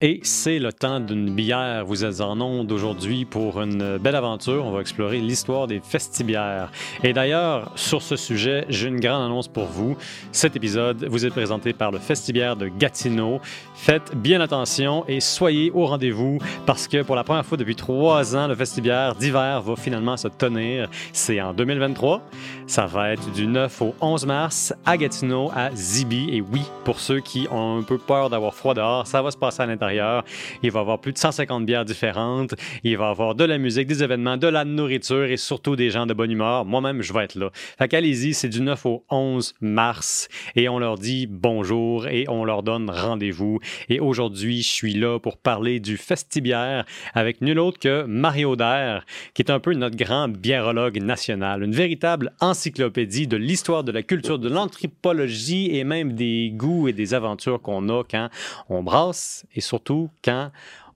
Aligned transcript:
Et 0.00 0.20
c'est 0.22 0.60
le 0.60 0.72
temps 0.72 1.00
d'une 1.00 1.34
bière. 1.34 1.84
Vous 1.84 2.04
êtes 2.04 2.20
en 2.20 2.40
onde 2.40 2.70
aujourd'hui 2.70 3.24
pour 3.24 3.60
une 3.60 3.98
belle 3.98 4.14
aventure. 4.14 4.64
On 4.64 4.70
va 4.70 4.80
explorer 4.80 5.18
l'histoire 5.18 5.66
des 5.66 5.80
festibières. 5.80 6.70
Et 7.02 7.12
d'ailleurs, 7.12 7.72
sur 7.74 8.00
ce 8.00 8.14
sujet, 8.14 8.64
j'ai 8.68 8.86
une 8.86 9.00
grande 9.00 9.24
annonce 9.24 9.48
pour 9.48 9.64
vous. 9.64 9.96
Cet 10.30 10.54
épisode 10.54 11.04
vous 11.06 11.26
est 11.26 11.30
présenté 11.30 11.72
par 11.72 11.90
le 11.90 11.98
Festibière 11.98 12.54
de 12.54 12.68
Gatineau. 12.68 13.40
Faites 13.74 14.14
bien 14.14 14.40
attention 14.40 15.04
et 15.08 15.18
soyez 15.18 15.72
au 15.72 15.86
rendez-vous 15.86 16.38
parce 16.64 16.86
que 16.86 17.02
pour 17.02 17.16
la 17.16 17.24
première 17.24 17.44
fois 17.44 17.58
depuis 17.58 17.74
trois 17.74 18.36
ans, 18.36 18.46
le 18.46 18.54
Festibière 18.54 19.16
d'hiver 19.16 19.62
va 19.62 19.74
finalement 19.74 20.16
se 20.16 20.28
tenir. 20.28 20.88
C'est 21.12 21.40
en 21.40 21.52
2023. 21.52 22.22
Ça 22.68 22.84
va 22.84 23.12
être 23.12 23.32
du 23.32 23.46
9 23.46 23.80
au 23.80 23.94
11 24.02 24.26
mars 24.26 24.74
à 24.84 24.98
Gatineau, 24.98 25.50
à 25.54 25.70
Zibi. 25.74 26.28
Et 26.30 26.42
oui, 26.42 26.60
pour 26.84 27.00
ceux 27.00 27.20
qui 27.20 27.48
ont 27.50 27.78
un 27.78 27.82
peu 27.82 27.96
peur 27.96 28.28
d'avoir 28.28 28.54
froid 28.54 28.74
dehors, 28.74 29.06
ça 29.06 29.22
va 29.22 29.30
se 29.30 29.38
passer 29.38 29.62
à 29.62 29.66
l'intérieur. 29.66 30.22
Il 30.62 30.70
va 30.70 30.80
y 30.80 30.82
avoir 30.82 31.00
plus 31.00 31.14
de 31.14 31.18
150 31.18 31.64
bières 31.64 31.86
différentes. 31.86 32.54
Il 32.84 32.98
va 32.98 33.06
y 33.06 33.10
avoir 33.10 33.34
de 33.34 33.44
la 33.44 33.56
musique, 33.56 33.86
des 33.86 34.02
événements, 34.02 34.36
de 34.36 34.48
la 34.48 34.66
nourriture 34.66 35.24
et 35.24 35.38
surtout 35.38 35.76
des 35.76 35.88
gens 35.88 36.04
de 36.04 36.12
bonne 36.12 36.30
humeur. 36.30 36.66
Moi-même, 36.66 37.00
je 37.00 37.14
vais 37.14 37.24
être 37.24 37.36
là. 37.36 37.48
Fait 37.54 37.88
qu'allez-y, 37.88 38.34
c'est 38.34 38.50
du 38.50 38.60
9 38.60 38.84
au 38.84 39.02
11 39.08 39.54
mars 39.62 40.28
et 40.54 40.68
on 40.68 40.78
leur 40.78 40.98
dit 40.98 41.26
bonjour 41.26 42.06
et 42.06 42.26
on 42.28 42.44
leur 42.44 42.62
donne 42.62 42.90
rendez-vous. 42.90 43.60
Et 43.88 43.98
aujourd'hui, 43.98 44.60
je 44.60 44.68
suis 44.68 44.92
là 44.92 45.18
pour 45.18 45.38
parler 45.38 45.80
du 45.80 45.96
Festibière 45.96 46.84
avec 47.14 47.40
nul 47.40 47.58
autre 47.60 47.78
que 47.78 48.02
Mario 48.02 48.56
Der, 48.56 49.06
qui 49.32 49.40
est 49.40 49.50
un 49.50 49.58
peu 49.58 49.72
notre 49.72 49.96
grand 49.96 50.28
biérologue 50.28 51.00
national, 51.00 51.62
une 51.62 51.72
véritable 51.72 52.34
encyclopédie 52.58 53.28
de 53.28 53.36
l'histoire 53.36 53.84
de 53.84 53.92
la 53.92 54.02
culture, 54.02 54.40
de 54.40 54.48
l'anthropologie 54.48 55.76
et 55.76 55.84
même 55.84 56.14
des 56.14 56.50
goûts 56.52 56.88
et 56.88 56.92
des 56.92 57.14
aventures 57.14 57.62
qu'on 57.62 57.88
a 57.88 58.02
quand 58.02 58.30
on 58.68 58.82
brasse 58.82 59.46
et 59.54 59.60
surtout 59.60 60.10
quand 60.24 60.50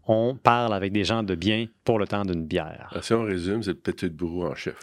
on 0.08 0.34
parle 0.34 0.74
avec 0.74 0.90
des 0.90 1.04
gens 1.04 1.22
de 1.22 1.36
bien 1.36 1.66
pour 1.84 2.00
le 2.00 2.08
temps 2.08 2.24
d'une 2.24 2.44
bière. 2.44 2.90
Ah, 2.92 3.00
si 3.00 3.12
on 3.12 3.22
résume, 3.22 3.62
c'est 3.62 3.70
le 3.70 3.76
petit 3.76 4.08
bourreau 4.08 4.48
en 4.48 4.56
chef. 4.56 4.74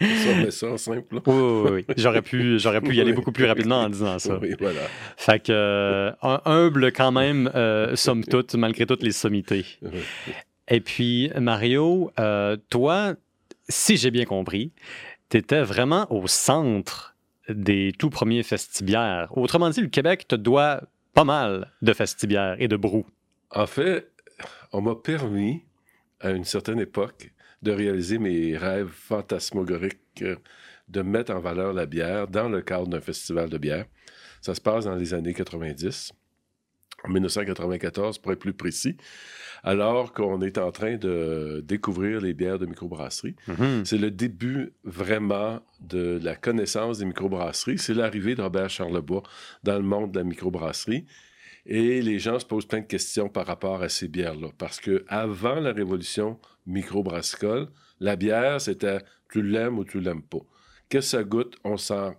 ça, 0.00 0.50
ça 0.50 0.78
simple. 0.78 1.20
Oui, 1.26 1.34
oui, 1.34 1.70
oui. 1.72 1.84
J'aurais 1.96 2.22
pu, 2.22 2.60
j'aurais 2.60 2.80
pu 2.80 2.94
y 2.94 3.00
aller 3.00 3.12
beaucoup 3.12 3.32
plus 3.32 3.46
rapidement 3.46 3.80
en 3.80 3.88
disant 3.88 4.20
ça. 4.20 4.38
Oui, 4.40 4.54
voilà. 4.60 4.82
Fait 5.16 5.40
que, 5.42 5.50
euh, 5.50 6.12
humble 6.22 6.92
quand 6.92 7.10
même, 7.10 7.50
euh, 7.56 7.96
somme 7.96 8.22
toute, 8.22 8.54
malgré 8.54 8.86
toutes 8.86 9.02
les 9.02 9.10
sommités. 9.10 9.66
Et 10.68 10.80
puis, 10.80 11.32
Mario, 11.36 12.12
euh, 12.20 12.56
toi, 12.70 13.14
si 13.70 13.96
j'ai 13.96 14.10
bien 14.10 14.24
compris, 14.24 14.72
tu 15.30 15.38
étais 15.38 15.62
vraiment 15.62 16.06
au 16.12 16.26
centre 16.26 17.16
des 17.48 17.92
tout 17.98 18.10
premiers 18.10 18.42
festibières. 18.42 19.36
Autrement 19.36 19.70
dit, 19.70 19.80
le 19.80 19.88
Québec 19.88 20.28
te 20.28 20.36
doit 20.36 20.82
pas 21.14 21.24
mal 21.24 21.72
de 21.82 21.92
festibières 21.92 22.56
et 22.58 22.68
de 22.68 22.76
brou. 22.76 23.06
En 23.50 23.66
fait, 23.66 24.10
on 24.72 24.80
m'a 24.80 24.94
permis, 24.94 25.62
à 26.20 26.30
une 26.30 26.44
certaine 26.44 26.78
époque, 26.78 27.32
de 27.62 27.72
réaliser 27.72 28.18
mes 28.18 28.56
rêves 28.56 28.90
fantasmagoriques 28.92 29.98
euh, 30.22 30.36
de 30.88 31.02
mettre 31.02 31.32
en 31.32 31.40
valeur 31.40 31.72
la 31.72 31.86
bière 31.86 32.26
dans 32.26 32.48
le 32.48 32.62
cadre 32.62 32.88
d'un 32.88 33.00
festival 33.00 33.48
de 33.48 33.58
bière. 33.58 33.84
Ça 34.40 34.54
se 34.54 34.60
passe 34.60 34.86
dans 34.86 34.96
les 34.96 35.14
années 35.14 35.34
90, 35.34 36.12
en 37.04 37.10
1994 37.10 38.18
pour 38.18 38.32
être 38.32 38.38
plus 38.38 38.52
précis, 38.52 38.96
alors 39.62 40.12
qu'on 40.12 40.40
est 40.40 40.58
en 40.58 40.70
train 40.72 40.96
de 40.96 41.62
découvrir 41.66 42.20
les 42.20 42.34
bières 42.34 42.58
de 42.58 42.66
microbrasserie. 42.66 43.36
Mhm. 43.48 43.84
C'est 43.84 43.98
le 43.98 44.10
début 44.10 44.72
vraiment 44.84 45.60
de 45.80 46.18
la 46.22 46.34
connaissance 46.34 46.98
des 46.98 47.04
microbrasseries. 47.04 47.78
C'est 47.78 47.94
l'arrivée 47.94 48.34
de 48.34 48.42
Robert 48.42 48.70
Charlebois 48.70 49.22
dans 49.62 49.76
le 49.76 49.84
monde 49.84 50.12
de 50.12 50.18
la 50.18 50.24
microbrasserie. 50.24 51.06
Et 51.66 52.00
les 52.00 52.18
gens 52.18 52.38
se 52.38 52.46
posent 52.46 52.66
plein 52.66 52.80
de 52.80 52.86
questions 52.86 53.28
par 53.28 53.46
rapport 53.46 53.82
à 53.82 53.88
ces 53.88 54.08
bières-là. 54.08 54.48
Parce 54.56 54.80
que 54.80 55.04
avant 55.08 55.60
la 55.60 55.72
révolution 55.72 56.38
microbrassicole, 56.66 57.68
la 58.00 58.16
bière, 58.16 58.60
c'était 58.60 58.98
tu 59.30 59.42
l'aimes 59.42 59.78
ou 59.78 59.84
tu 59.84 60.00
l'aimes 60.00 60.22
pas. 60.22 60.38
Qu'est-ce 60.88 61.12
que 61.12 61.18
ça 61.18 61.24
goûte? 61.24 61.56
On 61.64 61.76
sent 61.76 62.16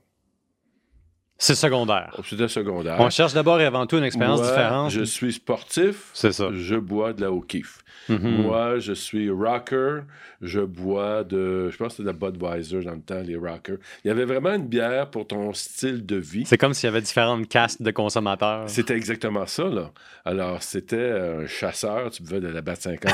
c'est 1.42 1.56
secondaire. 1.56 2.16
C'était 2.24 2.48
secondaire. 2.48 2.98
On 3.00 3.10
cherche 3.10 3.34
d'abord 3.34 3.60
et 3.60 3.66
avant 3.66 3.88
tout 3.88 3.98
une 3.98 4.04
expérience 4.04 4.44
différente. 4.44 4.92
Je 4.92 5.02
suis 5.02 5.34
sportif. 5.34 6.12
C'est 6.14 6.32
ça. 6.32 6.50
Je 6.54 6.76
bois 6.76 7.14
de 7.14 7.22
la 7.22 7.32
O'Keeffe. 7.32 7.80
Mhm. 8.10 8.44
Moi, 8.44 8.78
je 8.78 8.94
suis 8.94 9.28
rocker. 9.32 10.02
Je 10.42 10.60
bois 10.60 11.24
de. 11.24 11.70
Je 11.72 11.78
pense 11.78 11.90
que 11.90 12.04
c'était 12.04 12.04
de 12.04 12.08
la 12.08 12.14
Budweiser 12.14 12.84
dans 12.84 12.94
le 12.94 13.02
temps, 13.02 13.22
les 13.22 13.36
rockers. 13.36 13.78
Il 14.04 14.10
y 14.10 14.12
avait 14.12 14.26
vraiment 14.26 14.54
une 14.54 14.68
bière 14.68 15.10
pour 15.10 15.26
ton 15.26 15.52
style 15.54 16.06
de 16.06 16.18
vie. 16.18 16.44
C'est 16.46 16.58
comme 16.58 16.76
s'il 16.76 16.88
y 16.88 16.90
avait 16.90 17.02
différentes 17.02 17.48
castes 17.48 17.82
de 17.82 17.92
consommateurs. 17.92 18.64
C'était 18.68 18.96
exactement 18.96 19.48
ça, 19.48 19.64
là. 19.64 19.92
Alors, 20.26 20.62
c'était 20.62 21.12
un 21.12 21.48
chasseur, 21.48 22.12
tu 22.12 22.22
buvais 22.22 22.40
de 22.40 22.50
la 22.50 22.62
bat 22.62 22.76
50. 22.76 23.12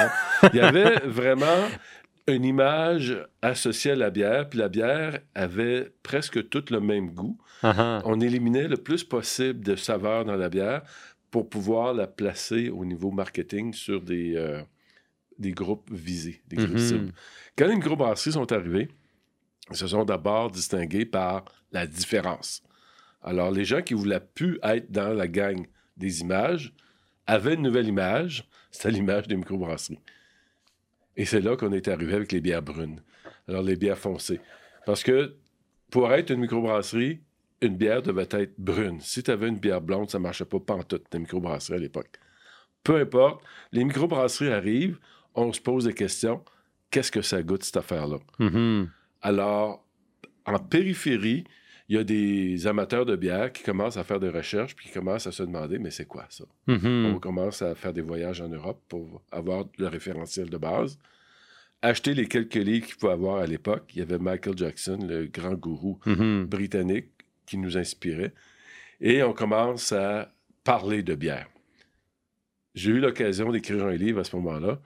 Il 0.54 0.58
y 0.58 0.62
avait 0.62 1.00
vraiment 1.06 1.46
une 2.28 2.44
image 2.46 3.18
associée 3.42 3.92
à 3.92 3.96
la 3.96 4.10
bière, 4.10 4.50
puis 4.50 4.60
la 4.60 4.70
bière 4.70 5.20
avait 5.34 5.92
presque 6.04 6.50
tout 6.50 6.64
le 6.70 6.80
même 6.80 7.12
goût. 7.12 7.38
Uh-huh. 7.64 8.02
On 8.06 8.20
éliminait 8.20 8.68
le 8.68 8.78
plus 8.78 9.04
possible 9.04 9.62
de 9.62 9.76
saveurs 9.76 10.26
dans 10.26 10.36
la 10.36 10.50
bière 10.50 10.84
pour 11.32 11.50
pouvoir 11.50 11.94
la 11.94 12.08
placer 12.08 12.70
au 12.70 12.84
niveau 12.86 13.12
marketing 13.12 13.74
sur 13.74 14.02
des, 14.02 14.36
euh, 14.36 14.62
des 15.40 15.52
groupes 15.52 15.90
visés, 15.92 16.42
des 16.48 16.58
groupes 16.58 16.72
Mhm. 16.72 16.78
cibles. 16.80 17.12
Quand 17.58 17.68
les 17.68 17.76
microbrasseries 17.76 18.34
sont 18.34 18.52
arrivées, 18.52 18.90
ils 19.70 19.76
se 19.78 19.88
sont 19.88 20.04
d'abord 20.06 20.52
distingués 20.52 21.06
par 21.06 21.46
la 21.72 21.88
différence. 21.88 22.62
Alors, 23.22 23.52
les 23.52 23.66
gens 23.66 23.82
qui 23.82 23.94
voulaient 23.94 24.22
plus 24.36 24.60
être 24.64 24.92
dans 24.92 25.14
la 25.14 25.28
gang 25.28 25.66
des 25.98 26.22
images 26.22 26.74
avaient 27.26 27.56
une 27.56 27.64
nouvelle 27.64 27.88
image, 27.88 28.48
c'était 28.72 28.92
l'image 28.92 29.28
des 29.28 29.36
microbrasseries. 29.36 30.00
Et 31.18 31.26
c'est 31.26 31.42
là 31.42 31.58
qu'on 31.58 31.74
est 31.74 31.88
arrivé 31.88 32.14
avec 32.14 32.32
les 32.32 32.40
bières 32.40 32.62
brunes. 32.62 33.02
Alors, 33.48 33.64
les 33.64 33.76
bières 33.76 33.98
foncées. 33.98 34.40
Parce 34.86 35.04
que 35.04 35.36
pour 35.92 36.12
être 36.14 36.30
une 36.32 36.42
microbrasserie, 36.42 37.22
une 37.62 37.76
bière 37.76 38.02
devait 38.04 38.28
être 38.30 38.54
brune. 38.58 39.02
Si 39.02 39.24
tu 39.24 39.32
avais 39.32 39.48
une 39.48 39.58
bière 39.58 39.82
blonde, 39.82 40.10
ça 40.10 40.20
ne 40.20 40.24
marchait 40.24 40.46
pas 40.46 40.60
pantoute, 40.60 41.06
les 41.12 41.20
microbrasseries 41.20 41.78
à 41.78 41.80
l'époque. 41.80 42.20
Peu 42.84 42.98
importe, 42.98 43.44
les 43.72 43.84
microbrasseries 43.84 44.52
arrivent, 44.52 45.00
on 45.34 45.52
se 45.52 45.60
pose 45.60 45.86
des 45.86 45.94
questions. 45.94 46.44
Qu'est-ce 46.92 47.12
que 47.12 47.22
ça 47.22 47.42
goûte, 47.42 47.64
cette 47.64 47.78
affaire-là? 47.78 48.18
Mhm. 48.40 48.90
Alors, 49.22 49.86
en 50.46 50.60
périphérie, 50.60 51.46
il 51.90 51.96
y 51.96 52.00
a 52.00 52.04
des 52.04 52.68
amateurs 52.68 53.06
de 53.06 53.16
bière 53.16 53.52
qui 53.54 53.64
commencent 53.64 53.98
à 53.98 54.04
faire 54.04 54.20
des 54.20 54.30
recherches 54.30 54.76
puis 54.76 54.88
qui 54.88 54.94
commencent 54.94 55.28
à 55.28 55.32
se 55.32 55.44
demander, 55.44 55.80
mais 55.80 55.90
c'est 55.92 56.06
quoi 56.06 56.26
ça? 56.30 56.44
Mhm. 56.68 57.14
On 57.16 57.20
commence 57.20 57.62
à 57.62 57.76
faire 57.76 57.94
des 57.94 58.02
voyages 58.02 58.42
en 58.42 58.50
Europe 58.50 58.82
pour 58.90 59.22
avoir 59.32 59.66
le 59.78 59.88
référentiel 59.88 60.50
de 60.50 60.58
base. 60.58 61.00
Acheter 61.82 62.14
les 62.14 62.28
quelques 62.28 62.56
livres 62.56 62.88
qu'il 62.88 62.96
faut 62.96 63.10
avoir 63.10 63.38
à 63.38 63.46
l'époque. 63.48 63.84
Il 63.94 64.00
y 64.00 64.02
avait 64.02 64.18
Michael 64.18 64.58
Jackson, 64.58 65.00
le 65.08 65.28
grand 65.28 65.54
gourou 65.54 66.00
Mhm. 66.06 66.46
britannique, 66.46 67.08
qui 67.46 67.58
nous 67.58 67.78
inspirait. 67.78 68.34
Et 69.00 69.24
on 69.24 69.32
commence 69.32 69.92
à 69.94 70.34
parler 70.64 71.04
de 71.04 71.16
bière. 71.16 71.48
J'ai 72.76 72.92
eu 72.92 73.00
l'occasion 73.00 73.52
d'écrire 73.52 73.86
un 73.86 73.96
livre 73.96 74.20
à 74.20 74.24
ce 74.24 74.36
moment-là. 74.36 74.80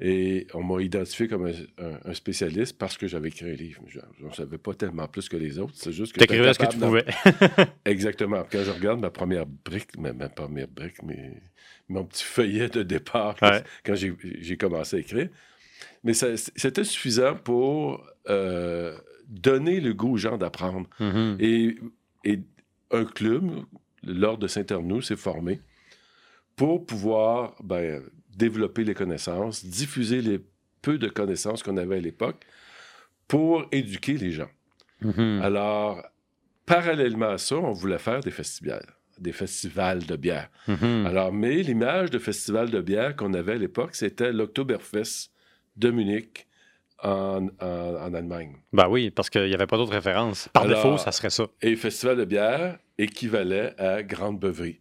Et 0.00 0.46
on 0.54 0.62
m'a 0.62 0.80
identifié 0.82 1.28
comme 1.28 1.46
un, 1.46 1.52
un- 1.78 1.98
un 2.04 2.14
spécialiste 2.14 2.76
parce 2.78 2.96
que 2.96 3.06
j'avais 3.06 3.28
écrit 3.28 3.50
un 3.50 3.54
livre. 3.54 3.82
Je 3.88 4.00
ne 4.24 4.32
savais 4.32 4.58
pas 4.58 4.74
tellement 4.74 5.06
plus 5.06 5.28
que 5.28 5.36
les 5.36 5.58
autres. 5.58 5.74
C'est 5.76 5.92
juste 5.92 6.12
que 6.14 6.20
T'écrivais 6.20 6.52
ce 6.54 6.58
que 6.58 6.66
tu 6.66 6.78
pouvais. 6.78 7.04
Exactement. 7.84 8.44
Quand 8.50 8.64
je 8.64 8.70
regarde 8.70 9.00
ma 9.00 9.10
première 9.10 9.46
brique, 9.46 9.96
ma, 9.98 10.12
ma 10.12 10.28
première 10.28 10.66
brique, 10.68 10.96
mon 11.88 12.04
petit 12.04 12.24
feuillet 12.24 12.68
de 12.68 12.82
départ 12.82 13.36
quand- 13.38 13.50
Ouais. 13.50 13.62
quand 13.84 13.94
j'ai 13.94 14.56
commencé 14.56 14.96
à 14.96 14.98
écrire. 15.00 15.28
Mais 16.04 16.14
c'était 16.14 16.84
suffisant 16.84 17.36
pour 17.36 18.04
euh, 18.28 18.96
donner 19.28 19.80
le 19.80 19.92
goût 19.94 20.14
aux 20.14 20.16
gens 20.16 20.36
d'apprendre. 20.38 20.88
Mhm. 20.98 21.36
Et, 21.38 21.76
et 22.24 22.40
un 22.90 23.04
club, 23.04 23.50
l'Ordre 24.02 24.40
de 24.40 24.48
Saint-Arnoux, 24.48 25.00
s'est 25.02 25.16
formé 25.16 25.60
pour 26.56 26.84
pouvoir 26.86 27.54
ben, 27.62 28.02
développer 28.36 28.84
les 28.84 28.94
connaissances, 28.94 29.64
diffuser 29.64 30.20
les 30.22 30.40
peu 30.80 30.98
de 30.98 31.08
connaissances 31.08 31.62
qu'on 31.62 31.76
avait 31.76 31.96
à 31.96 32.00
l'époque 32.00 32.44
pour 33.28 33.64
éduquer 33.72 34.14
les 34.14 34.30
gens. 34.32 34.50
Mhm. 35.00 35.40
Alors, 35.42 36.02
parallèlement 36.66 37.30
à 37.30 37.38
ça, 37.38 37.56
on 37.56 37.72
voulait 37.72 37.98
faire 37.98 38.20
des 38.20 38.30
festivals, 38.30 38.86
des 39.18 39.32
festivals 39.32 40.04
de 40.04 40.16
bière. 40.16 40.48
Mhm. 40.68 41.06
Alors, 41.06 41.32
mais 41.32 41.62
l'image 41.62 42.10
de 42.10 42.18
festival 42.18 42.70
de 42.70 42.80
bière 42.80 43.16
qu'on 43.16 43.34
avait 43.34 43.52
à 43.52 43.56
l'époque, 43.56 43.94
c'était 43.94 44.32
l'Oktoberfest 44.32 45.30
de 45.76 45.90
Munich 45.90 46.46
en, 47.02 47.48
en- 47.60 47.94
en 47.96 48.14
Allemagne. 48.14 48.56
Ben 48.72 48.88
oui, 48.88 49.10
parce 49.10 49.28
qu'il 49.30 49.44
n'y 49.46 49.54
avait 49.54 49.66
pas 49.66 49.76
d'autre 49.76 49.92
référence. 49.92 50.48
Par 50.52 50.64
Alors- 50.64 50.76
défaut, 50.82 50.98
ça 50.98 51.10
serait 51.12 51.30
ça. 51.30 51.46
Et 51.60 51.74
festival 51.76 52.16
de 52.16 52.24
bière 52.24 52.78
équivalait 52.98 53.74
à 53.80 54.02
grande 54.02 54.38
beuverie. 54.38 54.78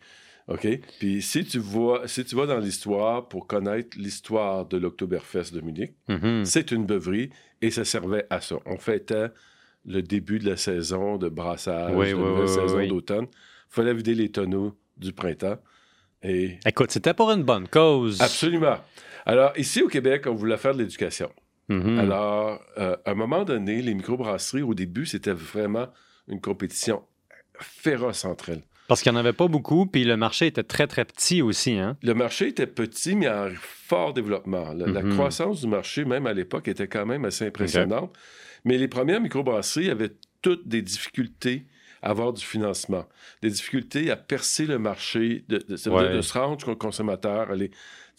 OK? 0.48 0.68
Puis 1.00 1.22
si 1.22 1.46
tu 1.46 1.60
vois, 1.60 2.08
si 2.08 2.26
tu 2.26 2.36
vas 2.36 2.46
dans 2.46 2.58
l'histoire 2.60 3.28
pour 3.28 3.48
connaître 3.48 3.98
l'histoire 3.98 4.66
de 4.66 4.78
l'Oktoberfest 4.78 5.54
de 5.54 5.62
Munich, 5.62 5.94
Mhm. 6.10 6.46
c'est 6.46 6.72
une 6.72 6.86
beuverie 6.86 7.30
et 7.62 7.72
ça 7.72 7.86
servait 7.86 8.26
à 8.30 8.42
ça. 8.42 8.56
On 8.66 8.78
fêtait 8.78 9.28
le 9.86 10.02
début 10.02 10.40
de 10.40 10.50
la 10.50 10.58
saison 10.58 11.18
de 11.18 11.30
brassage, 11.30 11.94
Oui, 11.96 12.10
de 12.12 12.16
oui, 12.16 12.42
oui, 12.42 12.48
saison 12.48 12.86
d'automne. 12.88 13.26
Il 13.32 13.74
fallait 13.76 13.94
vider 13.94 14.14
les 14.16 14.30
tonneaux 14.30 14.78
du 14.98 15.14
printemps. 15.14 15.58
Et 16.24 16.60
Écoute, 16.68 16.92
c'était 16.92 17.14
pour 17.16 17.32
une 17.32 17.44
bonne 17.44 17.68
cause. 17.68 18.22
absolument. 18.22 18.78
Alors, 19.26 19.54
ici 19.58 19.82
au 19.82 19.88
Québec, 19.88 20.26
on 20.28 20.36
voulait 20.36 20.58
faire 20.58 20.74
de 20.74 20.80
l'éducation. 20.80 21.32
Mhm. 21.70 21.98
Alors, 22.00 22.60
euh, 22.78 22.96
à 23.06 23.12
un 23.12 23.16
moment 23.16 23.44
donné, 23.44 23.82
les 23.82 23.94
microbrasseries, 23.94 24.62
au 24.64 24.74
début, 24.74 25.06
c'était 25.06 25.32
vraiment 25.34 25.88
une 26.28 26.42
compétition 26.42 27.04
féroce 27.60 28.26
entre 28.26 28.50
elles. 28.50 28.64
Parce 28.92 29.04
qu'il 29.04 29.14
n'y 29.14 29.18
en 29.18 29.22
avait 29.22 29.32
pas 29.32 29.48
beaucoup, 29.48 29.86
puis 29.86 30.04
le 30.04 30.18
marché 30.18 30.48
était 30.48 30.64
très, 30.64 30.86
très 30.86 31.06
petit 31.06 31.42
aussi. 31.42 31.78
Hein? 31.80 31.96
Le 32.04 32.14
marché 32.14 32.50
était 32.50 32.68
petit, 32.68 33.16
mais 33.16 33.30
en 33.30 33.48
fort 33.58 34.12
développement. 34.14 34.74
La, 34.74 34.86
la 34.86 35.02
Mhm. 35.02 35.14
croissance 35.14 35.62
du 35.62 35.68
marché, 35.68 36.04
même 36.04 36.28
à 36.28 36.34
l'époque, 36.34 36.68
était 36.68 36.90
quand 36.90 37.06
même 37.06 37.24
assez 37.24 37.46
impressionnante. 37.48 38.14
Mais 38.66 38.78
les 38.78 38.90
premières 38.90 39.22
microbrasseries 39.22 39.90
avaient 39.90 40.12
toutes 40.42 40.68
des 40.68 40.82
difficultés 40.82 41.68
à 42.02 42.10
avoir 42.10 42.34
du 42.34 42.44
financement, 42.44 43.06
des 43.42 43.50
difficultés 43.50 44.12
à 44.12 44.18
percer 44.18 44.66
le 44.66 44.78
marché, 44.78 45.46
de, 45.48 45.56
Ouais. 45.90 46.22
se 46.22 46.34
rendre 46.34 46.60
jusqu'au 46.60 46.76
consommateur, 46.76 47.50
aller 47.50 47.72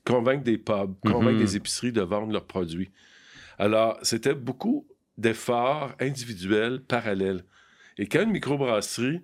convaincre 0.07 0.43
des 0.43 0.57
pubs, 0.57 0.95
convaincre 1.03 1.33
Mhm. 1.33 1.45
des 1.45 1.57
épiceries 1.57 1.93
de 1.93 2.01
vendre 2.01 2.33
leurs 2.33 2.47
produits. 2.47 2.91
Alors, 3.59 3.99
c'était 4.01 4.33
beaucoup 4.35 4.87
d'efforts 5.19 5.93
individuels 6.01 6.81
parallèles. 6.81 7.45
Et 7.99 8.07
quand 8.07 8.23
une 8.23 8.31
microbrasserie 8.31 9.21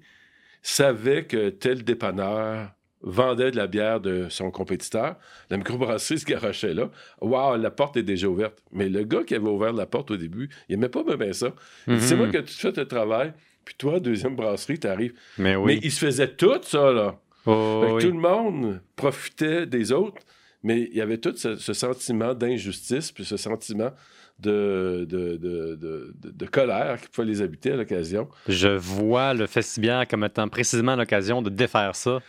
savait 0.63 1.25
que 1.25 1.51
tel 1.51 1.85
dépanneur 1.85 2.71
vendait 3.01 3.53
de 3.53 3.57
la 3.57 3.69
bière 3.69 4.01
de 4.01 4.27
son 4.29 4.51
compétiteur, 4.51 5.17
la 5.51 5.57
microbrasserie 5.57 6.19
se 6.21 6.25
garochait 6.25 6.75
là. 6.75 6.91
Waouh, 7.21 7.57
la 7.61 7.71
porte 7.71 7.97
est 7.97 8.03
déjà 8.03 8.29
ouverte. 8.29 8.59
Mais 8.73 8.89
le 8.89 9.05
gars 9.05 9.23
qui 9.23 9.35
avait 9.37 9.49
ouvert 9.49 9.73
la 9.73 9.87
porte 9.87 10.11
au 10.11 10.17
début, 10.17 10.49
il 10.69 10.75
aimait 10.75 10.89
pas 10.89 11.03
bien 11.05 11.33
ça. 11.33 11.53
Il 11.87 11.95
dit, 11.95 12.01
Mhm. 12.01 12.07
C'est 12.09 12.17
moi 12.17 12.29
que 12.29 12.39
tu 12.39 12.55
fais 12.55 12.73
le 12.73 12.87
travail, 12.87 13.33
puis 13.65 13.75
toi, 13.79 14.01
deuxième 14.01 14.35
brasserie, 14.35 14.79
t'arrives. 14.81 15.15
Mais 15.39 15.57
Mais 15.57 15.79
il 15.83 15.93
se 15.93 16.05
faisait 16.05 16.29
tout 16.29 16.59
ça, 16.63 16.91
là. 16.93 17.21
Oh, 17.47 17.81
Fait 17.83 17.89
que 17.89 17.93
oui. 17.95 18.03
Tout 18.03 18.11
le 18.13 18.21
monde 18.21 18.81
profitait 18.97 19.65
des 19.67 19.93
autres, 19.93 20.21
mais 20.65 20.81
il 20.91 20.97
y 20.97 21.01
avait 21.01 21.19
tout 21.19 21.35
ce, 21.37 21.55
ce 21.55 21.73
sentiment 21.73 22.35
d'injustice, 22.35 23.13
puis 23.13 23.25
ce 23.25 23.37
sentiment 23.37 23.93
de, 24.39 25.05
de, 25.09 25.37
de, 25.37 25.75
de- 25.75 26.15
de- 26.17 26.31
de 26.31 26.47
colère 26.47 27.01
qui 27.01 27.09
pouvait 27.09 27.27
les 27.27 27.43
habiter 27.43 27.73
à 27.73 27.77
l'occasion. 27.77 28.29
Je 28.49 28.69
vois 28.69 29.35
le 29.35 29.47
festibiaire 29.47 30.07
comme 30.07 30.25
étant 30.25 30.49
précisément 30.49 30.95
l'occasion 30.97 31.43
de 31.43 31.51
défaire 31.51 31.97
ça. 31.97 32.21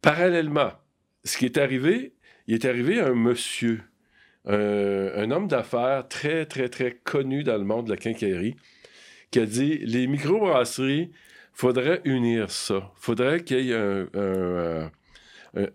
Parallèlement, 0.00 0.72
ce 1.24 1.36
qui 1.38 1.44
est 1.46 1.58
arrivé, 1.58 2.14
il 2.46 2.54
est 2.54 2.64
arrivé 2.64 3.00
un 3.00 3.14
monsieur, 3.14 3.80
un, 4.46 4.54
un 5.16 5.30
homme 5.30 5.48
d'affaires 5.48 6.06
très, 6.08 6.46
très, 6.46 6.68
très 6.68 6.92
connu 6.92 7.42
dans 7.42 7.58
le 7.58 7.64
monde 7.64 7.86
de 7.86 7.90
la 7.90 7.96
quincaillerie, 7.96 8.54
qui 9.30 9.40
a 9.40 9.46
dit 9.46 9.78
les 9.78 10.06
microbrasseries, 10.06 11.10
faudrait 11.52 12.00
unir 12.04 12.50
ça. 12.50 12.92
faudrait 12.96 13.42
qu'il 13.42 13.60
y 13.66 13.72
ait 13.72 13.74
un- 13.74 14.02
un, 14.02 14.06
euh, 14.14 14.88
un- 15.56 15.66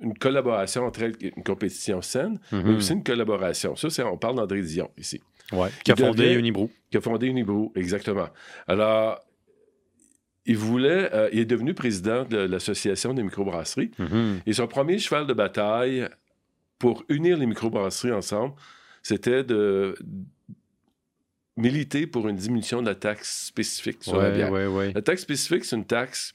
une 0.00 0.16
collaboration 0.16 0.84
entre 0.84 1.02
elles, 1.02 1.14
une 1.20 1.42
compétition 1.42 2.02
saine, 2.02 2.38
mais 2.52 2.62
Mhm. 2.62 2.76
aussi 2.76 2.92
une 2.92 3.02
collaboration. 3.04 3.76
Ça, 3.76 3.88
c'est, 3.90 4.02
on 4.02 4.16
parle 4.18 4.36
d'André 4.36 4.60
Dion 4.62 4.90
ici, 4.98 5.20
Ouais. 5.52 5.70
Qui 5.84 5.92
a 5.92 5.96
fondé 5.96 6.24
devait- 6.24 6.34
Unibrew. 6.34 6.68
qui 6.90 6.96
a 6.96 7.00
fondé 7.00 7.26
Unibrew, 7.28 7.70
exactement. 7.76 8.28
Alors, 8.66 9.20
il 10.44 10.56
voulait, 10.56 11.12
euh, 11.14 11.28
il 11.32 11.38
est 11.40 11.44
devenu 11.44 11.72
président 11.74 12.24
de 12.24 12.36
l'association 12.36 13.14
des 13.14 13.22
microbrasseries. 13.22 13.90
Mhm. 13.98 14.40
Et 14.46 14.52
son 14.52 14.66
premier 14.68 14.98
cheval 14.98 15.26
de 15.26 15.32
bataille 15.32 16.08
pour 16.78 17.04
unir 17.08 17.36
les 17.38 17.46
microbrasseries 17.46 18.12
ensemble, 18.12 18.54
c'était 19.02 19.42
de 19.44 19.96
militer 21.56 22.06
pour 22.06 22.28
une 22.28 22.36
diminution 22.36 22.82
de 22.82 22.86
la 22.86 22.94
taxe 22.94 23.46
spécifique 23.46 24.04
sur 24.04 24.18
la 24.18 24.28
Ouais, 24.28 24.34
bière. 24.34 24.52
ouais, 24.52 24.66
ouais. 24.66 24.92
La 24.92 25.02
taxe 25.02 25.22
spécifique, 25.22 25.64
c'est 25.64 25.76
une 25.76 25.86
taxe 25.86 26.34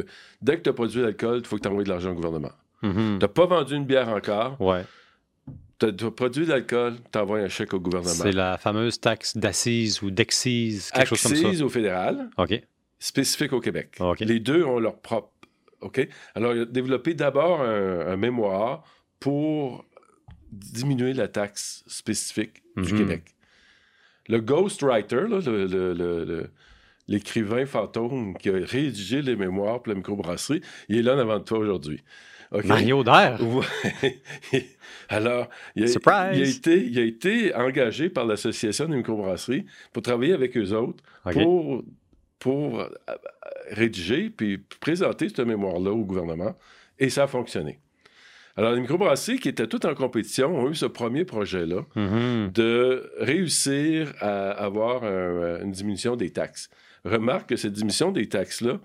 que 0.00 0.06
dès 0.40 0.56
que 0.56 0.62
tu 0.62 0.70
as 0.70 0.72
produit 0.72 1.00
de 1.00 1.04
l'alcool, 1.06 1.38
il 1.40 1.46
faut 1.46 1.56
que 1.56 1.62
tu 1.62 1.68
envoies 1.68 1.84
de 1.84 1.88
l'argent 1.88 2.10
au 2.10 2.14
gouvernement. 2.14 2.52
Mhm. 2.82 3.18
Tu 3.18 3.24
n'as 3.24 3.28
pas 3.28 3.46
vendu 3.46 3.74
une 3.76 3.84
bière 3.86 4.08
encore, 4.08 4.60
Ouais. 4.60 4.84
tu 5.78 5.86
as, 5.86 6.10
produit 6.10 6.44
de 6.46 6.50
l'alcool, 6.50 6.94
tu 7.12 7.18
envoies 7.18 7.40
un 7.40 7.48
chèque 7.48 7.74
au 7.74 7.80
gouvernement. 7.80 8.12
C'est 8.14 8.32
la 8.32 8.58
fameuse 8.58 8.98
taxe 9.00 9.36
d'assises 9.36 10.02
ou 10.02 10.10
d'excise, 10.10 10.90
quelque 10.90 11.14
chose 11.14 11.22
comme 11.22 11.54
ça. 11.54 11.64
Au 11.64 11.68
fédéral, 11.68 12.28
OK. 12.38 12.60
spécifique 12.98 13.52
au 13.52 13.60
Québec. 13.60 13.98
Les 14.20 14.40
deux 14.40 14.64
ont 14.64 14.78
leur 14.80 14.98
propre. 15.00 15.30
OK? 15.80 16.08
Alors, 16.36 16.54
il 16.54 16.60
a 16.60 16.64
développé 16.64 17.14
d'abord 17.14 17.60
un, 17.62 18.00
un 18.06 18.16
mémoire 18.16 18.84
pour 19.18 19.84
diminuer 20.52 21.12
la 21.12 21.26
taxe 21.28 21.82
spécifique 21.88 22.62
du 22.76 22.92
Mhm. 22.92 22.98
Québec. 22.98 23.34
Le 24.28 24.40
ghostwriter, 24.40 25.26
là, 25.28 25.40
le- 25.44 25.66
le- 25.66 25.92
le- 25.94 26.24
le- 26.24 26.50
l'écrivain 27.08 27.66
fantôme 27.66 28.36
qui 28.38 28.48
a 28.50 28.52
rédigé 28.54 29.22
les 29.22 29.36
mémoires 29.36 29.82
pour 29.82 29.92
la 29.92 29.96
microbrasserie, 29.96 30.60
il 30.88 30.98
est 30.98 31.02
là 31.02 31.14
en 31.14 31.18
avant 31.18 31.38
de 31.38 31.44
toi 31.44 31.58
aujourd'hui. 31.58 32.02
Mario 32.64 33.02
Dair. 33.02 33.38
Ouais. 34.52 34.66
Alors, 35.08 35.48
il 35.74 35.84
a, 35.84 35.86
Surprise! 35.88 36.36
il 36.38 36.42
a 36.42 36.46
été, 36.48 36.86
il 36.86 36.98
a 36.98 37.02
été 37.02 37.54
engagé 37.54 38.08
par 38.10 38.24
l'Association 38.26 38.86
des 38.88 38.96
microbrasseries 38.96 39.64
pour 39.92 40.02
travailler 40.02 40.32
avec 40.34 40.56
eux 40.56 40.72
autres 40.72 41.02
pour, 41.44 41.82
pour 42.38 42.80
euh, 42.80 42.88
euh, 43.10 43.14
rédiger 43.70 44.30
puis 44.30 44.58
présenter 44.80 45.28
ce 45.28 45.42
mémoire-là 45.42 45.92
au 45.92 46.04
gouvernement. 46.04 46.54
Et 46.98 47.08
ça 47.10 47.24
a 47.24 47.26
fonctionné. 47.26 47.80
Alors, 48.56 48.72
les 48.72 48.80
microbrasseries 48.80 49.38
qui 49.38 49.48
étaient 49.48 49.66
toutes 49.66 49.86
en 49.86 49.94
compétition 49.94 50.54
ont 50.58 50.68
eu 50.70 50.74
ce 50.74 50.86
premier 50.86 51.24
projet-là 51.24 51.82
Mhm. 51.96 52.50
de 52.52 53.10
réussir 53.18 54.12
à 54.20 54.50
avoir 54.50 55.04
un- 55.04 55.62
une 55.62 55.72
diminution 55.72 56.16
des 56.16 56.30
taxes. 56.30 56.68
Remarque 57.04 57.48
que 57.50 57.56
cette 57.56 57.72
diminution 57.72 58.12
des 58.12 58.28
taxes-là 58.28 58.78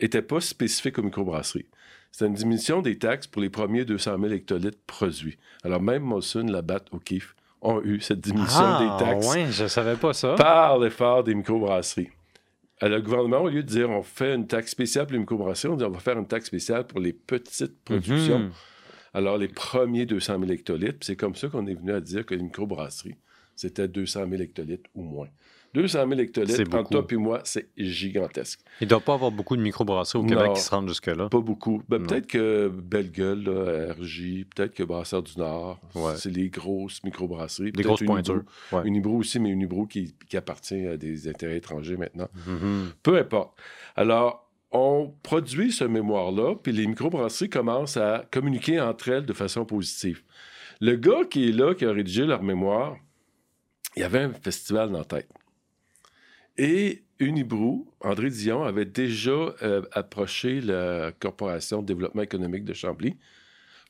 n'était 0.00 0.22
pas 0.22 0.40
spécifique 0.40 0.98
aux 0.98 1.02
microbrasseries. 1.02 1.66
C'était 2.10 2.26
une 2.26 2.34
diminution 2.34 2.82
des 2.82 2.98
taxes 2.98 3.26
pour 3.26 3.40
les 3.40 3.50
premiers 3.50 3.84
200 3.84 4.18
000 4.20 4.32
hectolitres 4.32 4.78
produits. 4.86 5.38
Alors, 5.64 5.80
même 5.80 6.02
Molson, 6.02 6.44
Labatt, 6.46 6.86
O'Keeffe 6.92 7.34
ont 7.62 7.80
eu 7.82 8.00
cette 8.00 8.20
diminution 8.20 8.58
Ah, 8.60 8.98
des 8.98 9.04
taxes 9.04 9.28
ouais, 9.34 9.46
je 9.50 9.66
savais 9.66 9.96
pas 9.96 10.12
ça. 10.12 10.34
par 10.34 10.78
l'effort 10.78 11.22
des 11.24 11.34
microbrasseries. 11.34 12.10
Alors, 12.80 12.98
le 12.98 13.04
gouvernement, 13.04 13.42
au 13.42 13.48
lieu 13.48 13.62
de 13.62 13.68
dire 13.68 13.88
on 13.88 14.02
fait 14.02 14.34
une 14.34 14.46
taxe 14.48 14.72
spéciale 14.72 15.06
pour 15.06 15.12
les 15.12 15.20
microbrasseries, 15.20 15.72
on 15.72 15.76
dit 15.76 15.84
on 15.84 15.90
va 15.90 16.00
faire 16.00 16.18
une 16.18 16.26
taxe 16.26 16.46
spéciale 16.48 16.86
pour 16.86 16.98
les 17.00 17.12
petites 17.12 17.78
productions. 17.84 18.40
Mhm. 18.40 18.50
Alors, 19.14 19.38
les 19.38 19.48
premiers 19.48 20.04
200 20.04 20.38
000 20.40 20.50
hectolitres, 20.52 20.98
c'est 21.02 21.16
comme 21.16 21.36
ça 21.36 21.48
qu'on 21.48 21.66
est 21.66 21.74
venu 21.74 21.92
à 21.92 22.00
dire 22.00 22.26
que 22.26 22.34
les 22.34 22.42
microbrasseries, 22.42 23.16
c'était 23.54 23.86
200 23.88 24.26
000 24.28 24.42
hectolitres 24.42 24.90
ou 24.94 25.02
moins. 25.02 25.28
200 25.74 25.98
000 26.00 26.10
C'est 26.16 26.20
hectolitres, 26.22 26.74
entre 26.76 26.90
toi 26.90 27.06
et 27.10 27.16
moi, 27.16 27.40
c'est 27.44 27.68
gigantesque. 27.78 28.60
Il 28.80 28.84
ne 28.84 28.90
doit 28.90 29.00
pas 29.00 29.14
avoir 29.14 29.30
beaucoup 29.30 29.56
de 29.56 29.62
microbrasseries 29.62 30.18
au 30.18 30.24
Québec 30.24 30.46
Non. 30.48 30.52
qui 30.52 30.60
se 30.60 30.70
rendent 30.70 30.88
jusque-là. 30.88 31.28
Pas 31.30 31.40
beaucoup. 31.40 31.82
Ben, 31.88 32.02
peut-être 32.06 32.26
que 32.26 32.68
Belle 32.68 33.10
Gueule, 33.10 33.42
là, 33.44 33.94
RJ, 33.94 34.44
peut-être 34.54 34.74
que 34.74 34.82
Brasseur 34.82 35.22
du 35.22 35.32
Nord, 35.38 35.80
Ouais. 35.94 36.14
c'est 36.16 36.30
les 36.30 36.50
grosses 36.50 37.02
microbrasseries. 37.04 37.72
Des 37.72 37.72
Peut-être 37.72 37.86
grosses 37.86 38.02
pointures. 38.02 38.42
Ouais. 38.70 39.06
Aussi, 39.06 39.38
mais 39.40 39.48
Unibrew 39.50 39.86
qui, 39.88 40.14
qui 40.28 40.36
appartient 40.36 40.86
à 40.86 40.96
des 40.96 41.26
intérêts 41.28 41.56
étrangers 41.56 41.96
maintenant. 41.96 42.28
Mhm. 42.46 42.92
Peu 43.02 43.16
importe. 43.18 43.58
Alors, 43.96 44.50
on 44.72 45.12
produit 45.22 45.70
ce 45.72 45.84
mémoire-là, 45.84 46.54
puis 46.62 46.72
les 46.72 46.86
microbrasseries 46.86 47.50
commencent 47.50 47.96
à 47.96 48.24
communiquer 48.30 48.80
entre 48.80 49.08
elles 49.10 49.26
de 49.26 49.32
façon 49.32 49.64
positive. 49.64 50.22
Le 50.80 50.96
gars 50.96 51.24
qui 51.30 51.48
est 51.48 51.52
là, 51.52 51.74
qui 51.74 51.84
a 51.84 51.92
rédigé 51.92 52.24
leur 52.26 52.42
mémoire, 52.42 52.96
il 53.96 54.00
y 54.00 54.02
avait 54.04 54.20
un 54.20 54.32
festival 54.32 54.90
dans 54.90 54.98
la 54.98 55.04
tête. 55.04 55.28
Et 56.56 57.04
Unibrew, 57.18 57.86
André 58.00 58.30
Dion, 58.30 58.64
avait 58.64 58.84
déjà 58.84 59.30
euh, 59.30 59.82
approché 59.92 60.60
la 60.60 61.12
Corporation 61.12 61.82
de 61.82 61.86
développement 61.86 62.22
économique 62.22 62.64
de 62.64 62.74
Chambly 62.74 63.16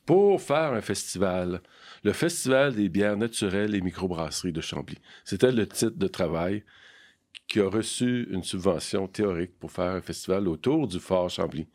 pour 0.05 0.41
faire 0.41 0.73
un 0.73 0.81
festival. 0.81 1.61
Le 2.03 2.13
Festival 2.13 2.75
des 2.75 2.89
bières 2.89 3.17
naturelles 3.17 3.75
et 3.75 3.81
microbrasseries 3.81 4.51
de 4.51 4.61
Chambly. 4.61 4.97
C'était 5.23 5.51
le 5.51 5.67
titre 5.67 5.97
de 5.97 6.07
travail 6.07 6.63
qui 7.47 7.59
a 7.59 7.69
reçu 7.69 8.27
une 8.31 8.43
subvention 8.43 9.07
théorique 9.07 9.57
pour 9.59 9.71
faire 9.71 9.91
un 9.91 10.01
festival 10.01 10.47
autour 10.47 10.87
du 10.87 10.99
Fort 10.99 11.29
Chambly. 11.29 11.67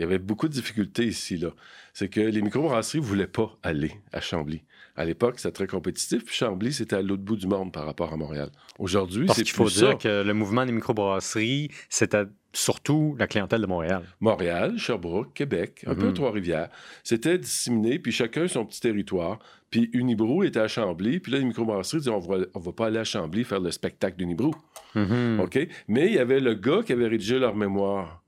Il 0.00 0.04
y 0.04 0.06
avait 0.06 0.18
beaucoup 0.18 0.48
de 0.48 0.54
difficultés 0.54 1.04
ici, 1.04 1.36
là. 1.36 1.50
C'est 1.92 2.08
que 2.08 2.20
les 2.20 2.40
microbrasseries 2.40 3.00
ne 3.00 3.04
voulaient 3.04 3.26
pas 3.26 3.58
aller 3.62 3.92
à 4.14 4.22
Chambly. 4.22 4.62
À 4.96 5.04
l'époque, 5.04 5.34
c'était 5.38 5.52
très 5.52 5.66
compétitif, 5.66 6.24
puis 6.24 6.34
Chambly, 6.34 6.72
c'était 6.72 6.96
à 6.96 7.02
l'autre 7.02 7.22
bout 7.22 7.36
du 7.36 7.46
monde 7.46 7.70
par 7.70 7.84
rapport 7.84 8.10
à 8.10 8.16
Montréal. 8.16 8.50
Aujourd'hui, 8.78 9.26
c'est 9.34 9.42
qu'il 9.42 9.52
faut 9.52 9.68
dire 9.68 9.98
que 9.98 10.22
le 10.22 10.32
mouvement 10.32 10.64
des 10.64 10.72
microbrasseries, 10.72 11.70
c'était 11.90 12.24
surtout 12.54 13.14
la 13.18 13.26
clientèle 13.26 13.60
de 13.60 13.66
Montréal. 13.66 14.02
Montréal, 14.20 14.78
Sherbrooke, 14.78 15.34
Québec, 15.34 15.84
un 15.86 15.94
peu 15.94 16.06
Mhm. 16.06 16.14
Trois-Rivières. 16.14 16.70
C'était 17.04 17.36
disséminé, 17.36 17.98
puis 17.98 18.10
chacun 18.10 18.48
son 18.48 18.64
petit 18.64 18.80
territoire. 18.80 19.38
Puis 19.70 19.90
Unibrew 19.92 20.44
était 20.46 20.60
à 20.60 20.66
Chambly, 20.68 21.20
puis 21.20 21.30
là, 21.30 21.38
les 21.38 21.44
microbrasseries 21.44 21.98
disaient 21.98 22.10
on 22.10 22.20
va, 22.20 22.38
on 22.54 22.58
va 22.58 22.72
pas 22.72 22.86
aller 22.86 22.98
à 22.98 23.04
Chambly 23.04 23.44
faire 23.44 23.60
le 23.60 23.70
spectacle 23.70 24.16
d'Unibrew. 24.16 24.52
Mhm. 24.94 25.40
OK? 25.40 25.58
Mais 25.88 26.06
il 26.06 26.14
y 26.14 26.18
avait 26.18 26.40
le 26.40 26.54
gars 26.54 26.80
qui 26.84 26.92
avait 26.94 27.06
rédigé 27.06 27.38
leur 27.38 27.54
mémoire, 27.54 28.19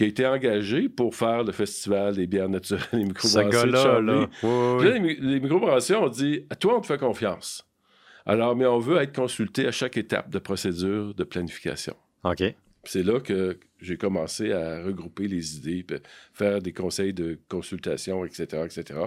qui 0.00 0.04
a 0.04 0.06
été 0.06 0.24
engagé 0.26 0.88
pour 0.88 1.14
faire 1.14 1.44
le 1.44 1.52
festival 1.52 2.14
des 2.16 2.26
bières 2.26 2.48
naturelles 2.48 2.86
Ce 2.90 2.96
microbrasseries 2.96 3.66
de 3.66 3.72
gars-là, 3.72 4.00
là. 4.00 4.20
Oui, 4.20 4.26
Puis 4.40 4.48
oui, 4.48 4.84
là, 4.84 4.90
les, 4.92 5.00
mi- 5.00 5.16
les 5.20 5.40
microbrasseries 5.40 5.98
ont 6.02 6.08
dit 6.08 6.46
à 6.48 6.56
toi, 6.56 6.78
on 6.78 6.80
te 6.80 6.86
fait 6.86 6.96
confiance. 6.96 7.68
Alors, 8.24 8.56
mais 8.56 8.64
on 8.64 8.78
veut 8.78 8.96
être 8.96 9.14
consulté 9.14 9.66
à 9.66 9.72
chaque 9.72 9.98
étape 9.98 10.30
de 10.30 10.38
procédure 10.38 11.12
de 11.12 11.22
planification. 11.22 11.94
OK. 12.24 12.42
C'est 12.84 13.02
là 13.02 13.20
que 13.20 13.58
j'ai 13.78 13.98
commencé 13.98 14.52
à 14.54 14.82
regrouper 14.82 15.28
les 15.28 15.58
idées, 15.58 15.82
puis 15.82 15.98
faire 16.32 16.62
des 16.62 16.72
conseils 16.72 17.12
de 17.12 17.38
consultation, 17.50 18.24
etc., 18.24 18.46
etc. 18.64 19.00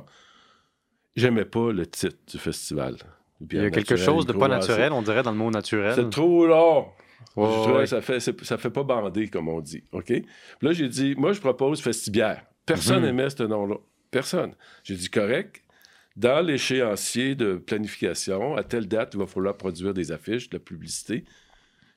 J'aimais 1.15 1.45
pas 1.45 1.71
le 1.71 1.88
titre 1.88 2.17
du 2.31 2.38
festival. 2.38 2.97
Il 3.50 3.57
y 3.62 3.65
a 3.65 3.71
quelque 3.71 3.95
chose 3.95 4.27
de 4.27 4.33
pas 4.33 4.47
naturel, 4.47 4.91
on 4.93 5.01
dirait, 5.01 5.23
dans 5.23 5.31
le 5.31 5.38
mot 5.38 5.50
naturel. 5.50 5.93
C'est 5.95 6.09
trop 6.12 6.45
long. 6.45 6.85
Je 7.36 7.63
trouvais 7.63 7.88
ça 7.88 8.01
fait, 8.01 8.20
ça 8.20 8.58
fait 8.58 8.70
pas 8.70 8.84
bander, 8.84 9.27
comme 9.27 9.48
on 9.50 9.62
dit. 9.62 9.84
OK? 9.92 10.06
Puis 10.06 10.25
là, 10.62 10.74
j'ai 10.74 10.88
dit, 10.88 11.15
moi, 11.18 11.34
je 11.34 11.39
propose 11.39 11.82
Festibière. 11.82 12.46
Personne 12.65 13.00
mhm. 13.00 13.06
n'aimait 13.06 13.30
ce 13.30 13.44
nom-là. 13.44 13.75
Personne. 14.12 14.53
J'ai 14.84 14.96
dit, 14.96 15.10
correct. 15.10 15.62
Dans 16.15 16.46
l'échéancier 16.46 17.34
de 17.36 17.56
planification, 17.56 18.56
à 18.56 18.63
telle 18.63 18.88
date, 18.88 19.15
il 19.15 19.20
va 19.20 19.25
falloir 19.25 19.58
produire 19.58 19.94
des 19.94 20.12
affiches, 20.12 20.50
de 20.50 20.58
la 20.58 20.60
publicité. 20.60 21.24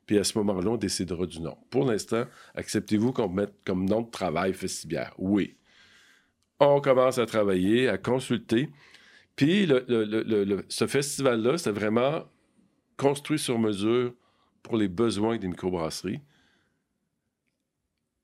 Puis 0.06 0.18
à 0.18 0.24
ce 0.24 0.38
moment-là, 0.38 0.70
on 0.70 0.76
décidera 0.76 1.26
du 1.26 1.40
nom. 1.40 1.56
Pour 1.70 1.84
l'instant, 1.84 2.24
acceptez-vous 2.54 3.12
qu'on 3.12 3.28
mette 3.28 3.52
comme 3.64 3.84
nom 3.84 4.02
de 4.02 4.10
travail 4.10 4.54
Festibière? 4.54 5.12
Oui. 5.18 5.56
On 6.60 6.80
commence 6.80 7.18
à 7.18 7.26
travailler, 7.26 7.88
à 7.88 7.98
consulter. 7.98 8.70
Puis 9.34 9.66
le, 9.66 10.64
ce 10.68 10.86
festival-là, 10.86 11.58
c'était 11.58 11.78
vraiment 11.78 12.24
construit 12.96 13.38
sur 13.38 13.58
mesure 13.58 14.14
pour 14.66 14.76
les 14.76 14.88
besoins 14.88 15.38
des 15.38 15.46
microbrasseries. 15.46 16.20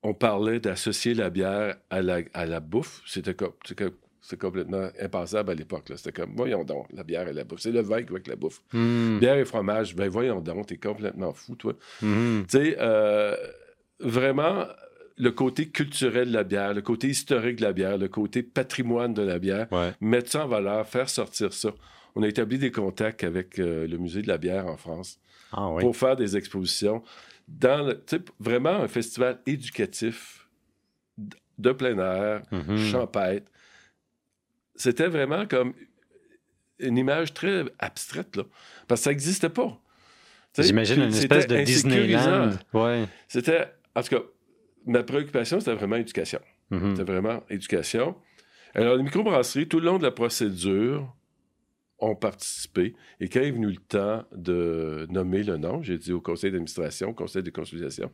On 0.03 0.13
parlait 0.13 0.59
d'associer 0.59 1.13
la 1.13 1.29
bière 1.29 1.77
à 1.89 2.01
la, 2.01 2.19
à 2.33 2.45
la 2.45 2.59
bouffe. 2.59 3.01
C'était 3.05 3.33
complètement 4.37 4.89
impensable 4.99 5.51
à 5.51 5.55
l'époque. 5.55 5.85
C'était 5.95 6.11
comme, 6.11 6.35
voyons 6.35 6.65
donc, 6.65 6.87
la 6.91 7.03
bière 7.03 7.27
et 7.29 7.33
la 7.33 7.45
bouffe. 7.45 7.61
C'est 7.61 7.71
le 7.71 7.81
vin 7.81 8.03
avec 8.09 8.27
la 8.27 8.35
bouffe. 8.35 8.61
Hmm. 8.73 9.19
Bière 9.19 9.37
et 9.37 9.45
fromage, 9.45 9.95
ben 9.95 10.09
voyons 10.09 10.41
donc, 10.41 10.67
t'es 10.67 10.77
complètement 10.77 11.31
fou, 11.31 11.55
toi. 11.55 11.73
Tu 12.01 12.43
sais, 12.49 12.75
euh, 12.79 13.37
vraiment, 14.01 14.65
le 15.17 15.31
côté 15.31 15.69
culturel 15.69 16.27
de 16.27 16.33
la 16.33 16.43
bière, 16.43 16.73
le 16.73 16.81
côté 16.81 17.07
historique 17.07 17.57
de 17.57 17.63
la 17.63 17.71
bière, 17.71 17.97
le 17.97 18.09
côté 18.09 18.43
patrimoine 18.43 19.13
de 19.13 19.21
la 19.21 19.39
bière, 19.39 19.67
mettre 20.01 20.29
ça 20.29 20.43
en 20.43 20.49
valeur, 20.49 20.85
faire 20.85 21.07
sortir 21.07 21.53
ça. 21.53 21.73
On 22.15 22.23
a 22.23 22.27
établi 22.27 22.57
des 22.57 22.71
contacts 22.71 23.23
avec 23.23 23.57
euh, 23.57 23.87
le 23.87 23.97
musée 23.97 24.21
de 24.21 24.27
la 24.27 24.37
bière 24.37 24.67
en 24.67 24.77
France 24.77 25.17
ah 25.53 25.69
pour 25.79 25.95
faire 25.95 26.15
des 26.15 26.35
expositions 26.35 27.03
dans 27.47 27.87
le, 27.87 28.03
vraiment 28.39 28.69
un 28.69 28.87
festival 28.87 29.39
éducatif 29.45 30.47
de 31.57 31.71
plein 31.71 31.97
air, 31.97 32.41
mm-hmm. 32.51 32.91
champêtre. 32.91 33.51
C'était 34.75 35.07
vraiment 35.07 35.45
comme 35.45 35.73
une 36.79 36.97
image 36.97 37.33
très 37.33 37.65
abstraite, 37.79 38.35
là, 38.35 38.43
parce 38.87 39.01
que 39.01 39.03
ça 39.05 39.09
n'existait 39.11 39.49
pas. 39.49 39.79
J'imagine 40.57 41.03
une 41.03 41.13
espèce 41.13 41.47
de 41.47 41.61
Disneyland. 41.61 42.51
Ouais. 42.73 43.05
C'était, 43.27 43.67
en 43.95 44.01
tout 44.01 44.15
cas, 44.15 44.21
ma 44.85 45.03
préoccupation, 45.03 45.59
c'était 45.59 45.73
vraiment 45.73 45.95
éducation. 45.95 46.39
Mhm. 46.69 46.95
C'était 46.95 47.11
vraiment 47.11 47.43
éducation. 47.49 48.15
Alors, 48.75 48.95
les 48.95 49.03
microbrasseries, 49.03 49.67
tout 49.67 49.79
le 49.79 49.85
long 49.85 49.97
de 49.97 50.03
la 50.03 50.11
procédure, 50.11 51.13
ont 51.99 52.15
participé. 52.15 52.95
Et 53.19 53.29
quand 53.29 53.41
est 53.41 53.51
venu 53.51 53.67
le 53.67 53.77
temps 53.77 54.23
de 54.35 55.07
nommer 55.09 55.43
le 55.43 55.57
nom, 55.57 55.81
j'ai 55.81 55.97
dit 55.97 56.11
au 56.11 56.21
conseil 56.21 56.51
d'administration, 56.51 57.09
au 57.09 57.13
conseil 57.13 57.43
de 57.43 57.49
consultation, 57.49 58.11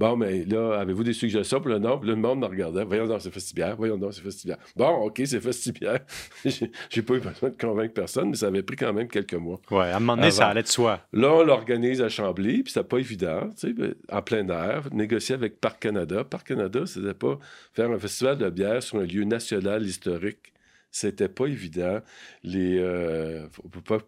Bon, 0.00 0.16
mais 0.16 0.46
là, 0.46 0.78
avez-vous 0.80 1.04
des 1.04 1.12
suggestions 1.12 1.60
pour 1.60 1.68
le 1.68 1.78
nom? 1.78 1.98
Puis 1.98 2.08
le 2.08 2.16
monde 2.16 2.40
me 2.40 2.46
regardait. 2.46 2.84
Voyons 2.84 3.06
donc, 3.06 3.20
c'est 3.20 3.30
Festibière. 3.30 3.76
Voyons 3.76 3.98
donc, 3.98 4.14
c'est 4.14 4.22
Festibière. 4.22 4.56
Bon, 4.74 4.88
OK, 4.88 5.20
c'est 5.26 5.40
Festibière. 5.40 6.00
J'ai 6.42 7.02
pas 7.02 7.14
eu 7.16 7.20
besoin 7.20 7.50
de 7.50 7.56
convaincre 7.60 7.92
personne, 7.92 8.30
mais 8.30 8.36
ça 8.36 8.46
avait 8.46 8.62
pris 8.62 8.76
quand 8.76 8.94
même 8.94 9.08
quelques 9.08 9.34
mois. 9.34 9.60
Ouais, 9.70 9.90
à 9.90 9.98
un 9.98 10.00
moment 10.00 10.16
donné, 10.16 10.30
ça 10.30 10.46
allait 10.46 10.62
de 10.62 10.68
soi. 10.68 11.06
Là, 11.12 11.34
on 11.34 11.44
l'organise 11.44 12.00
à 12.00 12.08
Chambly, 12.08 12.62
puis 12.62 12.72
c'était 12.72 12.88
pas 12.88 12.96
évident, 12.96 13.50
tu 13.50 13.68
sais, 13.68 13.72
ben, 13.74 13.94
en 14.10 14.22
plein 14.22 14.48
air, 14.48 14.88
négocier 14.90 15.34
avec 15.34 15.60
Parc 15.60 15.82
Canada. 15.82 16.24
Parc 16.24 16.46
Canada, 16.46 16.86
c'était 16.86 17.12
pas 17.12 17.38
faire 17.74 17.90
un 17.90 17.98
festival 17.98 18.38
de 18.38 18.48
bière 18.48 18.82
sur 18.82 19.00
un 19.00 19.04
lieu 19.04 19.24
national 19.24 19.84
historique. 19.84 20.54
C'était 20.90 21.28
pas 21.28 21.46
évident. 21.46 22.00
Les, 22.42 22.78
euh, 22.78 23.46
on 23.64 23.68
peut 23.68 23.80
pas 23.80 23.98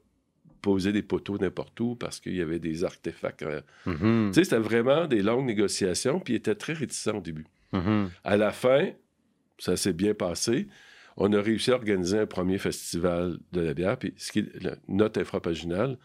poser 0.61 0.93
des 0.93 1.03
poteaux 1.03 1.39
n'importe 1.39 1.79
où 1.81 1.97
parce 1.97 2.21
qu'il 2.21 2.35
y 2.35 2.41
avait 2.41 2.59
des 2.59 2.85
artefacts. 2.85 3.43
Euh, 3.43 3.61
mm-hmm. 3.87 4.29
Tu 4.29 4.35
sais, 4.35 4.45
c'était 4.45 4.59
vraiment 4.59 5.07
des 5.07 5.23
longues 5.23 5.47
négociations, 5.47 6.21
puis 6.21 6.35
il 6.35 6.37
était 6.37 6.55
très 6.55 6.73
réticent 6.73 7.09
au 7.09 7.21
début. 7.21 7.47
Mm-hmm. 7.73 8.09
À 8.25 8.37
la 8.37 8.53
fin, 8.53 8.91
ça 9.59 9.77
s'est 9.77 9.93
bien 9.93 10.15
passé. 10.15 10.69
On 11.17 11.33
a 11.33 11.41
réussi 11.41 11.73
à 11.73 11.75
organiser 11.75 12.19
un 12.19 12.27
premier 12.27 12.59
festival 12.59 13.39
de 13.53 13.61
la 13.61 13.75
bière, 13.75 13.99
puis 13.99 14.15
ce 14.17 14.33
qui 14.33 14.39
est 14.41 14.81
notre 14.89 15.21
infrapaginale, 15.21 15.99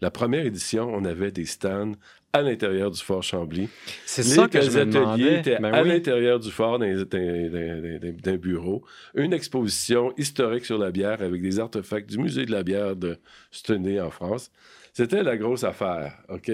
la 0.00 0.10
première 0.10 0.44
édition, 0.44 0.92
on 0.92 1.04
avait 1.04 1.32
des 1.32 1.46
stands 1.46 1.92
à 2.32 2.40
l'intérieur 2.40 2.90
du 2.90 3.00
fort 3.00 3.22
Chambly. 3.22 3.68
C'est 4.06 4.22
ça 4.22 4.48
que 4.48 4.56
les 4.56 4.76
ateliers 4.78 5.38
étaient 5.38 5.58
ben 5.58 5.72
à 5.72 5.82
l'intérieur 5.82 6.40
du 6.40 6.50
fort 6.50 6.78
d'un 6.78 8.36
bureau. 8.36 8.82
Une 9.14 9.34
exposition 9.34 10.14
historique 10.16 10.64
sur 10.64 10.78
la 10.78 10.90
bière 10.90 11.20
avec 11.20 11.42
des 11.42 11.60
artefacts 11.60 12.08
du 12.08 12.18
musée 12.18 12.46
de 12.46 12.52
la 12.52 12.62
bière 12.62 12.96
de 12.96 13.18
Stenay 13.50 14.00
en 14.00 14.10
France. 14.10 14.50
C'était 14.94 15.22
la 15.22 15.36
grosse 15.36 15.64
affaire, 15.64 16.18
OK? 16.30 16.50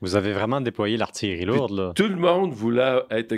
Vous 0.00 0.16
avez 0.16 0.32
vraiment 0.32 0.60
déployé 0.60 0.96
l'artillerie 0.96 1.44
lourde, 1.44 1.76
là. 1.76 1.92
Tout 1.94 2.08
le 2.08 2.16
monde 2.16 2.52
voulait 2.52 3.00
être, 3.10 3.34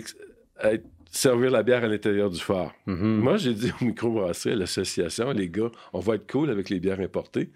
servir 1.10 1.50
la 1.50 1.62
bière 1.62 1.84
à 1.84 1.88
l'intérieur 1.88 2.30
du 2.30 2.40
fort. 2.40 2.72
Mm-hmm. 2.86 3.16
Moi, 3.16 3.36
j'ai 3.36 3.54
dit 3.54 3.72
au 3.80 3.84
microbrasserie, 3.84 4.52
à 4.52 4.56
l'association, 4.56 5.30
les 5.32 5.48
gars, 5.48 5.70
on 5.92 6.00
va 6.00 6.14
être 6.16 6.30
cool 6.30 6.50
avec 6.50 6.70
les 6.70 6.80
bières 6.80 7.00
importées 7.00 7.50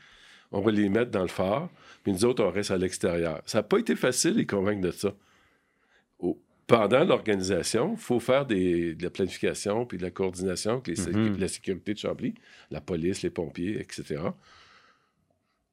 on 0.54 0.60
va 0.60 0.70
les 0.70 0.88
mettre 0.88 1.10
dans 1.10 1.22
le 1.22 1.28
phare, 1.28 1.68
puis 2.02 2.12
nous 2.12 2.24
autres, 2.24 2.42
on 2.44 2.50
reste 2.50 2.70
à 2.70 2.76
l'extérieur. 2.76 3.42
Ça 3.44 3.58
n'a 3.58 3.62
pas 3.64 3.78
été 3.78 3.96
facile, 3.96 4.34
les 4.36 4.46
convaincre 4.46 4.82
de 4.82 4.92
ça. 4.92 5.14
pendant 6.66 7.04
l'organisation, 7.04 7.94
il 7.94 8.00
faut 8.00 8.20
faire 8.20 8.46
de 8.46 8.96
la 9.02 9.10
planification 9.10 9.84
puis 9.84 9.98
de 9.98 10.02
la 10.04 10.10
coordination 10.10 10.74
avec 10.74 10.88
mm-hmm. 10.88 11.38
la 11.38 11.48
sécurité 11.48 11.94
de 11.94 11.98
Chambly, 11.98 12.34
la 12.70 12.80
police, 12.80 13.22
les 13.22 13.30
pompiers, 13.30 13.80
etc. 13.80 14.22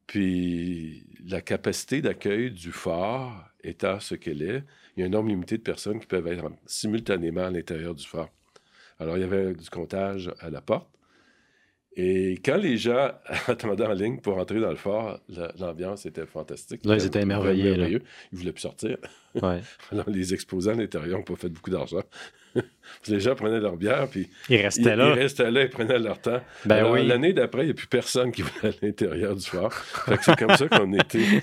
Puis 0.07 1.05
la 1.25 1.41
capacité 1.41 2.01
d'accueil 2.01 2.51
du 2.51 2.71
phare 2.71 3.53
étant 3.63 3.99
ce 3.99 4.15
qu'elle 4.15 4.41
est, 4.41 4.63
il 4.97 5.01
y 5.01 5.03
a 5.03 5.05
un 5.05 5.09
nombre 5.09 5.29
limité 5.29 5.57
de 5.57 5.63
personnes 5.63 5.99
qui 5.99 6.07
peuvent 6.07 6.27
être 6.27 6.49
simultanément 6.65 7.45
à 7.45 7.51
l'intérieur 7.51 7.93
du 7.93 8.05
phare. 8.05 8.29
Alors, 8.99 9.17
il 9.17 9.21
y 9.21 9.23
avait 9.23 9.53
du 9.53 9.69
comptage 9.69 10.31
à 10.39 10.49
la 10.49 10.61
porte. 10.61 10.89
Et 11.97 12.39
quand 12.43 12.55
les 12.55 12.77
gens 12.77 13.11
attendaient 13.47 13.85
en 13.85 13.93
ligne 13.93 14.19
pour 14.19 14.37
entrer 14.37 14.59
dans 14.61 14.69
le 14.69 14.77
fort, 14.77 15.19
l'ambiance 15.59 16.05
était 16.05 16.25
fantastique. 16.25 16.85
Là, 16.85 16.95
ils 16.95 17.05
étaient 17.05 17.21
émerveillés. 17.21 17.75
Là. 17.75 17.87
Ils 17.89 18.01
voulaient 18.31 18.53
plus 18.53 18.61
sortir. 18.61 18.97
Alors, 19.91 20.09
les 20.09 20.33
exposants 20.33 20.71
à 20.71 20.75
l'intérieur 20.75 21.17
n'ont 21.19 21.23
pas 21.23 21.35
fait 21.35 21.49
beaucoup 21.49 21.69
d'argent. 21.69 22.03
les 23.07 23.19
gens 23.19 23.35
prenaient 23.35 23.59
leur 23.59 23.77
bière, 23.77 24.07
puis 24.09 24.29
ils 24.49 24.61
restaient 24.61 24.95
là. 24.95 25.13
Ils 25.15 25.19
restaient 25.19 25.51
là, 25.51 25.63
ils 25.63 25.69
prenaient 25.69 25.99
leur 25.99 26.19
temps. 26.19 26.41
Ben 26.65 26.95
l'année 27.05 27.33
d'après, 27.33 27.63
il 27.63 27.65
n'y 27.65 27.71
a 27.71 27.75
plus 27.75 27.87
personne 27.87 28.31
qui 28.31 28.41
voulait 28.41 28.73
à 28.73 28.85
l'intérieur 28.85 29.35
du 29.35 29.45
fort. 29.45 29.73
c'est 30.21 30.35
comme 30.37 30.55
ça 30.55 30.67
qu'on 30.67 30.91
était. 30.93 31.41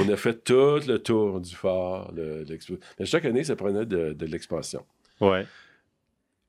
on 0.00 0.12
a 0.12 0.16
fait 0.16 0.44
tout 0.44 0.78
le 0.86 0.98
tour 0.98 1.40
du 1.40 1.54
fort. 1.54 2.12
Mais 2.98 3.06
chaque 3.06 3.24
année, 3.24 3.42
ça 3.42 3.56
prenait 3.56 3.86
de, 3.86 4.12
de 4.12 4.26
l'expansion. 4.26 4.84
Ouais. 5.20 5.44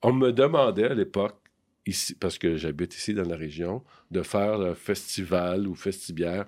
On 0.04 0.14
me 0.14 0.32
demandait 0.32 0.90
à 0.90 0.94
l'époque 0.94 1.43
ici, 1.86 2.16
parce 2.16 2.38
que 2.38 2.56
j'habite 2.58 2.96
ici 2.96 3.14
dans 3.14 3.28
la 3.28 3.36
région, 3.36 3.84
de 4.12 4.22
faire 4.22 4.62
un 4.62 4.76
festival 4.76 5.68
ou 5.68 5.76
festibière 5.76 6.46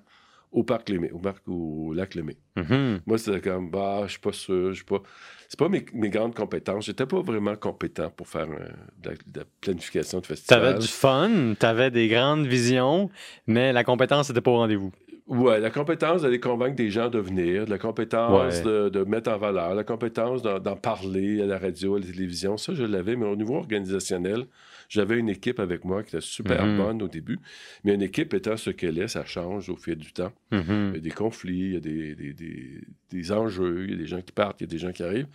au 0.55 0.63
parc 0.63 0.87
Lémé, 0.87 1.11
au 1.11 1.19
parc 1.19 1.43
au 1.47 1.93
lac 1.93 2.15
Lémé. 2.15 2.37
Mm-hmm. 2.55 3.01
Moi, 3.05 3.17
c'était 3.17 3.41
comme, 3.41 3.69
bah, 3.69 4.03
je 4.05 4.11
suis 4.11 4.19
pas 4.19 4.31
sûr, 4.31 4.69
je 4.69 4.75
suis 4.75 4.85
pas. 4.85 5.01
C'est 5.49 5.59
pas 5.59 5.67
mes, 5.67 5.85
mes, 5.93 6.09
grandes 6.09 6.33
compétences. 6.33 6.85
J'étais 6.85 7.05
pas 7.05 7.21
vraiment 7.21 7.55
compétent 7.55 8.09
pour 8.09 8.27
faire 8.27 8.47
euh, 8.49 8.69
de, 9.03 9.09
la, 9.35 9.43
planification 9.59 10.21
de 10.21 10.25
festival. 10.25 10.61
T'avais 10.61 10.79
du 10.79 10.87
fun, 10.87 11.53
t'avais 11.59 11.91
des 11.91 12.07
grandes 12.07 12.47
visions, 12.47 13.09
mais 13.47 13.73
la 13.73 13.83
compétence 13.83 14.29
n'était 14.29 14.41
pas 14.41 14.51
au 14.51 14.57
rendez-vous. 14.57 14.91
Ouais, 15.27 15.59
la 15.59 15.71
compétence 15.71 16.21
d'aller 16.21 16.39
convaincre 16.39 16.75
des 16.75 16.89
gens 16.89 17.09
de 17.09 17.19
venir, 17.19 17.65
la 17.67 17.79
compétence 17.79 18.61
de, 18.61 18.89
de, 18.89 19.03
mettre 19.03 19.31
en 19.31 19.37
valeur, 19.37 19.73
la 19.73 19.83
compétence 19.83 20.41
d'en 20.43 20.75
parler 20.75 21.41
à 21.41 21.45
la 21.47 21.57
radio, 21.57 21.95
à 21.95 21.99
la 21.99 22.05
télévision, 22.05 22.57
ça, 22.57 22.75
je 22.75 22.83
l'avais, 22.83 23.15
mais 23.15 23.25
au 23.25 23.35
niveau 23.35 23.55
organisationnel, 23.55 24.45
j'avais 24.89 25.17
une 25.17 25.29
équipe 25.29 25.59
avec 25.59 25.85
moi 25.85 26.03
qui 26.03 26.15
était 26.15 26.25
super 26.25 26.65
mhm. 26.65 26.77
bonne 26.77 27.01
au 27.01 27.07
début, 27.07 27.39
mais 27.83 27.93
une 27.93 28.01
équipe 28.01 28.33
étant 28.33 28.57
ce 28.57 28.69
qu'elle 28.69 28.99
est, 28.99 29.07
ça 29.07 29.25
change 29.25 29.69
au 29.69 29.75
fil 29.75 29.95
du 29.95 30.13
temps. 30.13 30.31
Mhm. 30.51 30.91
Il 30.91 30.95
y 30.95 30.97
a 30.97 31.01
des 31.01 31.11
conflits, 31.11 31.53
il 31.53 31.73
y 31.73 31.77
a 31.77 31.79
des, 31.79 32.15
des, 32.15 32.33
des, 32.33 32.81
des, 33.09 33.31
enjeux, 33.31 33.85
il 33.85 33.91
y 33.91 33.93
a 33.93 33.97
des 33.97 34.07
gens 34.07 34.21
qui 34.21 34.31
partent, 34.31 34.61
il 34.61 34.65
y 34.65 34.67
a 34.67 34.71
des 34.71 34.77
gens 34.77 34.91
qui 34.91 35.03
arrivent. 35.03 35.27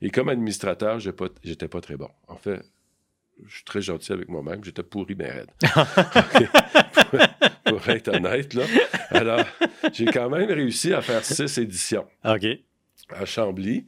Et 0.00 0.10
comme 0.10 0.28
administrateur, 0.28 1.00
je 1.00 1.10
n'étais 1.44 1.68
pas, 1.68 1.80
très 1.80 1.96
bon. 1.96 2.08
En 2.28 2.36
fait, 2.36 2.60
je 3.46 3.54
suis 3.56 3.64
très 3.64 3.82
gentil 3.82 4.12
avec 4.12 4.28
moi-même, 4.28 4.64
j'étais 4.64 4.82
pourri 4.82 5.14
mais 5.16 5.30
raide. 5.30 5.50
pour, 7.64 7.88
être 7.88 8.08
honnête, 8.08 8.54
là. 8.54 8.64
Alors, 9.10 9.44
j'ai 9.92 10.06
quand 10.06 10.28
même 10.30 10.50
réussi 10.50 10.92
à 10.92 11.00
faire 11.00 11.24
six 11.24 11.58
éditions. 11.58 12.06
OK. 12.24 12.46
À 13.10 13.24
Chambly. 13.24 13.86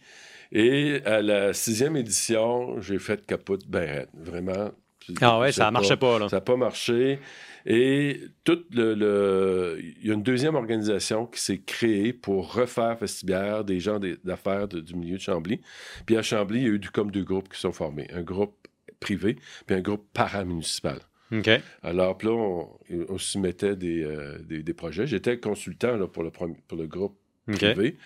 Et 0.53 1.01
à 1.05 1.23
la 1.23 1.53
sixième 1.53 1.97
édition, 1.97 2.81
j'ai 2.81 2.99
fait 2.99 3.25
capote 3.25 3.67
ben 3.69 3.89
raide. 3.89 4.09
Vraiment, 4.15 4.73
Ah 5.21 5.39
ouais, 5.41 5.53
ça 5.53 5.71
marchait 5.71 5.97
pas, 5.97 6.19
là. 6.19 6.29
Ça 6.29 6.37
n'a 6.37 6.41
pas 6.41 6.57
marché. 6.57 7.19
Et 7.67 8.21
tout 8.45 8.59
le, 8.73 8.95
le- 8.95 9.79
il 9.81 10.07
y 10.07 10.11
a 10.11 10.15
une 10.15 10.23
deuxième 10.23 10.55
organisation 10.55 11.27
qui 11.27 11.41
s'est 11.41 11.59
créée 11.61 12.13
pour 12.15 12.55
refaire 12.55 12.99
Festibière, 12.99 13.65
des 13.65 13.81
gens 13.81 14.01
d'affaires 14.25 14.67
de- 14.67 14.81
du 14.81 14.95
milieu 14.95 15.17
de 15.19 15.23
Chambly. 15.23 15.61
Puis 16.07 16.17
à 16.17 16.23
Chambly, 16.23 16.61
il 16.61 16.63
y 16.65 16.67
a 16.67 16.71
eu 16.71 16.79
du- 16.79 16.91
comme 16.91 17.11
deux 17.11 17.25
groupes 17.25 17.49
qui 17.53 17.61
sont 17.61 17.73
formés. 17.73 18.09
Un 18.15 18.23
groupe 18.23 18.57
privé, 18.99 19.37
puis 19.67 19.77
un 19.77 19.81
groupe 19.81 20.07
paramunicipal. 20.13 20.99
Alors, 21.83 22.17
puis 22.19 22.29
là, 22.29 22.35
on, 22.35 22.69
on 23.09 23.19
soumettait 23.19 23.77
des, 23.77 24.03
euh, 24.05 24.39
des, 24.43 24.63
des 24.63 24.75
projets. 24.75 25.07
J'étais 25.07 25.39
consultant 25.39 25.97
là, 25.97 26.07
pour, 26.09 26.23
le, 26.25 26.31
pour 26.31 26.77
le 26.77 26.87
groupe 26.87 27.17
privé. 27.75 27.97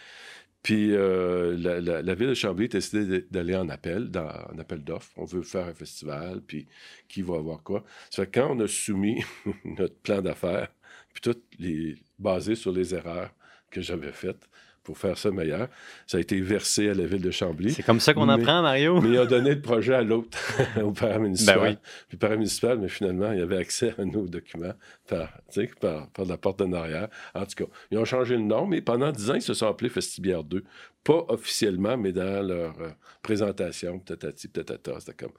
Puis 0.64 0.94
euh, 0.94 1.56
la, 1.58 1.80
la- 1.80 2.02
la 2.02 2.14
ville 2.16 2.30
de 2.30 2.34
Chambly 2.34 2.66
a 2.66 2.68
décidé 2.68 3.26
d'aller 3.30 3.56
en 3.56 3.68
appel, 3.70 4.10
dans, 4.10 4.28
en 4.52 4.58
appel 4.58 4.82
d'offres. 4.84 5.12
On 5.16 5.26
veut 5.26 5.42
faire 5.42 5.66
un 5.68 5.74
festival, 5.74 6.42
puis 6.42 6.66
qui 7.08 7.22
va 7.22 7.36
avoir 7.36 7.62
quoi. 7.62 7.84
Ça 8.10 8.24
fait 8.24 8.30
que 8.32 8.40
quand 8.40 8.56
on 8.56 8.60
a 8.60 8.68
soumis 8.68 9.22
notre 9.64 9.96
plan 9.98 10.22
d'affaires, 10.22 10.70
puis 11.14 11.22
tout 11.22 11.36
les, 11.60 11.96
basé 12.18 12.56
sur 12.56 12.72
les 12.72 12.94
erreurs 12.94 13.30
que 13.70 13.82
j'avais 13.82 14.12
faites 14.12 14.48
pour 14.84 14.98
faire 14.98 15.16
ça 15.16 15.30
meilleur, 15.30 15.68
ça 16.06 16.18
a 16.18 16.20
été 16.20 16.38
versé 16.40 16.90
à 16.90 16.94
la 16.94 17.06
ville 17.06 17.22
de 17.22 17.30
Chambly. 17.30 17.72
C'est 17.72 17.82
comme 17.82 18.00
ça 18.00 18.12
qu'on 18.12 18.28
apprend, 18.28 18.62
Mario. 18.62 19.00
Mais 19.00 19.08
il 19.08 19.18
a 19.18 19.26
donné 19.26 19.54
le 19.54 19.60
projet 19.60 19.94
à 19.94 20.02
l'autre, 20.02 20.38
au 20.82 20.92
paramunicipal. 20.92 21.58
Ben 21.58 21.70
oui. 21.70 21.78
Puis 22.08 22.18
paramunicipal, 22.18 22.78
mais 22.78 22.88
finalement, 22.88 23.32
il 23.32 23.40
avait 23.40 23.56
accès 23.56 23.94
à 23.98 24.04
nos 24.04 24.28
documents 24.28 24.74
par, 25.08 25.32
par, 25.80 26.08
par 26.10 26.26
la 26.26 26.36
porte 26.36 26.58
d'en 26.58 26.72
arrière. 26.74 27.08
En 27.34 27.46
tout 27.46 27.64
cas, 27.64 27.70
ils 27.90 27.98
ont 27.98 28.04
changé 28.04 28.36
le 28.36 28.42
nom, 28.42 28.66
mais 28.66 28.82
pendant 28.82 29.10
dix 29.10 29.30
ans, 29.30 29.34
ils 29.34 29.42
se 29.42 29.54
sont 29.54 29.66
appelés 29.66 29.88
Festibière 29.88 30.44
2. 30.44 30.62
Pas 31.02 31.24
officiellement, 31.28 31.96
mais 31.96 32.12
dans 32.12 32.46
leur 32.46 32.78
euh, 32.80 32.90
présentation, 33.22 33.98
tatati, 33.98 34.50
tatata. 34.50 35.00
C'était 35.00 35.24
comme... 35.24 35.32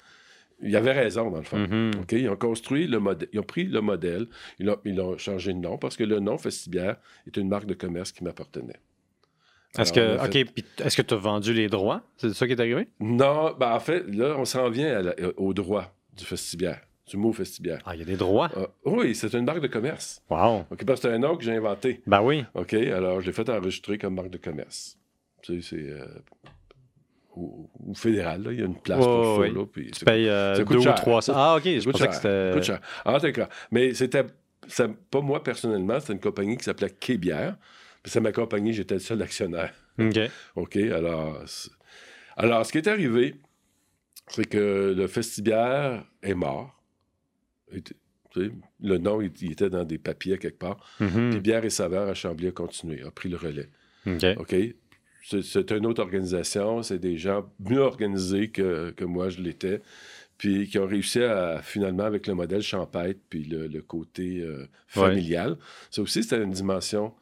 Il 0.61 0.71
y 0.71 0.75
avait 0.75 0.93
raison, 0.93 1.29
dans 1.29 1.37
le 1.37 1.43
fond. 1.43 1.57
Mhm. 1.57 1.91
OK? 2.01 2.11
Ils 2.13 2.29
ont 2.29 2.35
construit 2.35 2.87
le 2.87 2.99
modèle. 2.99 3.29
Ils 3.33 3.39
ont 3.39 3.43
pris 3.43 3.65
le 3.65 3.81
modèle. 3.81 4.27
Ils 4.59 4.95
l'ont 4.95 5.17
changé 5.17 5.53
de 5.53 5.59
nom 5.59 5.77
parce 5.77 5.97
que 5.97 6.03
le 6.03 6.19
nom 6.19 6.37
Festibière 6.37 6.95
est 7.27 7.37
une 7.37 7.49
marque 7.49 7.65
de 7.65 7.73
commerce 7.73 8.11
qui 8.11 8.23
m'appartenait. 8.23 8.79
Est-ce 9.81 9.93
que, 9.93 10.17
a 10.17 10.25
fait- 10.29 10.43
OK, 10.43 10.51
puis 10.53 10.65
est-ce 10.83 10.95
que 10.97 11.01
tu 11.01 11.13
as 11.13 11.17
vendu 11.17 11.53
les 11.53 11.67
droits? 11.67 12.01
C'est 12.17 12.33
ça 12.33 12.45
qui 12.47 12.53
est 12.53 12.59
arrivé? 12.59 12.87
Non, 12.99 13.53
ben 13.59 13.71
en 13.73 13.79
fait, 13.79 14.03
là, 14.07 14.35
on 14.37 14.45
s'en 14.45 14.69
vient 14.69 15.01
la- 15.01 15.15
au 15.37 15.53
droit 15.53 15.93
du 16.15 16.23
Festibière, 16.25 16.81
du 17.07 17.17
mot 17.17 17.31
Festibière. 17.33 17.79
Ah, 17.85 17.95
il 17.95 17.99
y 17.99 18.01
a 18.01 18.05
des 18.05 18.15
droits? 18.17 18.49
Ah, 18.55 18.67
oui, 18.85 19.13
c'est 19.15 19.33
une 19.33 19.45
marque 19.45 19.59
de 19.61 19.67
commerce. 19.67 20.21
Wow. 20.29 20.65
OK, 20.71 20.85
parce 20.85 21.01
que 21.01 21.07
c'est 21.09 21.13
un 21.13 21.19
nom 21.19 21.35
que 21.35 21.43
j'ai 21.43 21.53
inventé. 21.55 22.01
Ben 22.07 22.21
oui. 22.21 22.45
OK, 22.53 22.73
alors 22.73 23.21
je 23.21 23.25
l'ai 23.27 23.33
fait 23.33 23.49
enregistrer 23.49 23.97
comme 23.97 24.15
marque 24.15 24.29
de 24.29 24.37
commerce. 24.37 24.97
Tu 25.41 25.61
sais, 25.61 25.67
c'est 25.75 25.91
euh, 25.91 26.05
au, 27.35 27.69
au 27.89 27.93
fédéral, 27.93 28.43
là, 28.43 28.51
il 28.53 28.59
y 28.59 28.61
a 28.61 28.65
une 28.65 28.79
place 28.79 28.97
pour 29.03 29.37
ça. 29.43 29.47
Là, 29.47 29.65
puis 29.71 29.91
Tu 29.91 30.05
payes 30.05 30.29
euh, 30.29 30.55
deux 30.63 30.77
ou 30.77 30.93
trois. 30.93 31.19
Ah, 31.33 31.55
OK. 31.57 31.63
Je 31.65 31.83
coûte 31.83 31.91
pensais 31.93 32.07
que 32.07 32.15
c'était. 32.15 32.51
coûte 32.53 32.63
cher. 32.63 32.79
En 33.05 33.19
tout 33.19 33.31
cas, 33.31 33.49
mais 33.71 33.93
c'était 33.93 34.23
ça- 34.67 34.87
pas 35.11 35.21
moi 35.21 35.43
personnellement, 35.43 35.99
c'était 35.99 36.13
une 36.13 36.19
compagnie 36.19 36.55
qui 36.57 36.63
s'appelait 36.63 36.89
Québière. 36.89 37.57
Puis 38.05 38.11
c'est 38.11 38.19
ma 38.21 38.31
compagnie, 38.31 38.71
j'étais 38.71 38.93
le 38.93 38.99
seul 38.99 39.19
actionnaire. 39.23 39.73
OK. 39.97 40.19
OK, 40.57 40.75
alors, 40.75 41.43
alors 42.37 42.63
ce 42.63 42.71
qui 42.71 42.77
est 42.77 42.87
arrivé, 42.87 43.33
c'est 44.27 44.45
que 44.47 44.93
le 44.95 45.07
Festibière 45.07 46.05
est 46.21 46.35
mort. 46.35 46.79
Et 47.73 47.81
le 48.79 48.97
nom, 48.99 49.21
il, 49.21 49.31
il 49.41 49.53
était 49.53 49.71
dans 49.71 49.85
des 49.85 49.97
papiers 49.97 50.37
quelque 50.37 50.59
part. 50.59 50.87
Mhm. 50.99 51.31
Puis 51.31 51.39
Bière 51.39 51.65
et 51.65 51.71
Saveur 51.71 52.07
à 52.07 52.13
Chambly 52.13 52.49
a 52.49 52.51
continué, 52.51 53.01
a 53.01 53.09
pris 53.09 53.27
le 53.27 53.37
relais. 53.37 53.69
OK. 54.37 54.55
C'est- 55.23 55.71
une 55.71 55.87
autre 55.87 56.03
organisation, 56.03 56.83
c'est 56.83 56.99
des 56.99 57.17
gens 57.17 57.51
mieux 57.57 57.79
organisés 57.79 58.49
que, 58.51 58.91
que 58.91 59.03
moi 59.03 59.29
je 59.29 59.41
l'étais, 59.41 59.81
puis 60.37 60.67
qui 60.69 60.77
ont 60.77 60.85
réussi 60.85 61.23
à, 61.23 61.59
finalement, 61.63 62.03
avec 62.03 62.27
le 62.27 62.35
modèle 62.35 62.61
champêtre, 62.61 63.19
puis 63.31 63.45
le, 63.45 63.65
le 63.65 63.81
côté 63.81 64.41
euh, 64.41 64.67
familial. 64.85 65.57
Ça 65.89 66.03
aussi, 66.03 66.21
c'était 66.21 66.43
une 66.43 66.51
dimension 66.51 67.15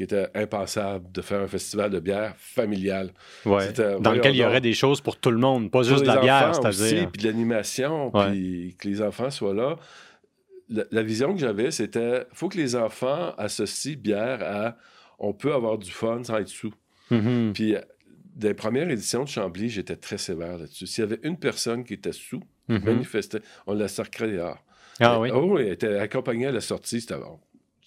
qui 0.00 0.04
était 0.04 0.28
impensable 0.34 1.12
de 1.12 1.20
faire 1.20 1.42
un 1.42 1.46
festival 1.46 1.90
de 1.90 2.00
bière 2.00 2.32
familial. 2.38 3.12
Ouais. 3.44 3.70
Dans 4.00 4.12
lequel 4.12 4.34
il 4.34 4.38
y 4.38 4.44
aurait 4.46 4.62
des 4.62 4.72
choses 4.72 5.02
pour 5.02 5.18
tout 5.18 5.30
le 5.30 5.36
monde, 5.36 5.70
pas 5.70 5.82
juste 5.82 6.00
de 6.00 6.06
la 6.06 6.16
bière, 6.22 6.54
c'est-à-dire. 6.54 7.10
puis 7.10 7.20
de 7.22 7.26
l'animation, 7.28 8.10
puis 8.10 8.74
que 8.78 8.88
les 8.88 9.02
enfants 9.02 9.28
soient 9.30 9.52
là. 9.52 9.76
La, 10.70 10.84
la 10.90 11.02
vision 11.02 11.34
que 11.34 11.38
j'avais, 11.40 11.70
c'était 11.70 12.24
faut 12.32 12.48
que 12.48 12.56
les 12.56 12.76
enfants 12.76 13.34
associent 13.36 13.96
bière 14.00 14.38
à 14.42 14.76
on 15.18 15.34
peut 15.34 15.52
avoir 15.52 15.76
du 15.76 15.90
fun 15.90 16.24
sans 16.24 16.38
être 16.38 16.48
sous. 16.48 16.72
Mhm. 17.10 17.50
Puis, 17.52 17.74
euh, 17.76 17.80
dans 18.36 18.48
les 18.48 18.54
premières 18.54 18.88
éditions 18.88 19.24
de 19.24 19.28
Chambly, 19.28 19.68
j'étais 19.68 19.96
très 19.96 20.16
sévère 20.16 20.56
là-dessus. 20.56 20.86
S'il 20.86 21.04
y 21.04 21.06
avait 21.06 21.20
une 21.24 21.36
personne 21.38 21.84
qui 21.84 21.92
était 21.92 22.12
sous, 22.12 22.40
qui 22.40 22.72
Mhm. 22.72 22.84
manifestait, 22.84 23.40
on 23.66 23.74
la 23.74 23.88
sacrait 23.88 24.28
dehors. 24.32 24.64
Ah 24.98 25.20
oui. 25.20 25.28
Oh, 25.34 25.56
oui, 25.56 25.62
elle 25.66 25.72
était 25.72 25.98
accompagnée 25.98 26.46
à 26.46 26.52
la 26.52 26.60
sortie. 26.62 27.02
C'était 27.02 27.16
bon. 27.18 27.38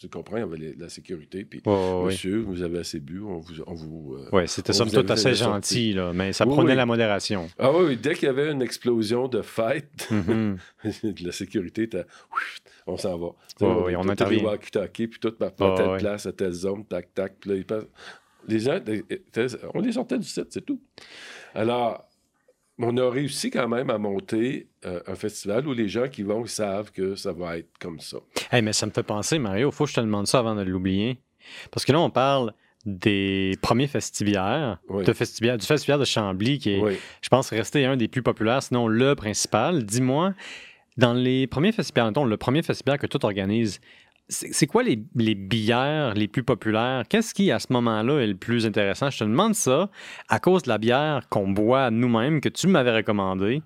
Tu 0.03 0.09
comprends, 0.09 0.35
il 0.35 0.41
y 0.41 0.43
avait 0.43 0.57
les- 0.57 0.75
la 0.75 0.89
sécurité. 0.89 1.45
Puis, 1.45 1.61
monsieur, 1.65 2.39
vous 2.41 2.61
avez 2.61 2.79
assez 2.79 2.99
bu, 2.99 3.21
on 3.21 3.37
vous. 3.37 3.53
On 3.65 3.73
vous 3.73 4.15
euh, 4.15 4.35
Ouais, 4.35 4.47
c'était 4.47 4.73
somme 4.73 4.91
toute 4.91 5.09
assez 5.09 5.33
gentil, 5.33 5.93
là, 5.93 6.11
mais 6.11 6.33
ça 6.33 6.45
Oui, 6.45 6.53
prenait 6.53 6.71
oui. 6.71 6.75
la 6.75 6.85
modération. 6.85 7.49
Ah 7.57 7.71
oui, 7.71 7.85
oui, 7.87 7.95
dès 7.97 8.13
qu'il 8.13 8.25
y 8.25 8.29
avait 8.29 8.51
une 8.51 8.61
explosion 8.61 9.29
de 9.29 9.41
fête, 9.41 10.09
Mhm. 10.11 10.57
la 11.23 11.31
sécurité 11.31 11.83
était. 11.83 12.03
on 12.85 12.97
s'en 12.97 13.17
va. 13.17 13.27
Ouais, 13.61 13.83
ouais, 13.83 13.95
on 13.95 14.09
intervient. 14.09 14.57
puis 14.57 15.09
tout 15.21 15.31
par 15.31 15.51
Ouais, 15.57 15.75
telle 15.77 15.97
place, 15.99 16.25
à 16.25 16.33
telle 16.33 16.51
zone, 16.51 16.83
tac, 16.85 17.13
tac. 17.13 17.35
Puis 17.39 17.49
là, 17.51 17.55
ils 17.55 17.65
passent- 17.65 17.87
les 18.45 18.59
gens, 18.59 18.79
on 19.73 19.79
les 19.79 19.93
sortait 19.93 20.17
du 20.19 20.27
site, 20.27 20.47
c'est 20.49 20.65
tout. 20.65 20.81
Alors, 21.55 22.09
on 22.79 22.97
a 22.97 23.09
réussi 23.09 23.51
quand 23.51 23.67
même 23.67 23.89
à 23.89 23.97
monter 23.97 24.67
euh, 24.85 24.99
un 25.07 25.15
festival 25.15 25.67
où 25.67 25.73
les 25.73 25.87
gens 25.87 26.07
qui 26.07 26.23
vont 26.23 26.45
savent 26.45 26.91
que 26.91 27.15
ça 27.15 27.31
va 27.31 27.57
être 27.59 27.69
comme 27.79 27.99
ça. 27.99 28.17
Hey, 28.51 28.61
mais 28.61 28.73
ça 28.73 28.85
me 28.85 28.91
fait 28.91 29.03
penser, 29.03 29.39
Mario, 29.39 29.71
faut 29.71 29.85
que 29.85 29.91
je 29.91 29.95
te 29.95 30.01
demande 30.01 30.27
ça 30.27 30.39
avant 30.39 30.55
de 30.55 30.61
l'oublier. 30.63 31.19
Parce 31.71 31.85
que 31.85 31.91
là, 31.91 31.99
on 31.99 32.09
parle 32.09 32.53
des 32.85 33.57
premiers 33.61 33.87
festivières, 33.87 34.79
Oui. 34.89 35.05
de 35.05 35.13
festivière- 35.13 35.57
du 35.57 35.65
festivière 35.65 35.99
de 35.99 36.05
Chambly, 36.05 36.57
qui 36.59 36.71
est, 36.71 36.81
Oui. 36.81 36.97
je 37.21 37.29
pense, 37.29 37.49
resté 37.49 37.85
un 37.85 37.95
des 37.95 38.07
plus 38.07 38.21
populaires, 38.23 38.61
sinon 38.63 38.87
le 38.87 39.15
principal. 39.15 39.83
Dis-moi, 39.85 40.33
dans 40.97 41.13
les 41.13 41.47
premiers 41.47 41.71
festivals, 41.71 42.11
le 42.27 42.37
premier 42.37 42.61
festival 42.61 42.97
que 42.99 43.07
tu 43.07 43.17
organises, 43.23 43.79
c'est 44.29 44.67
quoi 44.67 44.83
les, 44.83 45.03
les 45.15 45.35
bières 45.35 46.13
les 46.13 46.27
plus 46.27 46.43
populaires? 46.43 47.03
Qu'est-ce 47.09 47.33
qui, 47.33 47.51
à 47.51 47.59
ce 47.59 47.71
moment-là, 47.73 48.19
est 48.19 48.27
le 48.27 48.35
plus 48.35 48.65
intéressant? 48.65 49.09
Je 49.09 49.19
te 49.19 49.23
demande 49.23 49.53
ça 49.53 49.89
à 50.29 50.39
cause 50.39 50.63
de 50.63 50.69
la 50.69 50.77
bière 50.77 51.27
qu'on 51.29 51.49
boit 51.49 51.91
nous-mêmes, 51.91 52.41
que 52.41 52.49
tu 52.49 52.67
m'avais 52.67 52.95
recommandée, 52.95 53.61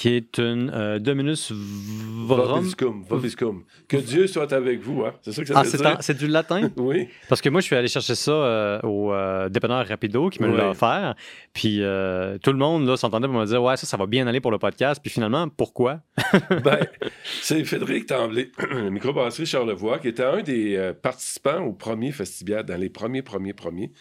qui 0.00 0.08
est 0.14 0.38
une 0.38 0.72
euh, 0.74 0.98
Dominus 0.98 1.52
Vobiscum. 1.52 3.04
Vobiscum. 3.06 3.64
Que 3.86 3.98
Dieu 3.98 4.26
soit 4.28 4.50
avec 4.50 4.80
vous, 4.80 5.04
hein? 5.04 5.12
C'est 5.20 5.32
ça 5.32 5.42
que 5.42 5.48
ça 5.48 5.54
Ah, 5.58 5.62
veut 5.62 5.76
dire? 5.76 5.96
c'est 6.00 6.16
du 6.16 6.26
latin? 6.26 6.70
Oui. 6.78 7.08
Parce 7.28 7.42
que 7.42 7.50
moi, 7.50 7.60
je 7.60 7.66
suis 7.66 7.76
allé 7.76 7.86
chercher 7.86 8.14
ça 8.14 8.30
euh, 8.30 8.80
au 8.82 9.12
euh, 9.12 9.50
dépanneur 9.50 9.86
Rapido 9.86 10.30
qui 10.30 10.42
me 10.42 10.56
l'a 10.56 10.70
offert. 10.70 11.14
Puis 11.52 11.82
euh, 11.82 12.38
tout 12.38 12.50
le 12.50 12.56
monde 12.56 12.96
s'entendait 12.96 13.28
pour 13.28 13.36
me 13.36 13.44
dire 13.44 13.62
Ouais, 13.62 13.76
ça, 13.76 13.86
ça 13.86 13.98
va 13.98 14.06
bien 14.06 14.26
aller 14.26 14.40
pour 14.40 14.50
le 14.50 14.58
podcast. 14.58 15.02
Puis 15.02 15.10
finalement, 15.10 15.50
pourquoi? 15.50 16.00
Ben, 16.64 16.78
c'est 17.42 17.62
Frédéric 17.64 18.06
Tremblay, 18.06 18.52
le 18.70 18.88
microbrasserie 18.88 19.44
Charlevoix, 19.44 19.98
qui 19.98 20.08
était 20.08 20.24
un 20.24 20.42
des 20.42 20.92
participants 21.02 21.60
au 21.62 21.74
premier 21.74 22.10
festival, 22.12 22.64
dans 22.64 22.80
les 22.80 22.88
premiers, 22.88 23.20
premiers, 23.20 23.52
premiers. 23.52 23.92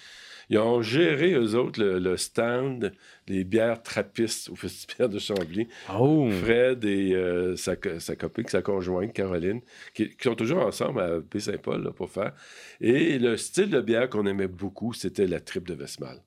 Ils 0.50 0.58
ont 0.58 0.82
géré, 0.82 1.34
eux 1.34 1.56
autres, 1.56 1.80
le, 1.80 2.00
le 2.00 2.18
stand 2.18 2.92
des 3.28 3.44
bières 3.44 3.84
trappistes 3.84 4.50
au 4.50 4.56
festival 4.56 5.10
de 5.10 5.20
Chambly. 5.20 5.68
Oh 5.96 6.28
Fred 6.44 6.84
et 6.86 7.14
euh, 7.14 7.56
sa, 7.56 7.76
co- 7.76 8.00
sa 8.00 8.16
copine, 8.16 8.48
sa 8.48 8.62
conjointe, 8.64 9.14
Caroline, 9.14 9.62
qui, 9.94 10.10
qui 10.10 10.24
sont 10.24 10.34
toujours 10.36 10.66
ensemble 10.66 11.02
à 11.02 11.10
P-Saint-Paul 11.30 11.84
là, 11.84 11.92
pour 11.92 12.10
faire. 12.10 12.34
Et 12.82 13.20
le 13.20 13.38
style 13.38 13.70
de 13.70 13.80
bière 13.80 14.10
qu'on 14.10 14.26
aimait 14.26 14.48
beaucoup, 14.48 14.94
c'était 14.94 15.28
la 15.28 15.40
tripe 15.40 15.68
de 15.68 15.76
Vesmal. 15.76 16.18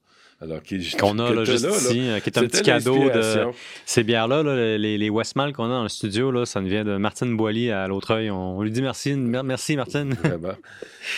Alors, 0.40 0.60
qui, 0.62 0.78
Qu'on 0.98 1.20
a 1.20 1.32
là, 1.32 1.44
juste 1.44 1.66
ici, 1.68 2.00
euh, 2.00 2.18
qui 2.18 2.30
est 2.30 2.38
un 2.38 2.42
petit 2.46 2.62
cadeau 2.62 3.10
de 3.10 3.22
ces 3.86 4.02
bières-là. 4.02 4.42
là, 4.42 4.76
les, 4.76 4.98
les 4.98 5.08
Westmal 5.10 5.52
qu'on 5.52 5.66
a 5.66 5.68
dans 5.68 5.82
le 5.84 5.88
studio, 5.88 6.32
là, 6.32 6.44
ça 6.46 6.60
nous 6.60 6.66
vient 6.68 6.84
de 6.84 6.96
Martine 6.96 7.36
Boily 7.36 7.70
à 7.70 7.86
l'Autreuil. 7.86 8.28
On, 8.30 8.58
on 8.58 8.62
lui 8.62 8.72
dit 8.72 8.82
merci, 8.82 9.14
mer- 9.14 9.44
merci 9.44 9.76
Martine. 9.76 10.14
Vraiment. 10.14 10.54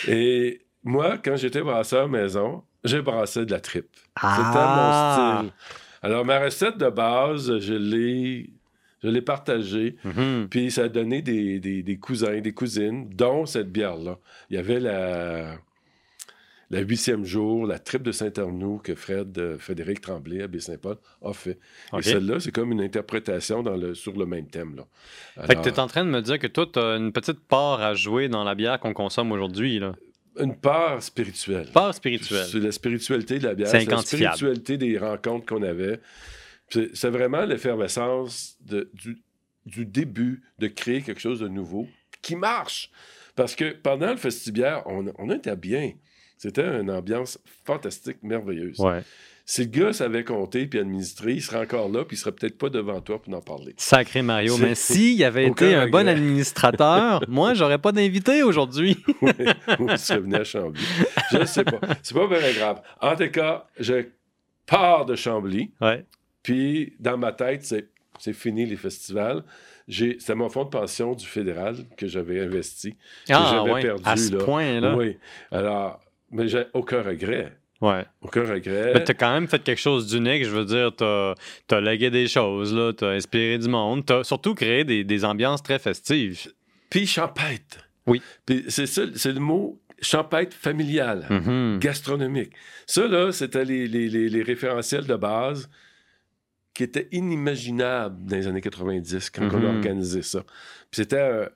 Et 0.08 0.60
moi, 0.82 1.16
quand 1.24 1.36
j'étais 1.36 1.62
brasseur 1.62 2.06
maison, 2.08 2.62
j'ai 2.84 3.02
brassé 3.02 3.44
de 3.46 3.50
la 3.50 3.60
tripe. 3.60 3.88
Ah! 4.16 4.36
C'était 4.36 5.34
mon 5.34 5.40
style. 5.48 5.52
Alors, 6.02 6.24
ma 6.24 6.38
recette 6.38 6.76
de 6.78 6.88
base, 6.90 7.58
je 7.60 7.74
l'ai, 7.74 8.50
je 9.02 9.08
l'ai 9.08 9.22
partagée. 9.22 9.96
Mhm. 10.04 10.48
Puis 10.50 10.70
ça 10.70 10.82
a 10.84 10.88
donné 10.88 11.22
des, 11.22 11.58
des- 11.60 11.82
des 11.82 11.96
cousins, 11.96 12.40
des 12.40 12.52
cousines, 12.52 13.08
dont 13.08 13.46
cette 13.46 13.72
bière-là. 13.72 14.18
Il 14.50 14.56
y 14.56 14.58
avait 14.58 14.80
la, 14.80 15.56
la 16.70 16.80
huitième 16.80 17.24
jour, 17.24 17.66
la 17.66 17.78
tripe 17.78 18.02
de 18.02 18.12
Saint-Arnoux 18.12 18.80
que 18.82 18.94
Fred, 18.94 19.38
euh, 19.38 19.56
Frédéric 19.58 20.00
Tremblay 20.00 20.42
à 20.42 20.46
Baie-Saint-Paul 20.46 20.96
a 21.24 21.32
fait. 21.32 21.58
Et 21.96 22.02
celle-là, 22.02 22.40
c'est 22.40 22.52
comme 22.52 22.72
une 22.72 22.80
interprétation 22.82 23.62
dans 23.62 23.76
le, 23.76 23.94
sur 23.94 24.12
le 24.12 24.26
même 24.26 24.46
thème. 24.48 24.76
Là. 24.76 24.84
Fait 25.46 25.54
que 25.56 25.62
tu 25.62 25.68
es 25.68 25.78
en 25.78 25.86
train 25.86 26.04
de 26.04 26.10
me 26.10 26.20
dire 26.20 26.38
que 26.38 26.46
toi, 26.48 26.66
tu 26.70 26.78
as 26.78 26.96
une 26.96 27.12
petite 27.12 27.40
part 27.40 27.80
à 27.80 27.94
jouer 27.94 28.28
dans 28.28 28.44
la 28.44 28.54
bière 28.54 28.78
qu'on 28.80 28.92
consomme 28.94 29.32
aujourd'hui. 29.32 29.80
Une 30.38 30.56
part 30.56 31.02
spirituelle. 31.02 31.68
Part 31.72 31.94
spirituelle. 31.94 32.46
C'est 32.50 32.58
la 32.58 32.72
spiritualité 32.72 33.38
de 33.38 33.44
la 33.44 33.54
bière. 33.54 33.68
C'est 33.68 33.84
la 33.84 33.98
spiritualité 33.98 34.76
des 34.76 34.98
rencontres 34.98 35.46
qu'on 35.46 35.62
avait. 35.62 36.00
C'est 36.68 37.10
vraiment 37.10 37.44
l'effervescence 37.44 38.58
du 39.66 39.86
début 39.86 40.42
de 40.58 40.66
créer 40.68 41.02
quelque 41.02 41.20
chose 41.20 41.40
de 41.40 41.48
nouveau 41.48 41.86
qui 42.22 42.36
marche. 42.36 42.90
Parce 43.36 43.54
que 43.54 43.72
pendant 43.72 44.10
le 44.10 44.16
festibiaire, 44.16 44.82
on, 44.86 45.12
on 45.18 45.30
était 45.30 45.56
bien. 45.56 45.92
C'était 46.38 46.66
une 46.80 46.90
ambiance 46.90 47.38
fantastique, 47.64 48.18
merveilleuse. 48.22 48.78
Ouais. 48.78 49.02
Si 49.46 49.64
le 49.64 49.68
gars 49.68 49.92
savait 49.92 50.24
compter 50.24 50.66
puis 50.66 50.78
administrer, 50.78 51.32
il 51.34 51.42
serait 51.42 51.58
encore 51.58 51.90
là, 51.90 52.04
puis 52.04 52.16
il 52.16 52.18
serait 52.18 52.32
peut-être 52.32 52.56
pas 52.56 52.70
devant 52.70 53.00
toi 53.02 53.20
pour 53.20 53.34
en 53.34 53.42
parler. 53.42 53.74
Sacré 53.76 54.22
Mario. 54.22 54.56
Mais 54.56 54.74
s'il 54.74 55.22
avait 55.22 55.50
Aucun 55.50 55.66
été 55.66 55.74
un 55.74 55.86
bon 55.88 56.08
administrateur, 56.08 57.22
moi, 57.28 57.52
j'aurais 57.52 57.78
pas 57.78 57.92
d'invité 57.92 58.42
aujourd'hui. 58.42 58.96
Oui, 59.22 59.32
ou 59.80 59.88
il 59.90 59.98
serait 59.98 60.20
venu 60.20 60.34
à 60.36 60.44
Chambly. 60.44 60.80
Je 61.30 61.38
ne 61.38 61.44
sais 61.44 61.64
pas. 61.64 61.78
C'est 62.02 62.14
pas 62.14 62.26
bien 62.26 62.52
grave. 62.52 62.80
En 63.00 63.16
tout 63.16 63.28
cas, 63.30 63.66
je 63.78 64.06
pars 64.66 65.04
de 65.06 65.14
Chambly, 65.14 65.72
Ouais. 65.80 66.04
puis 66.42 66.94
dans 66.98 67.18
ma 67.18 67.32
tête, 67.32 67.64
c'est, 67.64 67.88
c'est 68.18 68.32
fini 68.32 68.64
les 68.66 68.76
festivals. 68.76 69.44
C'était 69.88 70.34
mon 70.34 70.48
fonds 70.48 70.64
de 70.64 70.70
pension 70.70 71.14
du 71.14 71.26
fédéral 71.26 71.76
que 71.98 72.06
j'avais 72.06 72.40
investi. 72.40 72.96
Ah, 73.28 73.48
j'avais 73.50 73.72
ouais. 73.72 73.82
perdu, 73.82 74.02
à 74.06 74.16
ce 74.16 74.32
là. 74.34 74.44
point-là. 74.44 74.96
Oui. 74.96 75.18
Alors, 75.50 76.00
mais 76.30 76.48
j'ai 76.48 76.64
aucun 76.72 77.02
regret. 77.02 77.52
Ouais. 77.86 78.04
Aucun 78.22 78.42
regret. 78.44 78.92
Mais 78.94 79.04
t'as 79.04 79.14
quand 79.14 79.32
même 79.32 79.48
fait 79.48 79.62
quelque 79.62 79.80
chose 79.80 80.06
d'unique. 80.06 80.44
Je 80.44 80.50
veux 80.50 80.64
dire, 80.64 80.92
t'as 80.96 81.34
as 81.70 81.80
légué 81.80 82.10
des 82.10 82.28
choses, 82.28 82.72
là, 82.74 82.92
t'as 82.92 83.10
inspiré 83.10 83.58
du 83.58 83.68
monde, 83.68 84.04
t'as 84.06 84.24
surtout 84.24 84.54
créé 84.54 84.84
des, 84.84 85.04
des 85.04 85.24
ambiances 85.24 85.62
très 85.62 85.78
festives. 85.78 86.52
Puis 86.90 87.06
champêtre. 87.06 87.88
Oui. 88.06 88.22
Puis 88.46 88.64
c'est 88.68 88.86
ça, 88.86 89.02
c'est 89.14 89.32
le 89.32 89.40
mot 89.40 89.80
champêtre 90.00 90.56
familial. 90.56 91.26
Mhm. 91.30 91.78
gastronomique. 91.80 92.52
Ça, 92.86 93.06
là, 93.06 93.32
c'était 93.32 93.64
les, 93.64 93.86
les- 93.88 94.08
les- 94.08 94.28
les 94.28 94.42
référentiels 94.42 95.06
de 95.06 95.16
base 95.16 95.68
qui 96.74 96.82
étaient 96.82 97.08
inimaginables 97.12 98.24
dans 98.26 98.36
les 98.36 98.46
années 98.46 98.60
90 98.60 99.30
quand 99.30 99.42
on 99.52 99.56
a 99.56 99.58
Mhm. 99.70 99.76
organisé 99.76 100.22
ça. 100.22 100.40
Puis 100.90 101.02
c'était 101.02 101.16
euh, 101.16 101.46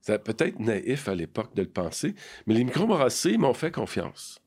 c'était 0.00 0.18
peut-être 0.18 0.58
naïf 0.58 1.08
à 1.08 1.14
l'époque 1.14 1.54
de 1.54 1.62
le 1.62 1.68
penser, 1.68 2.14
mais 2.46 2.54
les 2.54 2.64
microbrasseries 2.64 3.38
m'ont 3.38 3.54
fait 3.54 3.70
confiance. 3.70 4.41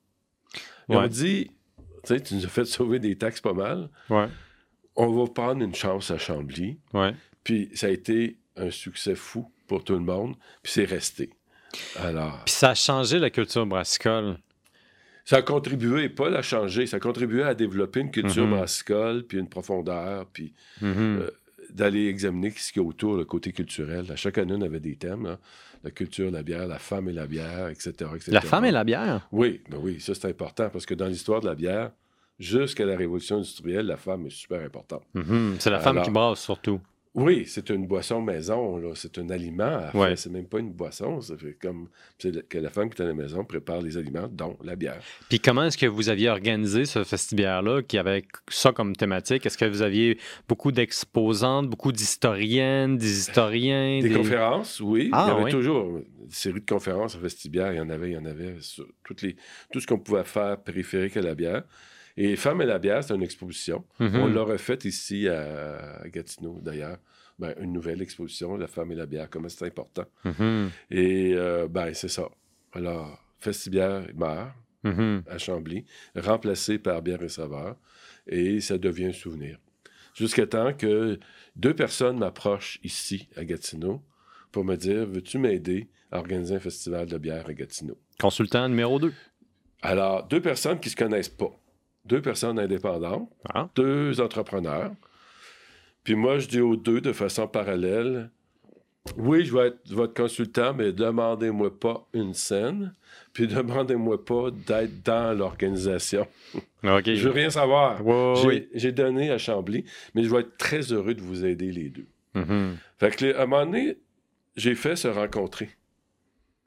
Ils 0.89 0.95
Ouais. 0.95 1.03
ont 1.03 1.07
dit, 1.07 1.51
tu 1.77 1.83
sais, 2.15 2.19
tu 2.21 2.35
nous 2.35 2.45
as 2.45 2.49
fait 2.49 2.65
sauver 2.65 2.99
des 2.99 3.15
taxes 3.17 3.41
pas 3.41 3.53
mal, 3.53 3.89
Ouais. 4.09 4.27
on 4.95 5.07
va 5.11 5.27
prendre 5.31 5.61
une 5.63 5.75
chance 5.75 6.11
à 6.11 6.17
Chambly. 6.17 6.77
Ouais. 6.93 7.13
Puis 7.43 7.69
ça 7.73 7.87
a 7.87 7.89
été 7.89 8.37
un 8.55 8.69
succès 8.71 9.15
fou 9.15 9.51
pour 9.67 9.83
tout 9.83 9.93
le 9.93 9.99
monde, 9.99 10.35
puis 10.63 10.71
c'est 10.71 10.85
resté. 10.85 11.31
Alors... 11.97 12.41
Puis 12.45 12.53
ça 12.53 12.69
a 12.71 12.75
changé 12.75 13.19
la 13.19 13.29
culture 13.29 13.65
brassicole. 13.65 14.37
Ça 15.25 15.37
a 15.37 15.41
contribué, 15.41 16.07
pas 16.07 16.29
à 16.37 16.41
changer, 16.43 16.85
ça 16.85 16.97
a 16.97 16.99
contribué 16.99 17.41
à 17.43 17.55
développer 17.55 17.99
une 18.01 18.11
culture 18.11 18.47
brassicole, 18.47 19.23
puis 19.25 19.39
une 19.39 19.49
profondeur, 19.49 20.27
puis 20.27 20.53
Mhm. 20.81 21.19
Euh, 21.21 21.29
d'aller 21.71 22.05
examiner 22.07 22.51
ce 22.51 22.71
qu'il 22.71 22.83
y 22.83 22.85
a 22.85 22.87
autour, 22.87 23.17
le 23.17 23.25
côté 23.25 23.51
culturel. 23.51 24.05
À 24.11 24.15
chaque 24.15 24.37
année, 24.37 24.53
on 24.55 24.61
avait 24.61 24.79
des 24.79 24.95
thèmes, 24.95 25.23
là. 25.25 25.39
La 25.85 25.91
culture, 25.91 26.31
la 26.31 26.41
bière, 26.43 26.67
la 26.67 26.79
femme 26.79 27.07
et 27.09 27.13
la 27.13 27.27
bière, 27.27 27.69
etc. 27.69 27.91
etc. 28.15 28.31
la 28.31 28.41
femme 28.41 28.65
et 28.65 28.71
la 28.71 28.83
bière? 28.83 29.27
Oui, 29.31 29.61
ben 29.69 29.77
oui, 29.81 30.01
ça 30.01 30.13
c'est 30.15 30.27
important, 30.27 30.69
parce 30.69 30.85
que 30.85 30.95
dans 30.95 31.05
l'histoire 31.05 31.41
de 31.41 31.45
la 31.45 31.53
bière, 31.55 31.91
jusqu'à 32.39 32.85
la 32.85 32.97
révolution 32.97 33.37
industrielle, 33.37 33.85
la 33.85 33.95
femme 33.97 34.25
est 34.25 34.31
super 34.31 34.61
importante. 34.65 35.03
Mhm. 35.13 35.55
C'est 35.59 35.69
la 35.69 35.79
femme 35.79 35.97
Alors- 35.97 36.05
qui 36.05 36.11
brasse 36.11 36.41
surtout. 36.41 36.81
Oui, 37.15 37.45
c'est 37.47 37.69
une 37.69 37.87
boisson 37.87 38.21
maison, 38.21 38.77
là. 38.77 38.91
c'est 38.93 39.17
un 39.17 39.29
aliment. 39.29 39.83
Ouais. 39.93 40.17
C'est 40.17 40.29
même 40.29 40.47
pas 40.47 40.59
une 40.59 40.73
boisson. 40.73 41.19
Comme 41.61 41.87
c'est 42.17 42.31
le- 42.31 42.41
que 42.41 42.57
la 42.57 42.69
femme 42.69 42.89
qui 42.89 43.01
est 43.01 43.05
à 43.05 43.07
la 43.07 43.13
maison 43.13 43.45
prépare 43.45 43.81
les 43.81 43.95
aliments, 43.97 44.27
dont 44.29 44.57
la 44.61 44.75
bière. 44.75 44.99
Puis 45.29 45.39
comment 45.39 45.63
est-ce 45.63 45.77
que 45.77 45.85
vous 45.85 46.09
aviez 46.09 46.29
organisé 46.29 46.83
ce 46.83 47.05
festibiaire-là 47.05 47.83
qui 47.83 47.97
avait 47.97 48.25
ça 48.49 48.73
comme 48.73 48.97
thématique? 48.97 49.45
Est-ce 49.45 49.57
que 49.57 49.63
vous 49.63 49.81
aviez 49.81 50.19
beaucoup 50.49 50.73
d'exposantes, 50.73 51.69
beaucoup 51.69 51.93
d'historiennes, 51.93 52.97
des 52.97 53.19
historiens? 53.19 54.01
Des, 54.01 54.11
conférences, 54.11 54.81
oui. 54.81 55.09
Ah, 55.13 55.25
il 55.25 55.29
y 55.29 55.35
avait 55.35 55.43
oui. 55.45 55.51
toujours 55.51 55.85
une 55.97 56.31
série 56.31 56.59
de 56.59 56.65
conférences 56.65 57.15
au 57.15 57.19
vestibiaire. 57.19 57.71
Il 57.71 57.77
y 57.77 57.81
en 57.81 57.89
avait, 57.89 58.09
il 58.09 58.13
y 58.13 58.17
en 58.17 58.25
avait 58.25 58.55
sur 58.59 58.85
toutes 59.05 59.21
les, 59.21 59.37
tout 59.71 59.79
ce 59.79 59.87
qu'on 59.87 59.99
pouvait 59.99 60.25
faire 60.25 60.57
périphérique 60.57 61.15
à 61.15 61.21
la 61.21 61.33
bière. 61.33 61.63
Et 62.17 62.35
Femmes 62.35 62.61
et 62.61 62.65
la 62.65 62.79
bière, 62.79 63.03
c'est 63.03 63.13
une 63.15 63.23
exposition. 63.23 63.83
Mhm. 63.99 64.15
On 64.15 64.27
l'a 64.27 64.43
refait 64.43 64.79
ici 64.85 65.27
à, 65.27 66.01
Gatineau, 66.07 66.59
d'ailleurs. 66.61 66.97
Ben, 67.37 67.53
une 67.59 67.73
nouvelle 67.73 68.01
exposition, 68.01 68.55
La 68.55 68.67
femme 68.67 68.91
et 68.93 68.95
la 68.95 69.05
bière, 69.05 69.29
comment 69.29 69.49
c'est 69.49 69.65
important. 69.65 70.05
Mhm. 70.23 70.69
Et 70.91 71.33
euh, 71.35 71.67
ben, 71.67 71.93
c'est 71.93 72.07
ça. 72.07 72.29
Alors, 72.73 73.21
Festibière 73.39 74.05
meurt 74.15 74.49
Mhm. 74.83 75.23
à 75.27 75.37
Chambly, 75.39 75.83
remplacé 76.15 76.77
par 76.77 77.01
Bière 77.01 77.23
et 77.23 77.29
Saveur, 77.29 77.75
et 78.27 78.59
ça 78.61 78.77
devient 78.77 79.07
un 79.07 79.13
souvenir. 79.13 79.57
Jusqu'à 80.13 80.45
temps 80.45 80.73
que 80.73 81.19
deux 81.55 81.73
personnes 81.73 82.19
m'approchent 82.19 82.79
ici, 82.83 83.27
à 83.35 83.43
Gatineau, 83.43 84.01
pour 84.51 84.63
me 84.63 84.75
dire 84.75 85.05
Veux-tu 85.07 85.39
m'aider 85.39 85.89
à 86.11 86.19
organiser 86.19 86.55
un 86.55 86.59
festival 86.59 87.07
de 87.07 87.17
bière 87.17 87.45
à 87.49 87.53
Gatineau? 87.53 87.97
Consultant 88.19 88.69
numéro 88.69 88.99
2. 88.99 89.11
Alors, 89.81 90.25
deux 90.27 90.39
personnes 90.41 90.79
qui 90.79 90.87
ne 90.87 90.91
se 90.91 90.95
connaissent 90.95 91.29
pas, 91.29 91.51
deux 92.05 92.21
personnes 92.21 92.59
indépendantes, 92.59 93.29
Ah. 93.53 93.69
deux 93.75 94.19
entrepreneurs. 94.21 94.91
Puis 96.03 96.15
moi, 96.15 96.37
je 96.39 96.47
dis 96.47 96.61
aux 96.61 96.75
deux 96.75 97.01
de 97.01 97.11
façon 97.13 97.47
parallèle 97.47 98.29
Oui, 99.17 99.45
je 99.45 99.55
vais 99.55 99.67
être 99.67 99.91
votre 99.91 100.15
consultant, 100.15 100.73
mais 100.73 100.91
demandez-moi 100.91 101.79
pas 101.79 102.07
une 102.13 102.33
scène, 102.33 102.91
puis 103.33 103.45
demandez-moi 103.47 104.25
pas 104.25 104.49
d'être 104.49 105.03
dans 105.03 105.37
l'organisation. 105.37 106.25
OK. 106.55 107.03
Je 107.05 107.27
veux 107.27 107.29
rien 107.31 107.51
savoir. 107.51 107.97
J'ai- 108.35 108.47
oui. 108.47 108.67
J'ai 108.73 108.91
donné 108.91 109.29
à 109.29 109.37
Chambly, 109.37 109.85
mais 110.15 110.23
je 110.23 110.29
vais 110.29 110.39
être 110.41 110.57
très 110.57 110.81
heureux 110.91 111.13
de 111.13 111.21
vous 111.21 111.45
aider 111.45 111.71
les 111.71 111.89
deux. 111.89 112.07
Mhm. 112.33 112.77
Fait 112.97 113.15
que, 113.15 113.35
à 113.35 113.43
un 113.43 113.45
moment 113.45 113.65
donné, 113.67 113.97
j'ai 114.57 114.73
fait 114.73 114.95
se 114.95 115.07
rencontrer 115.07 115.69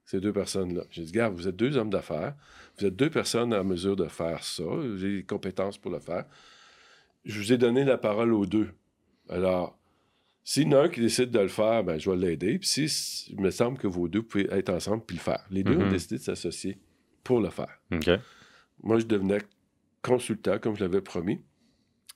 ces 0.05 0.21
deux 0.21 0.33
personnes-là. 0.33 0.83
J'ai 0.91 1.03
dit, 1.03 1.13
gars, 1.13 1.29
vous 1.29 1.49
êtes 1.49 1.57
deux 1.57 1.77
hommes 1.77 1.91
d'affaires, 1.91 2.35
vous 2.81 2.87
êtes 2.87 2.97
deux 2.97 3.11
personnes 3.11 3.53
en 3.55 3.65
mesure 3.65 3.97
de 3.97 4.07
faire 4.09 4.43
ça, 4.45 4.63
vous 4.65 5.03
avez 5.05 5.17
les 5.17 5.23
compétences 5.25 5.79
pour 5.79 5.91
le 5.91 5.99
faire. 6.01 6.25
Je 7.25 7.39
vous 7.41 7.53
ai 7.53 7.59
donné 7.59 7.85
la 7.85 7.99
parole 7.99 8.33
aux 8.33 8.47
deux. 8.47 8.71
Alors, 9.29 9.79
s'il 10.45 10.65
y 10.69 10.75
en 10.75 10.79
a 10.79 10.83
un 10.85 10.89
qui 10.89 11.01
décide 11.01 11.31
de 11.31 11.41
le 11.41 11.49
faire, 11.49 11.85
ben, 11.85 11.99
je 11.99 12.09
vais 12.11 12.17
l'aider. 12.17 12.59
Puis 12.59 12.69
si, 12.69 13.27
il 13.31 13.41
me 13.41 13.51
semble 13.51 13.77
que 13.79 13.87
vos 13.87 14.09
deux 14.09 14.23
pouvez 14.23 14.49
être 14.53 14.71
ensemble 14.71 15.05
puis 15.05 15.17
le 15.17 15.23
faire. 15.23 15.45
Les 15.51 15.63
deux 15.63 15.77
ont 15.77 15.85
Mhm. 15.85 15.91
décidé 15.91 16.17
de 16.17 16.23
s'associer 16.23 16.79
pour 17.25 17.41
le 17.41 17.51
faire. 17.51 17.79
Moi, 18.83 18.99
je 19.01 19.05
devenais 19.07 19.41
consultant, 20.01 20.59
comme 20.59 20.77
je 20.77 20.81
l'avais 20.85 21.03
promis. 21.03 21.41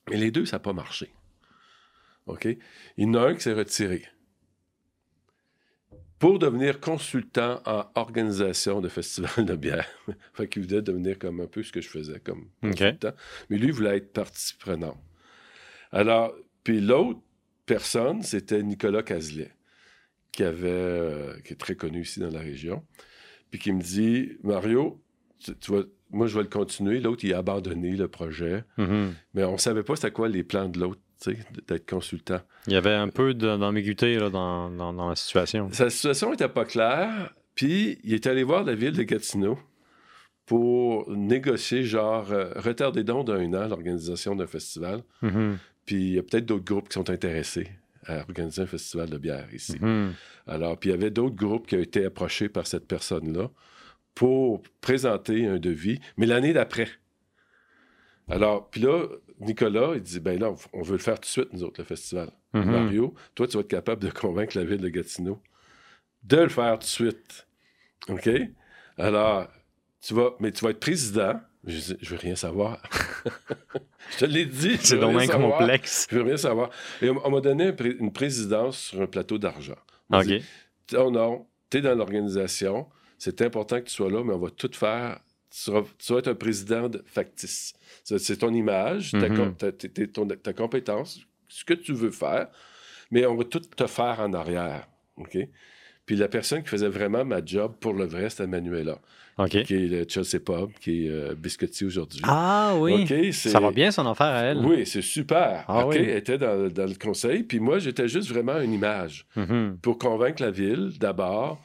Mais 0.09 0.17
les 0.17 0.31
deux, 0.31 0.45
ça 0.45 0.55
n'a 0.55 0.59
pas 0.61 0.73
marché. 0.73 1.13
OK? 2.25 2.45
Il 2.97 3.03
y 3.03 3.05
en 3.05 3.13
a 3.15 3.27
un 3.29 3.35
qui 3.35 3.41
s'est 3.41 3.53
retiré. 3.53 4.03
Pour 6.23 6.39
devenir 6.39 6.79
consultant 6.79 7.61
en 7.65 7.83
organisation 7.95 8.79
de 8.79 8.87
festivals 8.87 9.43
de 9.45 9.55
bière. 9.57 9.85
fait 10.33 10.47
qu'il 10.47 10.63
voulait 10.63 10.81
devenir 10.81 11.19
comme 11.19 11.41
un 11.41 11.47
peu 11.47 11.63
ce 11.63 11.73
que 11.73 11.81
je 11.81 11.89
faisais 11.89 12.21
comme 12.21 12.47
consultant. 12.61 13.11
Mais 13.49 13.57
lui, 13.57 13.67
il 13.67 13.73
voulait 13.73 13.97
être 13.97 14.13
partie 14.13 14.53
prenante. 14.57 14.97
Alors, 15.91 16.33
puis 16.63 16.79
l'autre 16.79 17.19
personne, 17.65 18.23
c'était 18.23 18.63
Nicolas 18.63 19.03
Cazelet, 19.03 19.51
qui 20.31 20.43
avait, 20.43 20.69
euh, 20.69 21.39
qui 21.41 21.51
est 21.51 21.57
très 21.57 21.75
connu 21.75 22.03
ici 22.03 22.21
dans 22.21 22.31
la 22.31 22.39
région, 22.39 22.85
puis 23.51 23.59
qui 23.59 23.73
me 23.73 23.81
dit, 23.81 24.37
Mario, 24.43 25.03
tu, 25.39 25.53
tu 25.57 25.71
vas- 25.73 25.83
moi, 26.09 26.27
je 26.27 26.37
vais 26.37 26.43
le 26.43 26.49
continuer. 26.49 27.01
L'autre, 27.01 27.25
il 27.25 27.33
a 27.33 27.39
abandonné 27.39 27.97
le 27.97 28.07
projet. 28.07 28.63
Mhm. 28.77 29.13
Mais 29.33 29.43
on 29.43 29.57
savait 29.57 29.83
pas 29.83 29.97
c'était 29.97 30.11
quoi 30.11 30.29
les 30.29 30.45
plans 30.45 30.69
de 30.69 30.79
l'autre, 30.79 31.01
d'être 31.67 31.89
consultant. 31.89 32.39
Il 32.67 32.73
y 32.73 32.75
avait 32.75 32.93
un 32.93 33.09
peu 33.09 33.33
d'ambiguïté 33.33 34.17
dans, 34.17 34.69
dans- 34.69 34.93
dans 34.93 35.09
la 35.09 35.15
situation. 35.15 35.69
Sa 35.71 35.89
situation 35.89 36.31
n'était 36.31 36.49
pas 36.49 36.65
claire, 36.65 37.33
puis 37.55 37.99
il 38.03 38.13
est 38.13 38.27
allé 38.27 38.43
voir 38.43 38.63
la 38.63 38.75
ville 38.75 38.93
de 38.93 39.03
Gatineau 39.03 39.57
pour 40.45 41.09
négocier, 41.11 41.83
genre, 41.83 42.31
euh, 42.31 42.51
retarder 42.55 43.03
donc 43.03 43.27
d'un 43.27 43.53
an 43.53 43.67
l'organisation 43.67 44.35
d'un 44.35 44.47
festival. 44.47 45.01
Mhm. 45.21 45.57
Puis 45.85 45.95
il 45.95 46.13
y 46.13 46.19
a 46.19 46.23
peut-être 46.23 46.45
d'autres 46.45 46.65
groupes 46.65 46.89
qui 46.89 46.93
sont 46.95 47.09
intéressés 47.09 47.69
à 48.05 48.19
organiser 48.19 48.61
un 48.63 48.65
festival 48.65 49.09
de 49.09 49.17
bière 49.17 49.47
ici. 49.53 49.77
Mhm. 49.79 50.13
Alors, 50.47 50.77
puis 50.77 50.89
il 50.89 50.91
y 50.93 50.95
avait 50.95 51.11
d'autres 51.11 51.35
groupes 51.35 51.67
qui 51.67 51.75
ont 51.75 51.79
été 51.81 52.03
approchés 52.05 52.49
par 52.49 52.67
cette 52.67 52.87
personne-là 52.87 53.49
pour 54.15 54.61
présenter 54.81 55.47
un 55.47 55.57
devis, 55.57 55.99
mais 56.17 56.25
l'année 56.25 56.51
d'après. 56.53 56.87
Alors, 58.29 58.69
puis 58.69 58.81
là, 58.81 59.05
Nicolas, 59.45 59.91
il 59.95 60.01
dit, 60.01 60.19
ben 60.19 60.39
là, 60.39 60.53
on 60.73 60.81
veut 60.81 60.93
le 60.93 60.97
faire 60.99 61.15
tout 61.15 61.21
de 61.21 61.25
suite, 61.27 61.53
nous 61.53 61.63
autres, 61.63 61.79
le 61.81 61.85
festival. 61.85 62.31
Mhm. 62.53 62.71
Mario, 62.71 63.13
toi, 63.35 63.47
tu 63.47 63.57
vas 63.57 63.61
être 63.61 63.67
capable 63.67 64.01
de 64.03 64.09
convaincre 64.09 64.57
la 64.57 64.63
ville 64.65 64.81
de 64.81 64.89
Gatineau 64.89 65.41
de 66.23 66.37
le 66.37 66.49
faire 66.49 66.73
tout 66.73 66.85
de 66.85 66.85
suite. 66.85 67.47
OK? 68.09 68.29
Alors, 68.97 69.47
tu 70.01 70.13
vas, 70.13 70.31
mais 70.39 70.51
tu 70.51 70.63
vas 70.63 70.71
être 70.71 70.79
président. 70.79 71.39
Je 71.65 72.09
veux 72.09 72.17
rien 72.17 72.35
savoir. 72.35 72.81
je 74.11 74.17
te 74.19 74.25
l'ai 74.25 74.45
dit. 74.45 74.77
C'est 74.79 74.97
savoir. 75.27 75.57
complexe. 75.59 76.07
Je 76.09 76.15
veux 76.17 76.23
rien 76.23 76.37
savoir. 76.37 76.69
Et 77.01 77.09
on, 77.09 77.25
on 77.25 77.31
m'a 77.31 77.41
donné 77.41 77.71
pré- 77.71 77.95
une 77.99 78.11
présidence 78.11 78.77
sur 78.77 79.01
un 79.01 79.07
plateau 79.07 79.37
d'argent. 79.37 79.77
OK. 80.11 80.25
dit, 80.25 80.43
oh 80.97 81.09
non, 81.09 81.47
tu 81.69 81.77
es 81.77 81.81
dans 81.81 81.95
l'organisation, 81.95 82.87
c'est 83.17 83.41
important 83.41 83.79
que 83.79 83.85
tu 83.85 83.93
sois 83.93 84.11
là, 84.11 84.23
mais 84.23 84.33
on 84.33 84.39
va 84.39 84.49
tout 84.49 84.71
faire. 84.73 85.19
Tu, 85.53 85.59
seras- 85.59 85.83
tu 85.99 86.13
vas 86.13 86.19
être 86.19 86.29
un 86.29 86.35
président 86.35 86.89
de 86.89 87.03
factice. 87.05 87.73
C'est 88.03 88.37
ton 88.37 88.51
image, 88.51 89.11
ta, 89.11 89.29
Mhm. 89.29 89.37
com- 89.37 90.35
ta- 90.41 90.53
compétence, 90.53 91.19
ce 91.47 91.63
que 91.63 91.75
tu 91.75 91.93
veux 91.93 92.09
faire. 92.11 92.47
mais 93.11 93.27
on 93.27 93.35
va 93.35 93.43
tout 93.43 93.59
te 93.59 93.85
faire 93.85 94.19
en 94.21 94.33
arrière. 94.33 94.87
OK? 95.17 95.37
Puis 96.07 96.15
la 96.15 96.27
personne 96.27 96.63
qui 96.63 96.69
faisait 96.69 96.87
vraiment 96.87 97.23
ma 97.23 97.45
job 97.45 97.75
pour 97.79 97.93
le 97.93 98.05
vrai, 98.05 98.27
c'était 98.31 98.47
Manuela, 98.47 98.97
qui 99.47 99.57
est 99.75 99.87
le 99.87 100.05
Chelsea 100.09 100.39
Pub, 100.43 100.71
qui 100.81 101.05
est 101.05 101.09
euh, 101.11 101.35
biscotti 101.35 101.85
aujourd'hui. 101.85 102.21
Ah 102.23 102.73
oui. 102.79 103.03
OK, 103.03 103.09
c'est- 103.31 103.49
Ça 103.49 103.59
va 103.59 103.69
bien 103.69 103.91
son 103.91 104.07
affaire 104.07 104.25
à 104.33 104.41
elle? 104.45 104.57
Oui, 104.65 104.87
c'est 104.87 105.03
super. 105.03 105.63
Ah 105.67 105.85
oui. 105.85 105.97
Elle 105.99 106.09
était 106.17 106.39
dans, 106.39 106.67
dans 106.69 106.87
le 106.87 106.95
conseil, 106.95 107.43
puis 107.43 107.59
moi, 107.59 107.77
j'étais 107.77 108.07
juste 108.07 108.29
vraiment 108.29 108.59
une 108.59 108.73
image 108.73 109.27
Mhm. 109.35 109.77
pour 109.83 109.99
convaincre 109.99 110.41
la 110.41 110.49
ville, 110.49 110.93
d'abord, 110.99 111.61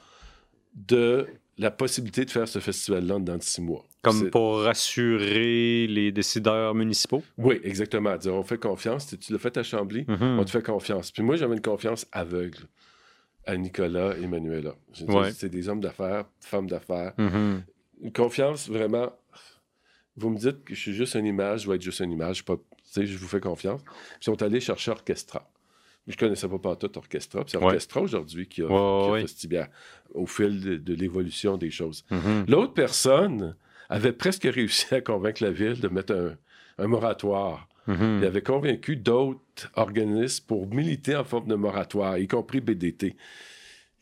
de 0.74 1.26
la 1.58 1.70
possibilité 1.70 2.24
de 2.24 2.30
faire 2.30 2.46
ce 2.48 2.60
festival-là 2.60 3.18
dans 3.18 3.40
six 3.40 3.60
mois. 3.60 3.84
Comme 4.02 4.30
pour 4.30 4.62
rassurer 4.62 5.86
les 5.88 6.12
décideurs 6.12 6.74
municipaux? 6.74 7.22
Oui, 7.36 7.60
exactement. 7.64 8.16
Dire, 8.16 8.34
on 8.34 8.44
fait 8.44 8.58
confiance. 8.58 9.14
Tu, 9.20 9.32
l'as 9.32 9.38
fait 9.38 9.56
à 9.56 9.62
Chambly, 9.64 10.04
Mhm. 10.06 10.38
on 10.38 10.44
te 10.44 10.50
fait 10.50 10.62
confiance. 10.64 11.10
Puis 11.10 11.22
moi, 11.22 11.36
j'avais 11.36 11.54
une 11.54 11.60
confiance 11.62 12.06
aveugle 12.12 12.60
à 13.44 13.56
Nicolas 13.56 14.16
et 14.16 14.26
Manuela. 14.26 14.74
Ouais. 15.08 15.32
C'est 15.32 15.48
des 15.48 15.68
hommes 15.68 15.80
d'affaires, 15.80 16.26
femmes 16.40 16.68
d'affaires. 16.68 17.12
Mhm. 17.18 17.64
Une 18.02 18.12
confiance 18.12 18.68
vraiment. 18.68 19.12
Vous 20.16 20.30
me 20.30 20.36
dites 20.38 20.64
que 20.64 20.74
je 20.74 20.80
suis 20.80 20.94
juste 20.94 21.14
une 21.14 21.26
image, 21.26 21.62
je 21.62 21.68
vais 21.70 21.76
être 21.76 21.82
juste 21.82 22.00
une 22.00 22.12
image. 22.12 22.38
Je, 22.38 22.44
pas, 22.44 22.56
tu 22.56 22.62
sais, 22.84 23.06
je 23.06 23.16
vous 23.18 23.28
fais 23.28 23.40
confiance. 23.40 23.82
Puis 23.82 23.92
ils 24.22 24.24
sont 24.24 24.42
allés 24.42 24.60
chercher 24.60 24.90
Orchestra. 24.92 25.48
Je 26.08 26.16
connaissais 26.16 26.48
pas 26.48 26.74
tout 26.76 26.96
Orchestra. 26.98 27.44
C'est 27.46 27.58
Ouais. 27.58 27.64
Orchestra 27.64 28.00
aujourd'hui 28.00 28.48
qui 28.48 28.62
a, 28.62 28.64
Ouais, 28.64 28.70
qui 28.70 29.08
a 29.08 29.10
ouais. 29.12 29.20
Festibière, 29.20 29.68
au 30.14 30.26
fil 30.26 30.60
de, 30.60 30.76
de 30.76 30.94
l'évolution 30.94 31.56
des 31.56 31.70
choses. 31.70 32.04
Mhm. 32.10 32.46
L'autre 32.48 32.72
personne 32.74 33.54
avait 33.90 34.12
presque 34.12 34.44
réussi 34.44 34.94
à 34.94 35.00
convaincre 35.02 35.42
la 35.44 35.50
ville 35.50 35.78
de 35.80 35.88
mettre 35.88 36.14
un, 36.14 36.36
un 36.82 36.86
moratoire. 36.86 37.68
Mhm. 37.86 38.18
Il 38.22 38.26
avait 38.26 38.42
convaincu 38.42 38.96
d'autres 38.96 39.70
organismes 39.74 40.44
pour 40.46 40.66
militer 40.66 41.14
en 41.16 41.24
forme 41.24 41.48
de 41.48 41.54
moratoire, 41.54 42.18
y 42.18 42.26
compris 42.26 42.60
BDT. 42.60 43.16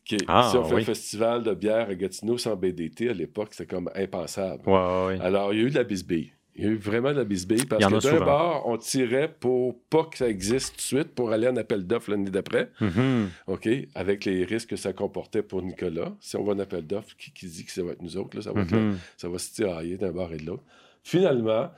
Qui, 0.05 0.19
Ah, 0.29 0.49
si 0.51 0.57
on 0.57 0.63
fait 0.65 0.75
oui. 0.77 0.83
un 0.83 0.85
festival 0.85 1.43
de 1.43 1.53
bière 1.55 1.89
à 1.89 1.95
Gatineau 1.97 2.39
sans 2.39 2.55
BDT, 2.55 3.09
à 3.09 3.13
l'époque, 3.13 3.49
c'était 3.51 3.67
comme 3.75 3.91
impensable. 3.97 4.63
Alors, 4.69 5.53
il 5.53 5.59
y 5.61 5.63
a 5.63 5.67
eu 5.67 5.71
de 5.71 5.75
la 5.75 5.83
bisbille. 5.83 6.33
Il 6.59 6.65
y 6.65 6.67
a 6.69 6.71
eu 6.71 6.77
vraiment 6.77 7.13
de 7.13 7.19
la 7.19 7.25
bisbille 7.25 7.67
parce 7.67 7.83
que 7.89 7.95
d'un 8.01 8.25
bord, 8.25 8.63
on 8.67 8.77
tirait 8.79 9.31
pour 9.39 9.79
pas 9.91 10.05
que 10.05 10.17
ça 10.17 10.29
existe 10.29 10.71
tout 10.73 10.77
de 10.79 10.83
suite 10.83 11.15
pour 11.15 11.31
aller 11.31 11.47
en 11.49 11.57
appel 11.57 11.87
d'offres 11.87 12.11
l'année 12.11 12.31
d'après, 12.31 12.71
Mhm. 12.81 13.29
OK, 13.47 13.69
avec 13.95 14.25
les 14.25 14.45
risques 14.45 14.71
que 14.71 14.77
ça 14.77 14.93
comportait 14.95 15.43
pour 15.43 15.63
Nicolas. 15.63 16.15
Si 16.21 16.37
on 16.37 16.45
va 16.45 16.55
en 16.55 16.59
appel 16.59 16.87
d'offres, 16.87 17.15
qui, 17.19 17.31
qui 17.33 17.47
dit 17.47 17.65
que 17.67 17.73
ça 17.73 17.83
va 17.83 17.93
être 17.93 18.03
nous 18.03 18.17
autres, 18.17 18.37
là, 18.37 18.43
ça 18.43 18.53
va 18.53 18.65
Mhm. 18.65 18.97
ça 19.19 19.29
va 19.29 19.39
se 19.39 19.53
tirailler 19.53 19.97
d'un 19.99 20.13
bord 20.13 20.33
et 20.33 20.39
de 20.39 20.47
l'autre. 20.47 20.65
Finalement, 21.03 21.71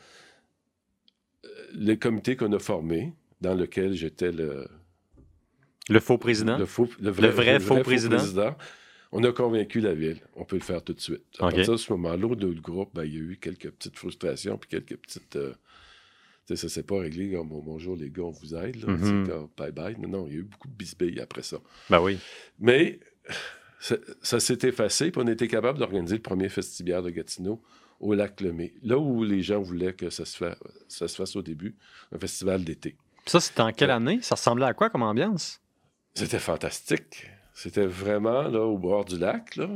euh, 1.45 1.49
le 1.75 1.95
comité 1.97 2.37
qu'on 2.37 2.53
a 2.53 2.59
formé, 2.59 3.12
dans 3.41 3.55
lequel 3.55 3.93
j'étais 3.95 4.33
le, 4.33 4.67
Le 5.88 6.01
faux 6.01 6.19
président. 6.19 6.59
le, 6.59 6.67
faux- 6.67 6.88
le 7.01 7.11
Le 7.11 7.11
vrai 7.29 7.61
faux 7.61 7.79
président. 7.81 8.17
On 9.12 9.23
a 9.25 9.33
convaincu 9.33 9.81
la 9.81 9.94
ville. 9.94 10.21
On 10.37 10.44
peut 10.44 10.57
le 10.57 10.62
faire 10.62 10.83
tout 10.83 10.92
de 10.94 11.01
suite. 11.01 11.23
À 11.38 11.51
partir 11.57 11.73
de 11.73 11.77
ce 11.79 11.92
moment-là, 11.92 12.27
au 12.27 12.35
le 12.35 12.61
groupe, 12.61 12.90
ben, 12.94 13.05
il 13.05 13.14
y 13.14 13.16
a 13.16 13.21
eu 13.21 13.38
quelques 13.40 13.71
petites 13.71 13.97
frustrations 13.97 14.59
puis 14.59 14.68
quelques 14.68 14.97
petites. 14.97 15.37
euh, 15.37 15.55
ça 16.55 16.68
s'est 16.68 16.83
pas 16.83 16.99
réglé 17.01 17.31
comme 17.33 17.49
Bon, 17.49 17.61
bonjour 17.62 17.94
les 17.97 18.09
gars, 18.11 18.23
on 18.23 18.31
vous 18.31 18.55
aide. 18.55 18.77
Là, 18.85 18.92
Mhm. 18.92 19.25
C'est 19.27 19.33
comme, 19.33 19.49
bye 19.57 19.73
bye. 19.73 19.97
Non, 20.01 20.09
non, 20.09 20.27
il 20.29 20.33
y 20.33 20.37
a 20.37 20.40
eu 20.40 20.42
beaucoup 20.44 20.68
de 20.68 20.73
bisbilles 20.75 21.21
après 21.21 21.42
ça. 21.42 21.59
Ben 21.90 22.01
oui. 22.01 22.18
Mais 22.59 23.01
ça, 23.81 23.97
ça 24.23 24.40
s'est 24.40 24.59
effacé, 24.62 25.11
puis 25.11 25.21
on 25.23 25.27
a 25.27 25.33
été 25.33 25.47
capable 25.49 25.79
d'organiser 25.79 26.16
le 26.16 26.23
premier 26.23 26.49
festibiaire 26.49 27.03
de 27.03 27.11
Gatineau 27.11 27.62
au 28.01 28.14
lac 28.14 28.40
Lemay, 28.40 28.73
là 28.83 28.97
où 28.99 29.25
les 29.25 29.42
gens 29.42 29.61
voulaient 29.61 29.92
que 29.92 30.09
ça 30.11 30.25
se, 30.25 30.37
fa- 30.37 30.57
ça 30.87 31.07
se 31.09 31.16
fasse 31.16 31.35
au 31.37 31.42
début, 31.42 31.77
un 32.12 32.18
festival 32.18 32.62
d'été. 32.64 32.97
Ça, 33.27 33.40
c'était 33.40 33.61
en 33.61 33.73
quelle 33.73 33.90
année? 33.90 34.21
Ça 34.23 34.37
ressemblait 34.37 34.66
à 34.66 34.73
quoi 34.73 34.88
comme 34.88 35.03
ambiance? 35.03 35.61
C'était 36.14 36.38
fantastique. 36.38 37.29
C'était 37.61 37.87
vraiment 37.87 38.42
là, 38.42 38.61
au 38.61 38.79
bord 38.79 39.05
du 39.05 39.18
lac. 39.18 39.57
Là. 39.57 39.66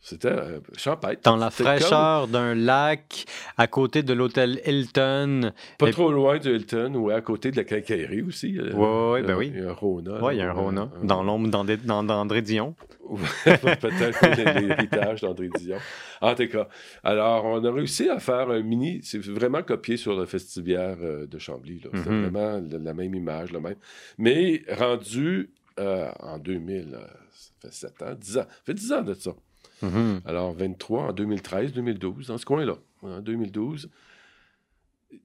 C'était 0.00 0.28
euh, 0.28 0.60
champêtre. 0.78 1.20
Dans 1.24 1.36
la 1.36 1.50
fraîcheur 1.50 2.28
d'un 2.28 2.54
lac, 2.54 3.26
à 3.58 3.66
côté 3.66 4.02
de 4.02 4.14
l'hôtel 4.14 4.58
Hilton. 4.64 5.52
Pas 5.76 5.88
Et- 5.88 5.90
trop 5.90 6.10
loin 6.10 6.38
du 6.38 6.48
Hilton 6.54 6.94
ou 6.94 7.10
à 7.10 7.20
côté 7.20 7.50
de 7.50 7.56
la 7.56 7.64
quincaillerie 7.64 8.22
aussi. 8.22 8.58
euh, 8.58 8.72
Ouais, 8.72 9.20
ouais, 9.20 9.26
ben 9.26 9.36
oui. 9.36 9.52
Il 9.54 9.60
y 9.60 9.66
a 9.66 9.68
un 9.68 9.72
Rona. 9.74 10.18
Oui, 10.24 10.36
il 10.36 10.38
y 10.38 10.40
a 10.40 10.48
un 10.48 10.52
Rona. 10.52 10.88
un- 11.02 11.04
Dans 11.04 11.22
l'ombre 11.22 11.48
d'André 11.50 11.76
dans, 11.76 12.02
d'André 12.02 12.40
Dion. 12.40 12.74
Peut-être 13.44 14.60
l'héritage 14.60 15.20
d'André 15.20 15.50
Dion. 15.58 15.76
En 16.22 16.34
tout 16.34 16.46
cas, 16.48 16.68
alors, 17.04 17.44
on 17.44 17.62
a 17.62 17.70
réussi 17.70 18.08
à 18.08 18.20
faire 18.20 18.48
un 18.50 18.62
mini. 18.62 19.00
C'est 19.02 19.18
vraiment 19.22 19.62
copié 19.62 19.96
sur 19.98 20.16
le 20.18 20.24
festivière 20.24 20.96
euh, 21.02 21.26
de 21.26 21.38
Chambly. 21.38 21.80
là. 21.84 21.90
C'était 21.94 22.08
Mhm. 22.10 22.22
vraiment 22.22 22.62
la, 22.70 22.78
la 22.78 22.94
même 22.94 23.14
image, 23.14 23.52
le 23.52 23.60
même. 23.60 23.76
Mais 24.16 24.62
rendu 24.70 25.50
euh, 25.78 26.10
en 26.20 26.38
2000, 26.38 26.94
euh, 26.94 27.06
ça 27.32 27.52
fait 27.60 27.72
7 27.72 28.02
ans, 28.02 28.14
10 28.14 28.38
ans. 28.38 28.46
Ça 28.48 28.48
fait 28.64 28.74
10 28.74 28.92
ans 28.92 29.02
de 29.02 29.14
ça. 29.14 29.34
Mhm. 29.82 30.20
Alors, 30.24 30.52
23 30.52 31.02
en 31.04 31.12
2013, 31.12 31.72
2012, 31.72 32.28
dans 32.28 32.38
ce 32.38 32.44
coin-là, 32.44 32.76
en 33.02 33.20
2012. 33.20 33.88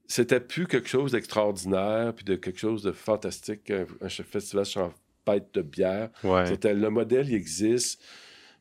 C'était 0.07 0.39
plus 0.39 0.67
quelque 0.67 0.87
chose 0.87 1.11
d'extraordinaire, 1.11 2.13
puis 2.15 2.23
de 2.23 2.35
quelque 2.35 2.59
chose 2.59 2.83
de 2.83 2.91
fantastique, 2.91 3.69
un, 3.71 3.85
un 4.01 4.09
festival 4.09 4.65
champêtre 4.65 5.47
de 5.53 5.61
bière. 5.61 6.09
Ouais. 6.23 6.45
C'était 6.45 6.73
le 6.73 6.89
modèle, 6.89 7.27
il 7.29 7.35
existe. 7.35 8.01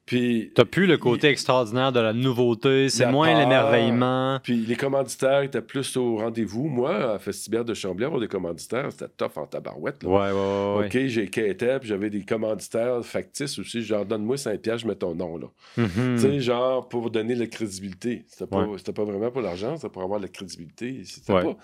Puis, 0.04 0.50
T'as 0.54 0.64
plus 0.64 0.86
le 0.86 0.98
côté 0.98 1.28
extraordinaire 1.28 1.92
de 1.92 2.00
la 2.00 2.12
nouveauté, 2.12 2.88
c'est 2.88 3.06
moins 3.10 3.38
l'émerveillement. 3.38 4.40
puis 4.42 4.56
les 4.56 4.74
commanditaires 4.76 5.42
étaient 5.42 5.62
plus 5.62 5.96
au 5.96 6.16
rendez-vous. 6.16 6.66
Moi, 6.66 7.14
à 7.14 7.18
Festibière 7.20 7.64
de 7.64 7.72
Chambly, 7.72 8.04
avoir 8.04 8.20
des 8.20 8.26
commanditaires, 8.28 8.88
c'était 8.90 9.08
tough 9.16 9.36
en 9.36 9.46
tabarouette. 9.46 10.02
là. 10.02 10.08
Ouais, 10.08 10.16
ouais, 10.32 10.78
ouais. 10.80 10.86
OK, 10.86 11.06
j'ai 11.08 11.26
quitté, 11.28 11.78
puis 11.78 11.88
j'avais 11.88 12.10
des 12.10 12.24
commanditaires 12.24 13.04
factices 13.04 13.58
aussi. 13.60 13.82
Genre, 13.82 14.04
donne-moi 14.04 14.36
5 14.36 14.60
piastres, 14.60 14.82
je 14.82 14.88
mets 14.88 14.96
ton 14.96 15.14
nom, 15.14 15.36
là. 15.36 15.46
Mhm. 15.76 16.16
Tu 16.16 16.18
sais, 16.18 16.40
genre, 16.40 16.88
pour 16.88 17.10
donner 17.10 17.36
la 17.36 17.46
crédibilité. 17.46 18.24
C'était 18.26 18.46
pas, 18.46 18.64
Ouais. 18.66 18.76
pas 18.94 19.04
vraiment 19.04 19.30
pour 19.30 19.40
l'argent, 19.42 19.76
c'était 19.76 19.88
pour 19.88 20.02
avoir 20.02 20.18
la 20.18 20.28
crédibilité. 20.28 21.02
C'était 21.04 21.32
Ouais. 21.32 21.42
pas... 21.44 21.56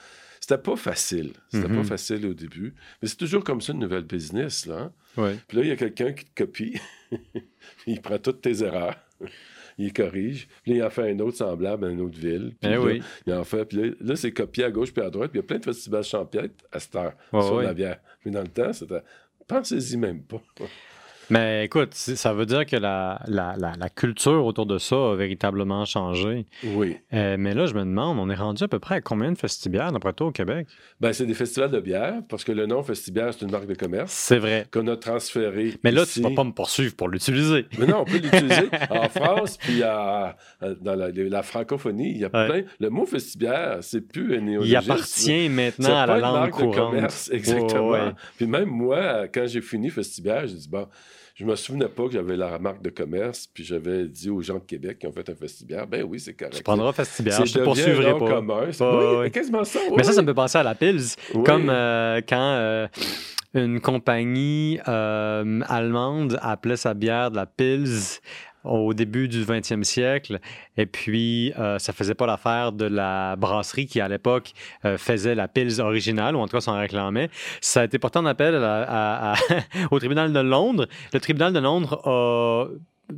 C'était 0.48 0.62
pas 0.62 0.76
facile. 0.76 1.32
C'était 1.52 1.68
pas 1.68 1.84
facile 1.84 2.24
au 2.26 2.32
début. 2.32 2.74
Mais 3.02 3.08
c'est 3.08 3.16
toujours 3.18 3.44
comme 3.44 3.60
ça, 3.60 3.74
une 3.74 3.80
nouvelle 3.80 4.04
business, 4.04 4.64
là. 4.64 4.78
hein. 4.78 4.92
Ouais. 5.22 5.36
Puis 5.46 5.58
là, 5.58 5.62
il 5.64 5.68
y 5.68 5.72
a 5.72 5.76
quelqu'un 5.76 6.12
qui 6.14 6.24
te 6.24 6.42
copie. 6.42 6.80
il 7.86 8.00
prend 8.00 8.18
toutes 8.18 8.40
tes 8.40 8.62
erreurs. 8.62 8.96
Il 9.80 9.92
corrige. 9.92 10.48
Puis 10.64 10.72
là, 10.72 10.76
il 10.78 10.82
en 10.82 10.90
fait 10.90 11.12
un 11.12 11.18
autre 11.20 11.36
semblable 11.36 11.84
à 11.84 11.88
une 11.90 12.00
autre 12.00 12.18
ville. 12.18 12.52
Puis 12.60 12.68
Eh 12.68 12.74
là, 12.74 12.80
oui. 12.80 13.00
il 13.28 13.32
en 13.32 13.44
fait. 13.44 13.64
Puis 13.64 13.76
là, 13.78 13.94
là, 14.00 14.16
c'est 14.16 14.32
copié 14.32 14.64
à 14.64 14.72
gauche 14.72 14.92
puis 14.92 15.00
à 15.04 15.08
droite. 15.08 15.30
Puis 15.30 15.38
il 15.38 15.42
y 15.42 15.44
a 15.44 15.46
plein 15.46 15.58
de 15.58 15.64
festivals 15.64 16.02
champêtres 16.02 16.64
à 16.72 16.80
cette 16.80 16.96
heure 16.96 17.12
sur 17.30 17.60
la 17.62 17.74
bière. 17.74 18.00
Mais 18.24 18.32
dans 18.32 18.40
le 18.42 18.48
temps, 18.48 18.72
c'était... 18.72 19.02
Pensez-y 19.46 19.96
même 19.96 20.22
pas. 20.24 20.42
Mais 21.30 21.64
écoute, 21.66 21.94
ça 21.94 22.32
veut 22.32 22.46
dire 22.46 22.64
que 22.66 22.76
la, 22.76 23.20
la, 23.26 23.54
la, 23.58 23.72
la 23.78 23.88
culture 23.90 24.44
autour 24.46 24.66
de 24.66 24.78
ça 24.78 24.96
a 24.96 25.14
véritablement 25.14 25.84
changé. 25.84 26.46
Oui. 26.64 26.96
Euh, 27.12 27.36
mais 27.38 27.54
là, 27.54 27.66
je 27.66 27.74
me 27.74 27.80
demande, 27.80 28.18
on 28.18 28.30
est 28.30 28.34
rendu 28.34 28.64
à 28.64 28.68
peu 28.68 28.78
près 28.78 28.96
à 28.96 29.00
combien 29.00 29.30
de 29.32 29.38
festibières, 29.38 29.92
d'après 29.92 30.12
toi, 30.14 30.28
au 30.28 30.32
Québec? 30.32 30.66
Ben, 31.00 31.12
c'est 31.12 31.26
des 31.26 31.34
festivals 31.34 31.70
de 31.70 31.80
bière, 31.80 32.14
parce 32.28 32.44
que 32.44 32.52
le 32.52 32.66
nom 32.66 32.82
Festibière, 32.82 33.32
c'est 33.34 33.44
une 33.44 33.50
marque 33.50 33.66
de 33.66 33.74
commerce 33.74 34.12
C'est 34.12 34.38
vrai. 34.38 34.66
qu'on 34.72 34.86
a 34.88 34.96
transféré. 34.96 35.74
Mais 35.84 35.90
là, 35.90 36.02
ici. 36.02 36.20
tu 36.22 36.28
vas 36.28 36.34
pas 36.34 36.44
me 36.44 36.52
poursuivre 36.52 36.94
pour 36.96 37.08
l'utiliser. 37.08 37.66
Mais 37.78 37.86
non, 37.86 38.00
on 38.00 38.04
peut 38.04 38.18
l'utiliser 38.18 38.68
en 38.90 39.08
France, 39.08 39.56
puis 39.58 39.82
à- 39.82 40.36
dans 40.80 40.94
la, 40.94 41.42
francophonie. 41.42 42.10
Il 42.12 42.18
y 42.18 42.24
a 42.24 42.28
Ouais. 42.28 42.46
plein. 42.62 42.62
Le 42.80 42.90
mot 42.90 43.04
Festibière, 43.06 43.78
c'est 43.82 44.00
plus 44.00 44.34
un 44.34 44.38
Il 44.38 44.44
néologisme. 44.44 44.76
appartient 44.92 45.48
maintenant 45.48 45.96
à 45.98 46.06
la 46.06 46.14
une 46.16 46.20
langue 46.20 46.34
marque 46.34 46.46
de 46.46 46.52
courante. 46.66 46.74
commerce, 46.90 47.30
exactement. 47.32 47.90
Ouais. 47.90 48.12
Puis 48.36 48.46
même 48.46 48.68
moi, 48.68 49.28
quand 49.28 49.46
j'ai 49.46 49.60
fini 49.60 49.90
Festibière, 49.90 50.46
j'ai 50.46 50.54
dit, 50.54 50.68
bon, 50.68 50.86
je 51.38 51.44
me 51.44 51.54
souvenais 51.54 51.88
pas 51.88 52.04
que 52.06 52.10
j'avais 52.10 52.36
la 52.36 52.58
marque 52.58 52.82
de 52.82 52.90
commerce, 52.90 53.46
puis 53.46 53.62
j'avais 53.62 54.08
dit 54.08 54.28
aux 54.28 54.42
gens 54.42 54.56
de 54.56 54.64
Québec 54.64 54.98
qui 54.98 55.06
ont 55.06 55.12
fait 55.12 55.30
un 55.30 55.36
Festibière, 55.36 55.86
ben 55.86 56.02
oui, 56.02 56.18
c'est 56.18 56.34
correct. 56.34 56.56
Tu 56.56 56.64
prendras 56.64 56.92
Festibière, 56.92 57.36
C'est 57.36 57.46
je 57.46 57.54
te 57.54 57.60
poursuivrai 57.60 58.18
pas. 58.18 58.26
commun. 58.26 58.64
Ouais, 58.64 59.18
oui, 59.20 59.30
quasiment 59.30 59.62
ça. 59.62 59.78
Mais 59.96 60.02
ça, 60.02 60.12
ça 60.14 60.22
me 60.22 60.26
fait 60.26 60.34
penser 60.34 60.58
à 60.58 60.64
la 60.64 60.74
Pils. 60.74 61.14
Comme 61.44 61.70
euh, 61.70 62.20
quand 62.28 62.56
euh, 62.56 62.88
une 63.54 63.80
compagnie 63.80 64.80
euh, 64.88 65.60
allemande 65.68 66.40
appelait 66.42 66.76
sa 66.76 66.94
bière 66.94 67.30
de 67.30 67.36
la 67.36 67.46
Pils 67.46 68.20
au 68.64 68.92
début 68.94 69.28
du 69.28 69.44
20e 69.44 69.82
siècle, 69.84 70.40
et 70.76 70.86
puis 70.86 71.52
euh, 71.58 71.78
ça 71.78 71.92
faisait 71.92 72.14
pas 72.14 72.26
l'affaire 72.26 72.72
de 72.72 72.84
la 72.84 73.36
brasserie 73.36 73.86
qui, 73.86 74.00
à 74.00 74.08
l'époque, 74.08 74.52
euh, 74.84 74.98
faisait 74.98 75.34
la 75.34 75.48
Pils 75.48 75.80
originale, 75.80 76.36
ou 76.36 76.40
en 76.40 76.46
tout 76.46 76.56
cas 76.56 76.60
s'en 76.60 76.78
réclamait. 76.78 77.30
Ça 77.60 77.80
a 77.82 77.84
été 77.84 77.98
porté 77.98 78.18
en 78.18 78.26
appel 78.26 78.54
à- 78.56 79.34
au 79.90 79.98
tribunal 79.98 80.32
de 80.32 80.40
Londres. 80.40 80.86
Le 81.12 81.20
tribunal 81.20 81.52
de 81.52 81.58
Londres 81.60 82.00
a 82.04 82.66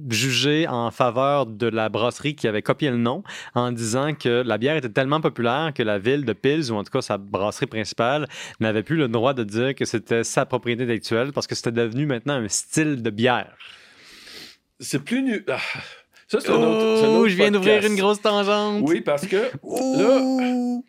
jugé 0.08 0.68
en 0.68 0.92
faveur 0.92 1.46
de 1.46 1.66
la 1.66 1.88
brasserie 1.88 2.36
qui 2.36 2.46
avait 2.46 2.62
copié 2.62 2.90
le 2.90 2.96
nom 2.96 3.24
en 3.56 3.72
disant 3.72 4.14
que 4.14 4.42
la 4.46 4.56
bière 4.56 4.76
était 4.76 4.88
tellement 4.88 5.20
populaire 5.20 5.72
que 5.74 5.82
la 5.82 5.98
ville 5.98 6.24
de 6.24 6.32
Pils, 6.32 6.70
ou 6.70 6.76
en 6.76 6.84
tout 6.84 6.92
cas 6.92 7.02
sa 7.02 7.18
brasserie 7.18 7.66
principale, 7.66 8.28
n'avait 8.60 8.84
plus 8.84 8.96
le 8.96 9.08
droit 9.08 9.34
de 9.34 9.42
dire 9.42 9.74
que 9.74 9.84
c'était 9.84 10.22
sa 10.22 10.46
propriété 10.46 10.84
intellectuelle 10.84 11.32
parce 11.32 11.48
que 11.48 11.56
c'était 11.56 11.72
devenu 11.72 12.06
maintenant 12.06 12.34
un 12.34 12.48
style 12.48 13.02
de 13.02 13.10
bière. 13.10 13.52
C'est 14.80 15.04
plus 15.04 15.22
nu. 15.22 15.44
Ah, 15.48 15.58
ça, 16.26 16.40
c'est 16.40 16.50
un 16.50 16.54
autre. 16.54 16.96
c'est 17.00 17.06
un 17.06 17.08
Oh, 17.10 17.16
autre 17.18 17.28
je 17.28 17.36
viens 17.36 17.50
d'ouvrir 17.50 17.84
une 17.86 17.96
grosse 17.96 18.20
tangente. 18.22 18.82
Oui, 18.88 19.00
parce 19.02 19.26
que 19.26 19.36
là, 19.96 20.80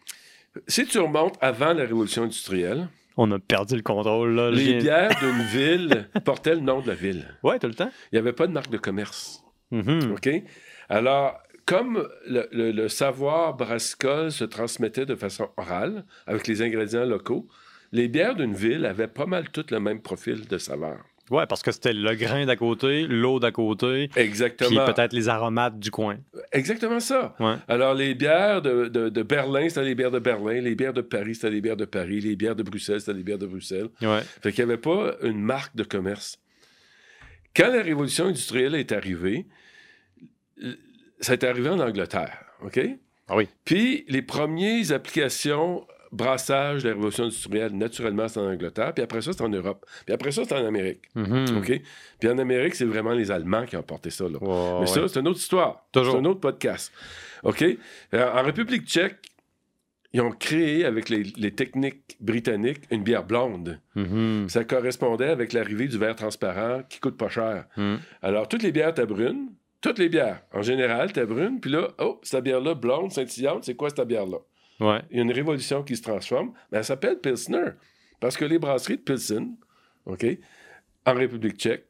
si 0.67 0.85
tu 0.85 0.99
remontes 0.99 1.35
avant 1.41 1.73
la 1.73 1.83
révolution 1.83 2.23
industrielle, 2.23 2.87
On 3.17 3.29
a 3.31 3.39
perdu 3.39 3.75
le 3.75 3.81
contrôle, 3.81 4.33
là. 4.35 4.49
Les 4.51 4.75
bières 4.75 5.11
d'une 5.19 5.43
ville 5.43 6.07
portaient 6.25 6.55
le 6.55 6.61
nom 6.61 6.79
de 6.81 6.87
la 6.87 6.95
ville. 6.95 7.25
Ouais, 7.43 7.59
tout 7.59 7.67
le 7.67 7.73
temps. 7.73 7.91
Il 8.11 8.15
n'y 8.15 8.19
avait 8.19 8.33
pas 8.33 8.47
de 8.47 8.53
marque 8.53 8.69
de 8.71 8.77
commerce. 8.77 9.43
Mhm. 9.71 10.13
OK? 10.13 10.29
Alors, 10.89 11.37
comme 11.65 12.07
le, 12.27 12.47
le- 12.51 12.71
le 12.71 12.87
savoir 12.89 13.53
brassicole 13.55 14.31
se 14.31 14.43
transmettait 14.45 15.05
de 15.05 15.15
façon 15.15 15.49
orale 15.57 16.05
avec 16.27 16.47
les 16.47 16.61
ingrédients 16.61 17.05
locaux, 17.05 17.47
les 17.91 18.07
bières 18.07 18.35
d'une 18.35 18.53
ville 18.55 18.85
avaient 18.85 19.07
pas 19.07 19.25
mal 19.25 19.49
toutes 19.49 19.71
le 19.71 19.79
même 19.79 20.01
profil 20.01 20.47
de 20.47 20.57
saveur. 20.57 20.99
Ouais, 21.31 21.47
parce 21.47 21.63
que 21.63 21.71
c'était 21.71 21.93
le 21.93 22.13
grain 22.13 22.45
d'à 22.45 22.55
côté, 22.55 23.07
l'eau 23.07 23.39
d'à 23.39 23.51
côté, 23.51 24.09
puis 24.09 24.21
Exactement. 24.21 24.85
peut-être 24.85 25.13
les 25.13 25.29
aromates 25.29 25.79
du 25.79 25.89
coin. 25.89 26.17
Exactement 26.51 26.99
ça. 26.99 27.33
Ouais. 27.39 27.55
Alors, 27.67 27.93
les 27.93 28.13
bières 28.13 28.61
de, 28.61 28.87
de- 28.89 29.09
de 29.09 29.23
Berlin, 29.23 29.67
c'était 29.69 29.83
les 29.83 29.95
bières 29.95 30.11
de 30.11 30.19
Berlin. 30.19 30.59
Les 30.61 30.75
bières 30.75 30.93
de 30.93 31.01
Paris, 31.01 31.33
c'était 31.35 31.49
les 31.49 31.61
bières 31.61 31.77
de 31.77 31.85
Paris. 31.85 32.19
Les 32.19 32.35
bières 32.35 32.55
de 32.55 32.63
Bruxelles, 32.63 32.99
c'était 32.99 33.13
les 33.13 33.23
bières 33.23 33.37
de 33.39 33.47
Bruxelles. 33.47 33.87
Ouais. 34.01 34.19
Fait 34.43 34.51
qu'il 34.51 34.65
n'y 34.65 34.71
avait 34.71 34.81
pas 34.81 35.15
une 35.23 35.41
marque 35.41 35.75
de 35.75 35.83
commerce. 35.83 36.37
Quand 37.55 37.69
la 37.73 37.81
révolution 37.81 38.25
industrielle 38.25 38.75
est 38.75 38.91
arrivée, 38.91 39.45
ça 41.19 41.33
est 41.33 41.43
arrivé 41.43 41.69
en 41.69 41.79
Angleterre, 41.79 42.37
OK? 42.63 42.79
Ah 43.27 43.35
oui. 43.37 43.47
Puis 43.65 44.05
les 44.09 44.21
premières 44.21 44.91
applications 44.91 45.85
brassage 46.11 46.83
de 46.83 46.89
la 46.89 46.95
révolution 46.95 47.23
industrielle, 47.25 47.71
naturellement, 47.73 48.27
c'est 48.27 48.39
en 48.39 48.47
Angleterre. 48.51 48.93
Puis 48.93 49.03
après 49.03 49.21
ça, 49.21 49.31
c'est 49.33 49.41
en 49.43 49.49
Europe. 49.49 49.85
Puis 50.05 50.13
après 50.13 50.31
ça, 50.31 50.43
c'est 50.45 50.53
en 50.55 50.65
Amérique, 50.65 51.03
Mhm. 51.15 51.57
OK? 51.57 51.81
Puis 52.19 52.29
en 52.29 52.37
Amérique, 52.37 52.75
c'est 52.75 52.85
vraiment 52.85 53.11
les 53.13 53.31
Allemands 53.31 53.65
qui 53.65 53.77
ont 53.77 53.83
porté 53.83 54.09
ça, 54.09 54.25
là. 54.25 54.37
Mais 54.41 54.79
ouais. 54.79 54.87
ça, 54.87 55.07
c'est 55.07 55.19
une 55.19 55.27
autre 55.27 55.39
histoire. 55.39 55.85
Toujours. 55.91 56.13
C'est 56.13 56.19
un 56.19 56.25
autre 56.25 56.39
podcast. 56.41 56.91
OK? 57.43 57.63
Euh, 58.13 58.31
En 58.33 58.43
République 58.43 58.85
tchèque, 58.87 59.17
ils 60.13 60.19
ont 60.19 60.31
créé, 60.31 60.83
avec 60.83 61.07
les, 61.07 61.23
les 61.37 61.51
techniques 61.51 62.17
britanniques, 62.19 62.81
une 62.91 63.01
bière 63.03 63.23
blonde. 63.23 63.79
Mhm. 63.95 64.49
Ça 64.49 64.65
correspondait 64.65 65.29
avec 65.29 65.53
l'arrivée 65.53 65.87
du 65.87 65.97
verre 65.97 66.15
transparent 66.17 66.81
qui 66.89 66.99
coûte 66.99 67.15
pas 67.17 67.29
cher. 67.29 67.65
Mhm. 67.77 67.99
Alors, 68.21 68.47
toutes 68.49 68.63
les 68.63 68.73
bières 68.73 68.89
étaient 68.89 69.05
brunes. 69.05 69.47
Toutes 69.79 69.97
les 69.97 70.09
bières, 70.09 70.41
en 70.53 70.61
général, 70.61 71.09
étaient 71.09 71.25
brunes. 71.25 71.59
Puis 71.61 71.71
là, 71.71 71.87
oh, 71.99 72.19
cette 72.23 72.43
bière-là, 72.43 72.75
blonde, 72.75 73.11
scintillante, 73.11 73.63
c'est 73.63 73.73
quoi 73.75 73.89
cette 73.89 74.05
bière-là? 74.07 74.37
Ouais. 74.81 75.01
Il 75.11 75.17
y 75.17 75.19
a 75.19 75.23
une 75.23 75.31
révolution 75.31 75.83
qui 75.83 75.95
se 75.95 76.01
transforme. 76.01 76.51
Mais 76.71 76.79
elle 76.79 76.83
s'appelle 76.85 77.19
Pilsner. 77.19 77.69
Parce 78.19 78.35
que 78.35 78.43
les 78.45 78.59
brasseries 78.59 78.97
de 78.97 79.01
Pilsen, 79.01 79.55
OK, 80.05 80.25
en 81.05 81.13
République 81.13 81.57
tchèque, 81.57 81.85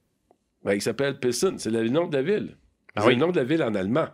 ben, 0.64 0.74
ils 0.74 0.82
s'appellent 0.82 1.20
Pilsen. 1.20 1.58
C'est 1.58 1.72
le 1.72 1.88
nom 1.90 2.08
de 2.08 2.16
la 2.18 2.22
ville. 2.22 2.58
Ah 2.96 3.02
c'est 3.02 3.08
oui. 3.08 3.14
le 3.16 3.20
nom 3.22 3.32
de 3.32 3.38
la 3.38 3.44
ville 3.44 3.64
en 3.64 3.74
allemand. 3.74 4.08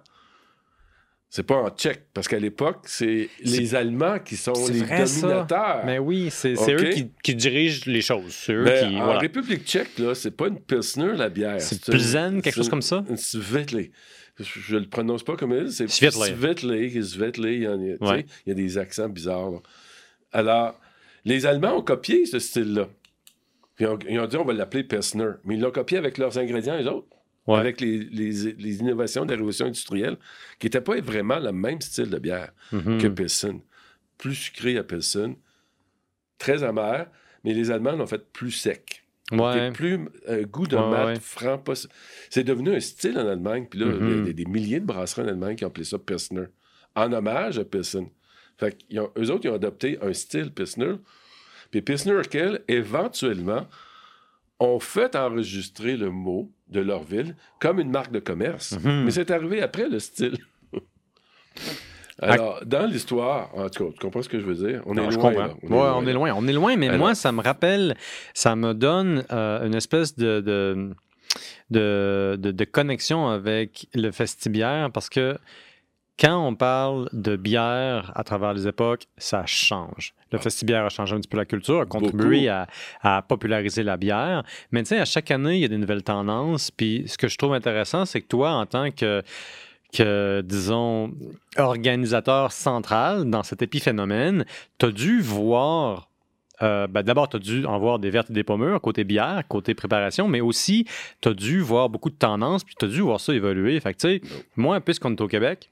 C'est 1.29 1.43
pas 1.43 1.55
en 1.55 1.69
tchèque. 1.69 2.05
Parce 2.13 2.27
qu'à 2.27 2.39
l'époque, 2.39 2.85
c'est 2.85 3.29
les 3.43 3.75
Allemands 3.75 4.19
qui 4.19 4.37
sont 4.37 4.53
les 4.69 4.79
vrai, 4.83 5.05
ça. 5.05 5.21
dominateurs. 5.27 5.85
Mais 5.85 5.99
oui, 5.99 6.29
c'est 6.31 6.53
eux 6.53 6.89
qui, 6.91 7.11
qui 7.21 7.35
dirigent 7.35 7.83
les 7.85 8.01
choses. 8.01 8.45
Eux 8.49 8.63
Mais 8.63 8.79
qui. 8.79 8.95
en 8.95 9.03
voilà. 9.03 9.19
République 9.19 9.65
tchèque, 9.65 9.97
là, 9.99 10.15
c'est 10.15 10.31
pas 10.31 10.47
une 10.47 10.59
Pilsner, 10.59 11.13
la 11.17 11.29
bière. 11.29 11.59
C'est 11.61 11.85
une- 11.87 11.93
Pilsen, 11.93 12.41
quelque 12.41 12.55
chose 12.55 12.65
une- 12.67 12.71
comme 12.71 12.81
ça? 12.81 13.03
Une. 13.09 13.17
Je, 14.39 14.77
le 14.77 14.87
prononce 14.87 15.23
pas 15.23 15.35
comme 15.35 15.51
elle. 15.53 15.71
C'est 15.71 15.87
Svetlé. 15.89 16.35
Svetlé. 17.03 17.55
Il 17.55 17.63
y, 17.63 17.67
en 17.67 17.73
a, 17.73 17.77
tu 17.77 17.97
sais, 17.97 18.03
Ouais. 18.05 18.25
il 18.45 18.49
y 18.49 18.51
a 18.51 18.55
des 18.55 18.77
accents 18.77 19.09
bizarres. 19.09 19.49
là. 19.51 19.59
Alors, 20.31 20.79
les 21.25 21.45
Allemands 21.45 21.77
ont 21.77 21.81
copié 21.81 22.25
ce 22.25 22.37
style-là. 22.39 22.87
Ils 23.79 23.87
ont, 23.87 23.97
ils 24.09 24.19
ont 24.19 24.25
dit, 24.27 24.37
on 24.37 24.45
va 24.45 24.53
l'appeler 24.53 24.83
Pilsner. 24.83 25.31
Mais 25.43 25.55
ils 25.55 25.61
l'ont 25.61 25.71
copié 25.71 25.97
avec 25.97 26.17
leurs 26.17 26.37
ingrédients, 26.37 26.77
les 26.77 26.85
autres. 26.87 27.07
Ouais. 27.47 27.57
Avec 27.59 27.79
les, 27.81 27.99
les- 27.99 28.53
les 28.53 28.79
innovations 28.81 29.23
de 29.25 29.29
la 29.31 29.37
révolution 29.37 29.65
industrielle, 29.67 30.17
qui 30.59 30.65
n'étaient 30.65 30.81
pas 30.81 30.99
vraiment 30.99 31.39
le 31.39 31.51
même 31.53 31.79
style 31.81 32.09
de 32.09 32.19
bière 32.19 32.51
Mhm. 32.73 32.97
que 33.01 33.07
Pilsen. 33.07 33.61
Plus 34.17 34.35
sucré 34.35 34.77
à 34.77 34.83
Pilsen, 34.83 35.35
très 36.37 36.63
amer, 36.63 37.07
mais 37.43 37.53
les 37.53 37.71
Allemands 37.71 37.93
l'ont 37.93 38.05
fait 38.07 38.23
plus 38.33 38.51
sec. 38.51 39.03
Ouais. 39.31 39.71
Plus 39.71 39.99
euh, 40.29 40.45
goût 40.45 40.67
de 40.67 40.77
Ouais, 40.77 40.89
mat, 40.89 41.05
ouais. 41.07 41.19
franc. 41.19 41.57
Pas... 41.57 41.73
C'est 42.29 42.43
devenu 42.43 42.73
un 42.75 42.79
style 42.79 43.17
en 43.19 43.27
Allemagne. 43.27 43.67
Puis 43.69 43.79
là, 43.79 43.87
il 43.99 44.27
y 44.27 44.29
a 44.29 44.33
des, 44.33 44.45
milliers 44.45 44.79
de 44.79 44.85
brasseries 44.85 45.23
en 45.23 45.27
Allemagne 45.27 45.55
qui 45.55 45.65
ont 45.65 45.67
appelé 45.67 45.83
ça 45.85 45.97
Pilsner. 45.99 46.45
En 46.95 47.11
hommage 47.11 47.59
à 47.59 47.65
Pilsen. 47.65 48.07
Fait 48.57 48.75
qu'ils 48.77 48.99
ont- 49.01 49.11
eux 49.17 49.29
autres, 49.29 49.45
ils 49.45 49.49
ont 49.49 49.55
adopté 49.55 49.99
un 50.01 50.13
style 50.13 50.51
Pilsner. 50.51 50.95
Puis 51.71 51.81
Pilsner 51.81 52.13
Urquell, 52.13 52.61
éventuellement, 52.67 53.67
ont 54.59 54.79
fait 54.79 55.15
enregistrer 55.15 55.97
le 55.97 56.09
mot 56.09 56.51
de 56.69 56.79
leur 56.79 57.03
ville 57.03 57.35
comme 57.59 57.79
une 57.79 57.91
marque 57.91 58.11
de 58.11 58.19
commerce. 58.19 58.71
Mhm. 58.83 59.03
Mais 59.03 59.11
c'est 59.11 59.29
arrivé 59.29 59.61
après 59.61 59.89
le 59.89 59.99
style. 59.99 60.37
Alors, 62.21 62.59
dans 62.65 62.85
l'histoire, 62.89 63.49
en 63.55 63.69
tout 63.69 63.85
cas, 63.85 63.91
tu 63.93 63.99
comprends 63.99 64.21
ce 64.21 64.29
que 64.29 64.39
je 64.39 64.45
veux 64.45 64.55
dire? 64.55 64.81
On 64.85 64.93
Non, 64.95 65.07
est 65.09 65.11
je 65.11 65.17
loin. 65.17 65.31
Ouais, 65.33 65.51
on 65.69 66.05
est 66.07 66.13
loin. 66.13 66.33
On 66.35 66.47
est 66.47 66.53
loin, 66.53 66.75
mais 66.75 66.87
Alors- 66.87 66.99
moi, 66.99 67.15
ça 67.15 67.31
me 67.31 67.41
rappelle, 67.41 67.95
ça 68.33 68.55
me 68.55 68.73
donne 68.73 69.23
euh, 69.31 69.65
une 69.67 69.75
espèce 69.75 70.15
de, 70.15 70.41
de, 70.41 70.89
de, 71.69 72.37
de- 72.39 72.51
de 72.51 72.63
connexion 72.65 73.27
avec 73.27 73.87
le 73.93 74.11
festibière 74.11 74.89
parce 74.91 75.09
que 75.09 75.37
quand 76.19 76.43
on 76.47 76.55
parle 76.55 77.09
de 77.13 77.35
bière 77.35 78.11
à 78.15 78.23
travers 78.23 78.53
les 78.55 78.67
époques, 78.67 79.03
ça 79.19 79.43
change. 79.45 80.15
Le 80.31 80.39
festibière 80.39 80.83
a 80.83 80.89
changé 80.89 81.13
un 81.15 81.19
petit 81.19 81.27
peu 81.27 81.37
la 81.37 81.45
culture, 81.45 81.81
a 81.81 81.85
contribué 81.85 82.49
à, 82.49 82.65
à 83.03 83.21
populariser 83.21 83.83
la 83.83 83.97
bière. 83.97 84.41
Mais 84.71 84.81
tu 84.81 84.89
sais, 84.89 84.97
à 84.99 85.05
chaque 85.05 85.29
année, 85.29 85.57
il 85.57 85.61
y 85.61 85.65
a 85.65 85.67
des 85.67 85.77
nouvelles 85.77 86.01
tendances. 86.03 86.71
Puis 86.71 87.03
ce 87.05 87.19
que 87.19 87.27
je 87.27 87.37
trouve 87.37 87.53
intéressant, 87.53 88.05
c'est 88.05 88.21
que 88.21 88.27
toi, 88.27 88.53
en 88.53 88.65
tant 88.65 88.89
que, 88.89 89.21
que 89.93 90.41
disons, 90.45 91.11
organisateur 91.57 92.51
central 92.51 93.29
dans 93.29 93.43
cet 93.43 93.61
épiphénomène, 93.61 94.45
tu 94.79 94.87
as 94.87 94.91
dû 94.91 95.21
voir. 95.21 96.09
euh, 96.61 96.87
ben, 96.87 97.03
D'abord, 97.03 97.29
tu 97.29 97.37
as 97.37 97.39
dû 97.39 97.65
en 97.65 97.77
voir 97.79 97.99
des 97.99 98.09
vertes 98.09 98.29
et 98.29 98.33
des 98.33 98.43
pommures, 98.43 98.81
côté 98.81 99.03
bière, 99.03 99.43
côté 99.47 99.73
préparation, 99.73 100.27
mais 100.27 100.41
aussi, 100.41 100.85
tu 101.21 101.29
as 101.29 101.33
dû 101.33 101.61
voir 101.61 101.89
beaucoup 101.89 102.09
de 102.09 102.15
tendances, 102.15 102.63
puis 102.63 102.75
tu 102.77 102.85
as 102.85 102.89
dû 102.89 103.01
voir 103.01 103.19
ça 103.19 103.33
évoluer. 103.33 103.79
Fait 103.79 103.93
que, 103.93 104.19
moi, 104.55 104.81
puisqu'on 104.81 105.11
est 105.11 105.21
au 105.21 105.27
Québec, 105.27 105.69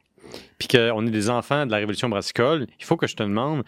puis 0.58 0.68
qu'on 0.68 1.06
est 1.06 1.12
des 1.12 1.30
enfants 1.30 1.66
de 1.66 1.72
la 1.72 1.78
révolution 1.78 2.10
brassicole, 2.10 2.68
il 2.80 2.86
faut 2.86 2.98
que 2.98 3.08
je 3.08 3.16
te 3.16 3.24
demande 3.24 3.64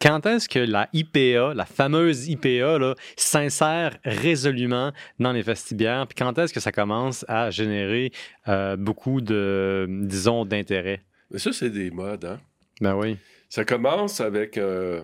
quand 0.00 0.26
est-ce 0.26 0.48
que 0.48 0.58
la 0.58 0.88
IPA, 0.92 1.54
la 1.54 1.64
fameuse 1.64 2.28
IPA, 2.28 2.78
là, 2.78 2.94
s'insère 3.16 3.98
résolument 4.04 4.92
dans 5.18 5.32
les 5.32 5.42
festibières, 5.42 6.06
puis 6.06 6.14
quand 6.16 6.38
est-ce 6.38 6.52
que 6.52 6.60
ça 6.60 6.72
commence 6.72 7.24
à 7.28 7.50
générer 7.50 8.12
euh, 8.48 8.76
beaucoup 8.76 9.20
de, 9.20 9.86
disons, 9.88 10.44
d'intérêt? 10.44 11.02
Mais 11.30 11.38
ça, 11.38 11.52
c'est 11.52 11.70
des 11.70 11.90
modes, 11.90 12.24
hein? 12.24 12.40
Ben 12.80 12.94
oui. 12.94 13.16
Ça 13.48 13.64
commence 13.64 14.20
avec. 14.20 14.56
euh, 14.56 15.02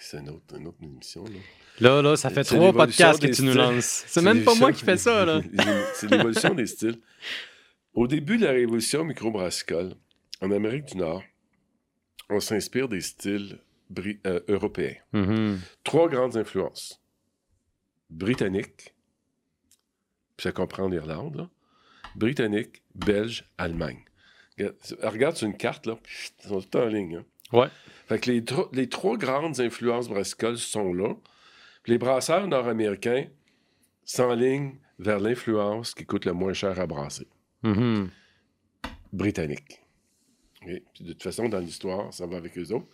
C'est 0.00 0.18
une 0.18 0.30
autre, 0.30 0.56
une 0.58 0.66
autre 0.68 0.78
émission, 0.82 1.24
là. 1.24 1.30
Là, 1.80 2.02
là, 2.02 2.16
ça 2.16 2.28
fait 2.28 2.44
trois 2.44 2.72
podcasts 2.74 3.22
que 3.22 3.32
tu 3.32 3.42
nous 3.42 3.54
lances. 3.54 4.04
C'est 4.06 4.20
même 4.22 4.42
pas 4.44 4.54
moi 4.54 4.70
qui 4.72 4.84
fais 4.84 4.98
ça, 4.98 5.24
là. 5.24 5.40
C'est 5.94 6.10
l'évolution 6.10 6.54
des 6.54 6.66
styles. 6.66 6.98
Au 7.94 8.06
début 8.06 8.36
de 8.36 8.44
la 8.44 8.52
révolution 8.52 9.02
microbrassicole, 9.04 9.94
en 10.42 10.50
Amérique 10.50 10.86
du 10.86 10.98
Nord, 10.98 11.22
on 12.32 12.40
s'inspire 12.40 12.88
des 12.88 13.00
styles 13.00 13.58
euh, 14.26 14.40
européens. 14.48 14.94
Mhm. 15.12 15.58
Trois 15.84 16.08
grandes 16.08 16.36
influences. 16.36 17.00
Britannique, 18.10 18.94
puis 20.36 20.44
ça 20.44 20.52
comprend 20.52 20.88
l'Irlande, 20.88 21.36
là. 21.36 21.50
Britannique, 22.16 22.82
Belge, 22.94 23.48
Allemagne. 23.58 24.04
Regarde, 25.02 25.36
sur 25.36 25.46
une 25.46 25.56
carte, 25.56 25.86
là, 25.86 25.96
ils 26.44 26.48
sont 26.48 26.60
tous 26.60 26.78
en 26.78 26.86
ligne. 26.86 27.16
hein. 27.16 27.24
Ouais. 27.52 27.68
Fait 28.08 28.18
que 28.18 28.30
les, 28.30 28.44
tro- 28.44 28.68
les 28.72 28.88
trois 28.88 29.16
grandes 29.16 29.60
influences 29.60 30.08
brassicoles 30.08 30.58
sont 30.58 30.92
là. 30.92 31.14
Puis 31.82 31.92
les 31.92 31.98
brasseurs 31.98 32.46
nord-américains 32.48 33.26
s'enlignent 34.04 34.74
vers 34.98 35.18
l'influence 35.20 35.94
qui 35.94 36.04
coûte 36.04 36.24
le 36.26 36.32
moins 36.32 36.52
cher 36.52 36.78
à 36.80 36.86
brasser. 36.86 37.26
Mhm. 37.62 38.10
Britannique. 39.12 39.79
Puis 40.60 40.82
de 41.00 41.12
toute 41.12 41.22
façon, 41.22 41.48
dans 41.48 41.58
l'histoire, 41.58 42.12
ça 42.12 42.26
va 42.26 42.36
avec 42.36 42.56
eux 42.58 42.72
autres. 42.72 42.86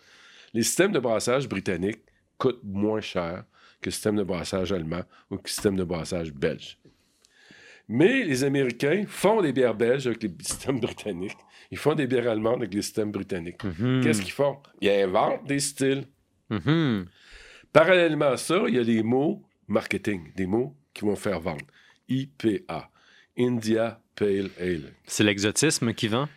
Les 0.53 0.63
systèmes 0.63 0.91
de 0.91 0.99
brassage 0.99 1.47
britanniques 1.47 2.01
coûtent 2.37 2.63
moins 2.63 3.01
cher 3.01 3.43
que 3.81 3.89
le 3.89 3.91
système 3.91 4.15
de 4.15 4.23
brassage 4.23 4.71
allemand 4.71 5.03
ou 5.29 5.37
que 5.37 5.43
le 5.43 5.49
système 5.49 5.75
de 5.75 5.83
brassage 5.83 6.33
belge. 6.33 6.79
Mais 7.89 8.23
les 8.23 8.43
Américains 8.43 9.05
font 9.07 9.41
des 9.41 9.53
bières 9.53 9.75
belges 9.75 10.07
avec 10.07 10.23
les 10.23 10.31
systèmes 10.41 10.79
britanniques. 10.87 11.37
Ils 11.71 11.77
font 11.77 11.95
des 11.95 12.07
bières 12.07 12.29
allemandes 12.29 12.61
avec 12.61 12.73
les 12.73 12.81
systèmes 12.81 13.11
britanniques. 13.11 13.63
Mhm. 13.63 14.01
Qu'est-ce 14.03 14.21
qu'ils 14.21 14.31
font? 14.31 14.57
Ils 14.81 14.89
inventent 14.89 15.45
des 15.45 15.59
styles. 15.59 16.05
Mhm. 16.49 17.07
Parallèlement 17.71 18.29
à 18.29 18.37
ça, 18.37 18.63
il 18.67 18.75
y 18.75 18.79
a 18.79 18.83
les 18.83 19.03
mots 19.03 19.43
marketing, 19.67 20.31
des 20.35 20.47
mots 20.47 20.75
qui 20.93 21.05
vont 21.05 21.15
faire 21.15 21.39
vendre. 21.39 21.65
IPA, 22.09 22.89
India 23.37 24.01
Pale 24.15 24.49
Ale. 24.59 24.93
C'est 25.05 25.23
l'exotisme 25.23 25.93
qui 25.93 26.07
vend? 26.07 26.27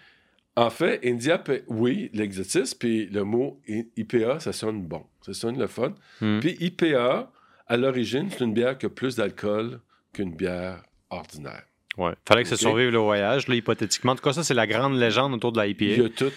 En 0.56 0.70
fait, 0.70 1.00
India, 1.04 1.42
oui, 1.68 2.10
l'exotisme, 2.12 2.76
puis 2.78 3.06
le 3.06 3.24
mot 3.24 3.60
IPA, 3.96 4.40
ça 4.40 4.52
sonne 4.52 4.82
bon, 4.82 5.04
ça 5.22 5.32
sonne 5.32 5.58
le 5.58 5.66
fun. 5.66 5.94
Mhm. 6.20 6.40
Puis 6.40 6.56
IPA, 6.60 7.30
à 7.66 7.76
l'origine, 7.76 8.28
c'est 8.30 8.44
une 8.44 8.52
bière 8.52 8.76
qui 8.76 8.86
a 8.86 8.88
plus 8.90 9.16
d'alcool 9.16 9.80
qu'une 10.12 10.34
bière 10.34 10.82
ordinaire. 11.08 11.62
Ouais. 11.96 12.12
Fallait 12.26 12.42
que 12.42 12.48
ça 12.48 12.56
survive 12.56 12.90
le 12.90 12.98
voyage, 12.98 13.48
là, 13.48 13.54
hypothétiquement. 13.54 14.12
En 14.12 14.16
tout 14.16 14.22
cas, 14.22 14.32
ça, 14.32 14.42
c'est 14.44 14.54
la 14.54 14.66
grande 14.66 14.98
légende 14.98 15.34
autour 15.34 15.52
de 15.52 15.58
la 15.58 15.66
Il 15.66 15.80
y 15.80 15.94
IPA. 15.94 16.04
a 16.04 16.08
tout 16.08 16.32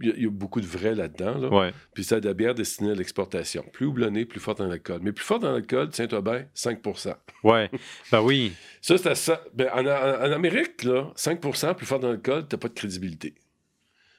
il 0.00 0.08
y, 0.22 0.26
a- 0.26 0.30
beaucoup 0.30 0.60
de 0.60 0.66
vrai 0.66 0.94
là-dedans. 0.94 1.38
Là. 1.38 1.48
Ouais. 1.48 1.72
Puis 1.94 2.04
c'est 2.04 2.20
de 2.20 2.26
la 2.28 2.34
bière 2.34 2.54
destinée 2.54 2.90
à 2.90 2.94
l'exportation. 2.94 3.64
Plus 3.72 3.86
houblonnée, 3.86 4.24
plus 4.24 4.40
forte 4.40 4.60
en 4.60 4.70
alcool. 4.70 5.00
Mais 5.02 5.12
plus 5.12 5.24
forte 5.24 5.44
en 5.44 5.54
alcool, 5.54 5.90
bien, 6.22 6.46
5% 6.54 7.14
Ouais. 7.44 7.70
ben 8.12 8.20
oui. 8.22 8.52
Ça, 8.82 8.96
c'est 8.98 9.14
ça. 9.14 9.42
Ben, 9.54 9.68
en, 9.72 9.84
en- 9.86 10.28
en 10.28 10.32
Amérique, 10.32 10.84
là, 10.84 11.12
5% 11.16 11.74
plus 11.74 11.86
fort 11.86 12.00
dans 12.00 12.10
l'alcool, 12.10 12.46
t'as 12.48 12.56
pas 12.56 12.68
de 12.68 12.74
crédibilité. 12.74 13.34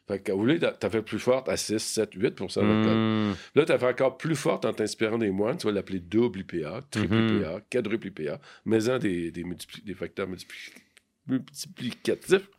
Fait 0.07 0.19
qu'au 0.23 0.43
lieu, 0.43 0.57
t'as- 0.57 0.71
t'as 0.71 0.89
fait 0.89 1.03
plus 1.03 1.19
forte 1.19 1.47
à 1.49 1.55
6, 1.55 1.77
7, 1.79 2.15
8% 2.15 2.61
d'alcool. 2.61 2.97
Hmm. 2.97 3.35
Là, 3.53 3.65
t'as 3.65 3.77
fait 3.77 3.85
encore 3.85 4.17
plus 4.17 4.35
forte 4.35 4.65
en 4.65 4.73
t'inspirant 4.73 5.19
des 5.19 5.29
moines. 5.29 5.55
Tu 5.57 5.67
vas 5.67 5.71
l'appeler 5.73 5.99
double 5.99 6.39
IPA, 6.39 6.81
triple 6.89 7.13
Mhm. 7.15 7.37
IPA, 7.37 7.61
quadruple 7.71 8.07
IPA, 8.07 8.39
mais 8.65 8.89
en 8.89 8.97
des, 8.97 9.29
des, 9.31 9.43
multipli- 9.43 9.83
des 9.83 9.93
facteurs 9.93 10.27
multipli- 10.27 10.73
multiplicatifs. 11.27 12.49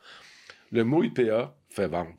Le 0.73 0.85
mot 0.85 1.03
IPA 1.03 1.53
fait 1.69 1.89
vendre. 1.89 2.15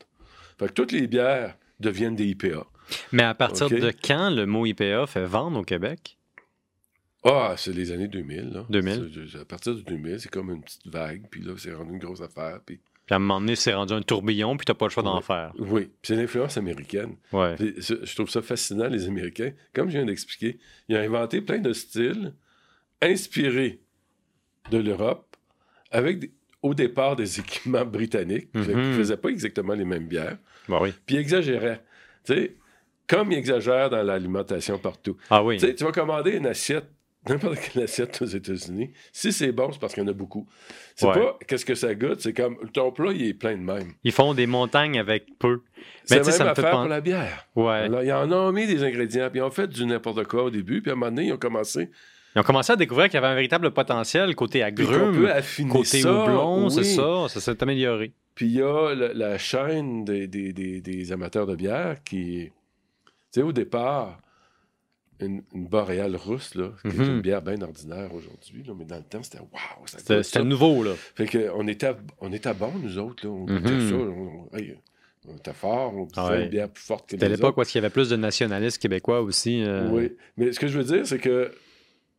Fait 0.62 0.68
que 0.68 0.72
toutes 0.74 0.92
les 0.92 1.06
bières 1.06 1.56
deviennent 1.80 2.14
des 2.16 2.26
IPA. 2.26 2.66
Mais 3.12 3.22
à 3.22 3.34
partir 3.34 3.68
de 3.68 3.90
quand 3.90 4.30
le 4.30 4.46
mot 4.46 4.64
IPA 4.66 5.06
fait 5.06 5.24
vendre 5.24 5.58
au 5.58 5.62
Québec? 5.64 6.18
Ah, 7.24 7.54
c'est 7.56 7.72
les 7.72 7.92
années 7.92 8.08
2000. 8.08 8.50
Là. 8.50 8.66
2000. 8.68 9.28
C'est- 9.32 9.38
À 9.40 9.44
partir 9.44 9.74
de 9.74 9.80
2000, 9.82 10.20
c'est 10.20 10.30
comme 10.30 10.50
une 10.50 10.62
petite 10.62 10.86
vague. 10.88 11.22
Puis 11.30 11.40
là, 11.42 11.52
c'est 11.56 11.72
rendu 11.72 11.92
une 11.92 11.98
grosse 11.98 12.20
affaire. 12.20 12.60
Puis... 12.66 12.80
Puis 13.06 13.14
à 13.14 13.16
un 13.16 13.18
moment 13.20 13.40
donné, 13.40 13.56
c'est 13.56 13.74
rendu 13.74 13.92
un 13.94 14.02
tourbillon, 14.02 14.56
puis 14.56 14.64
t'as 14.64 14.74
pas 14.74 14.86
le 14.86 14.90
choix 14.90 15.02
d'en 15.02 15.20
faire. 15.20 15.52
Oui, 15.58 15.90
c'est 16.02 16.14
l'influence 16.16 16.56
américaine. 16.56 17.16
Ouais. 17.32 17.56
Je 17.58 18.14
trouve 18.14 18.30
ça 18.30 18.42
fascinant, 18.42 18.86
les 18.88 19.06
Américains. 19.06 19.52
Comme 19.72 19.88
je 19.88 19.96
viens 19.98 20.06
d'expliquer, 20.06 20.58
ils 20.88 20.96
ont 20.96 21.00
inventé 21.00 21.40
plein 21.40 21.58
de 21.58 21.72
styles 21.72 22.32
inspirés 23.00 23.80
de 24.70 24.78
l'Europe, 24.78 25.36
avec 25.90 26.20
des- 26.20 26.32
au 26.62 26.74
départ 26.74 27.16
des 27.16 27.40
équipements 27.40 27.84
britanniques, 27.84 28.52
qui 28.52 28.58
Mhm. 28.58 28.90
ne 28.90 28.96
faisaient 28.96 29.16
pas 29.16 29.30
exactement 29.30 29.74
les 29.74 29.84
mêmes 29.84 30.06
bières, 30.06 30.38
Ben 30.68 30.78
oui. 30.80 30.92
puis. 31.06 31.24
Tu 31.24 32.34
sais, 32.34 32.56
comme 33.08 33.32
ils 33.32 33.38
exagèrent 33.38 33.90
dans 33.90 34.02
l'alimentation 34.02 34.78
partout. 34.78 35.16
Ah 35.28 35.42
oui. 35.42 35.58
Tu 35.58 35.66
sais, 35.66 35.74
tu 35.74 35.84
vas 35.84 35.92
commander 35.92 36.32
une 36.36 36.46
assiette, 36.46 36.86
n'importe 37.28 37.58
quelle 37.58 37.82
assiette 37.82 38.22
aux 38.22 38.26
États-Unis. 38.26 38.92
Si 39.12 39.32
c'est 39.32 39.52
bon, 39.52 39.70
c'est 39.72 39.80
parce 39.80 39.92
qu'il 39.94 40.02
y 40.02 40.06
en 40.06 40.08
a 40.08 40.12
beaucoup. 40.14 40.46
C'est 40.94 41.06
Ouais. 41.06 41.14
pas 41.14 41.38
qu'est-ce 41.46 41.64
que 41.64 41.74
ça 41.74 41.94
goûte, 41.94 42.20
c'est 42.20 42.32
comme 42.32 42.56
ton 42.72 42.92
plat, 42.92 43.10
il 43.12 43.26
est 43.26 43.34
plein 43.34 43.52
de 43.56 43.62
même. 43.62 43.92
Ils 44.04 44.12
font 44.12 44.34
des 44.34 44.46
montagnes 44.46 44.98
avec 44.98 45.26
peu. 45.38 45.62
C'est 46.04 46.14
Mais 46.16 46.20
tu 46.20 46.26
sais, 46.26 46.32
ça 46.32 46.44
même 46.44 46.54
me 46.54 46.58
affaire 46.58 46.70
pour 46.70 46.88
la 46.88 47.00
bière. 47.00 47.46
Ouais. 47.56 47.72
Alors, 47.74 48.02
ils 48.02 48.12
en 48.12 48.30
ont 48.32 48.52
mis 48.52 48.66
des 48.66 48.82
ingrédients, 48.84 49.28
puis 49.30 49.40
ils 49.40 49.42
ont 49.42 49.50
fait 49.50 49.66
du 49.68 49.84
n'importe 49.84 50.24
quoi 50.24 50.44
au 50.44 50.50
début, 50.50 50.80
puis 50.80 50.90
à 50.90 50.94
un 50.94 50.96
moment 50.96 51.10
donné, 51.10 51.28
ils 51.28 51.32
ont 51.32 51.38
commencé. 51.38 51.90
Ils 52.34 52.38
ont 52.40 52.42
commencé 52.44 52.72
à 52.72 52.76
découvrir 52.76 53.06
qu'il 53.06 53.14
y 53.14 53.18
avait 53.18 53.26
un 53.26 53.34
véritable 53.34 53.70
potentiel 53.72 54.34
côté 54.34 54.62
affiner 54.62 55.70
côté 55.70 56.00
ça. 56.00 56.12
houblon, 56.22 56.68
c'est 56.70 56.80
oui. 56.80 56.84
ça. 56.94 57.28
Ça 57.28 57.40
s'est 57.40 57.62
amélioré. 57.62 58.12
Puis 58.34 58.46
il 58.46 58.52
y 58.52 58.62
a 58.62 58.94
la, 58.94 59.12
la 59.12 59.38
chaîne 59.38 60.04
des, 60.04 60.26
des- 60.26 60.52
des- 60.54 60.80
des 60.80 61.12
amateurs 61.12 61.46
de 61.46 61.54
bière 61.54 62.02
qui. 62.02 62.50
Tu 63.32 63.40
sais, 63.40 63.42
au 63.42 63.52
départ, 63.52 64.18
une, 65.20 65.42
une 65.54 65.66
boréale 65.66 66.16
russe, 66.16 66.54
là, 66.54 66.70
qui 66.82 66.88
est 66.88 66.98
Mhm. 66.98 67.10
une 67.16 67.20
bière 67.20 67.42
bien 67.42 67.60
ordinaire 67.62 68.12
aujourd'hui, 68.14 68.64
mais 68.76 68.84
dans 68.84 68.96
le 68.96 69.02
temps, 69.04 69.22
c'était 69.22 69.38
waouh! 69.38 70.22
C'était 70.22 70.42
nouveau, 70.44 70.82
là. 70.82 70.92
Fait 71.14 71.26
qu'on 71.26 71.66
était, 71.68 71.92
on 72.20 72.32
était 72.32 72.54
bon, 72.54 72.72
nous 72.82 72.98
autres, 72.98 73.26
là. 73.26 73.32
On 73.32 73.44
goûtait 73.44 73.70
Mhm. 73.70 73.88
ça. 73.88 73.94
On, 73.94 74.56
hey, 74.56 74.76
on 75.28 75.36
était 75.36 75.52
fort, 75.52 75.94
on 75.94 76.08
Ah 76.16 76.22
faisait 76.26 76.38
ouais. 76.38 76.44
une 76.44 76.50
bière 76.50 76.68
plus 76.70 76.82
forte 76.82 77.06
que 77.06 77.12
C'était 77.12 77.28
les 77.28 77.36
l'époque 77.36 77.56
autres. 77.58 77.68
où 77.68 77.70
il 77.72 77.74
y 77.76 77.78
avait 77.78 77.90
plus 77.90 78.08
de 78.08 78.16
nationalistes 78.16 78.78
québécois 78.82 79.20
aussi. 79.20 79.62
euh, 79.62 79.88
Oui, 79.90 80.12
mais 80.36 80.50
ce 80.52 80.58
que 80.58 80.66
je 80.66 80.78
veux 80.78 80.84
dire, 80.84 81.06
c'est 81.06 81.18
que 81.20 81.52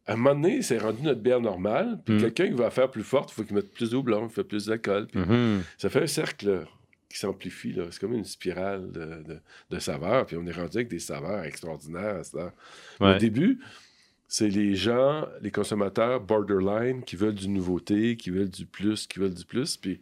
à 0.05 0.13
un 0.13 0.15
moment 0.17 0.35
donné, 0.35 0.61
c'est 0.61 0.77
rendu 0.77 1.01
notre 1.03 1.21
bière 1.21 1.39
normale, 1.41 1.99
puis 2.03 2.15
Mm. 2.15 2.19
quelqu'un 2.21 2.47
qui 2.47 2.53
va 2.53 2.69
faire 2.69 2.91
plus 2.91 3.03
forte, 3.03 3.31
il 3.31 3.35
faut 3.35 3.43
qu'il 3.43 3.55
mette 3.55 3.71
plus 3.73 3.91
d'eau 3.91 4.03
blanc, 4.03 4.27
il 4.29 4.33
fait 4.33 4.43
plus 4.43 4.65
d'alcool. 4.67 5.07
mhm. 5.13 5.61
Ça 5.77 5.89
fait 5.89 6.03
un 6.03 6.07
cercle 6.07 6.65
qui 7.09 7.17
s'amplifie. 7.19 7.75
C'est 7.91 7.99
comme 7.99 8.13
une 8.13 8.25
spirale 8.25 8.91
de, 8.91 8.99
de, 9.23 9.39
de 9.69 9.79
saveurs, 9.79 10.25
puis 10.25 10.35
on 10.35 10.45
est 10.45 10.51
rendu 10.51 10.77
avec 10.77 10.87
des 10.89 10.99
saveurs 10.99 11.43
extraordinaires. 11.43 12.21
Ouais. 12.99 13.15
Au 13.15 13.17
début, 13.17 13.59
c'est 14.27 14.49
les 14.49 14.75
gens, 14.75 15.27
les 15.41 15.51
consommateurs 15.51 16.19
borderline 16.19 17.03
qui 17.03 17.15
veulent 17.15 17.35
du 17.35 17.47
nouveauté, 17.49 18.17
qui 18.17 18.31
veulent 18.31 18.49
du 18.49 18.65
plus, 18.65 19.05
qui 19.07 19.19
veulent 19.19 19.33
du 19.33 19.45
plus, 19.45 19.77
puis 19.77 20.01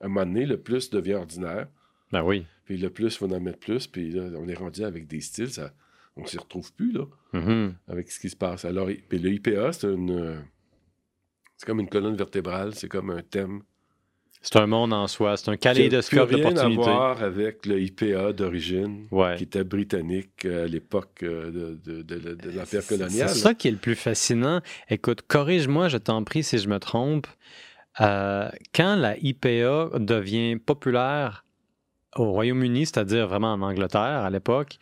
à 0.00 0.06
un 0.06 0.08
moment 0.08 0.26
donné, 0.26 0.46
le 0.46 0.56
plus 0.58 0.90
devient 0.90 1.14
ordinaire. 1.14 1.68
Ben 2.12 2.22
oui. 2.22 2.44
Puis 2.64 2.76
le 2.76 2.90
plus, 2.90 3.06
il 3.14 3.18
faut 3.18 3.32
en 3.32 3.40
mettre 3.40 3.58
plus. 3.60 3.86
Puis 3.86 4.10
là, 4.10 4.28
on 4.36 4.48
est 4.48 4.54
rendu 4.54 4.82
avec 4.84 5.06
des 5.06 5.20
styles, 5.20 5.50
ça, 5.50 5.72
on 6.18 6.22
ne 6.22 6.26
s'y 6.26 6.38
retrouve 6.38 6.72
plus, 6.74 6.92
là, 6.92 7.04
Mhm. 7.32 7.74
avec 7.88 8.10
ce 8.10 8.18
qui 8.20 8.28
se 8.28 8.36
passe. 8.36 8.64
Alors, 8.64 8.88
le 8.88 9.30
IPA, 9.30 9.72
c'est 9.72 9.86
une... 9.92 10.10
euh, 10.10 10.38
C'est 11.56 11.66
comme 11.66 11.80
une 11.80 11.88
colonne 11.88 12.14
vertébrale, 12.14 12.74
c'est 12.74 12.88
comme 12.88 13.10
un 13.10 13.22
thème. 13.22 13.62
C'est 14.40 14.54
un 14.56 14.68
monde 14.68 14.92
en 14.92 15.08
soi. 15.08 15.36
C'est 15.36 15.50
un 15.50 15.56
kaléidoscope 15.56 16.28
plus 16.28 16.36
rien 16.36 16.46
à 16.46 16.50
d'opportunités. 16.50 16.82
voir 16.82 17.20
avec 17.24 17.66
le 17.66 17.80
IPA 17.80 18.32
d'origine, 18.32 19.08
Ouais. 19.10 19.34
qui 19.36 19.42
était 19.42 19.64
britannique 19.64 20.44
euh, 20.44 20.64
à 20.64 20.68
l'époque 20.68 21.24
euh, 21.24 21.50
de, 21.50 21.80
de, 21.84 22.02
de- 22.02 22.18
de- 22.20 22.34
de 22.34 22.50
l'Empire 22.52 22.82
C'est- 22.84 23.28
ça 23.28 23.54
qui 23.54 23.66
est 23.66 23.72
le 23.72 23.78
plus 23.78 23.96
fascinant. 23.96 24.60
Écoute, 24.88 25.22
corrige-moi, 25.22 25.88
je 25.88 25.96
t'en 25.98 26.22
prie 26.22 26.44
si 26.44 26.58
je 26.58 26.68
me 26.68 26.78
trompe. 26.78 27.26
Euh, 28.00 28.48
quand 28.72 28.94
la 28.94 29.16
IPA 29.18 29.98
devient 29.98 30.56
populaire 30.64 31.44
au 32.14 32.30
Royaume-Uni, 32.30 32.86
c'est-à-dire 32.86 33.26
vraiment 33.26 33.52
en 33.54 33.62
Angleterre 33.62 34.22
à 34.24 34.30
l'époque, 34.30 34.78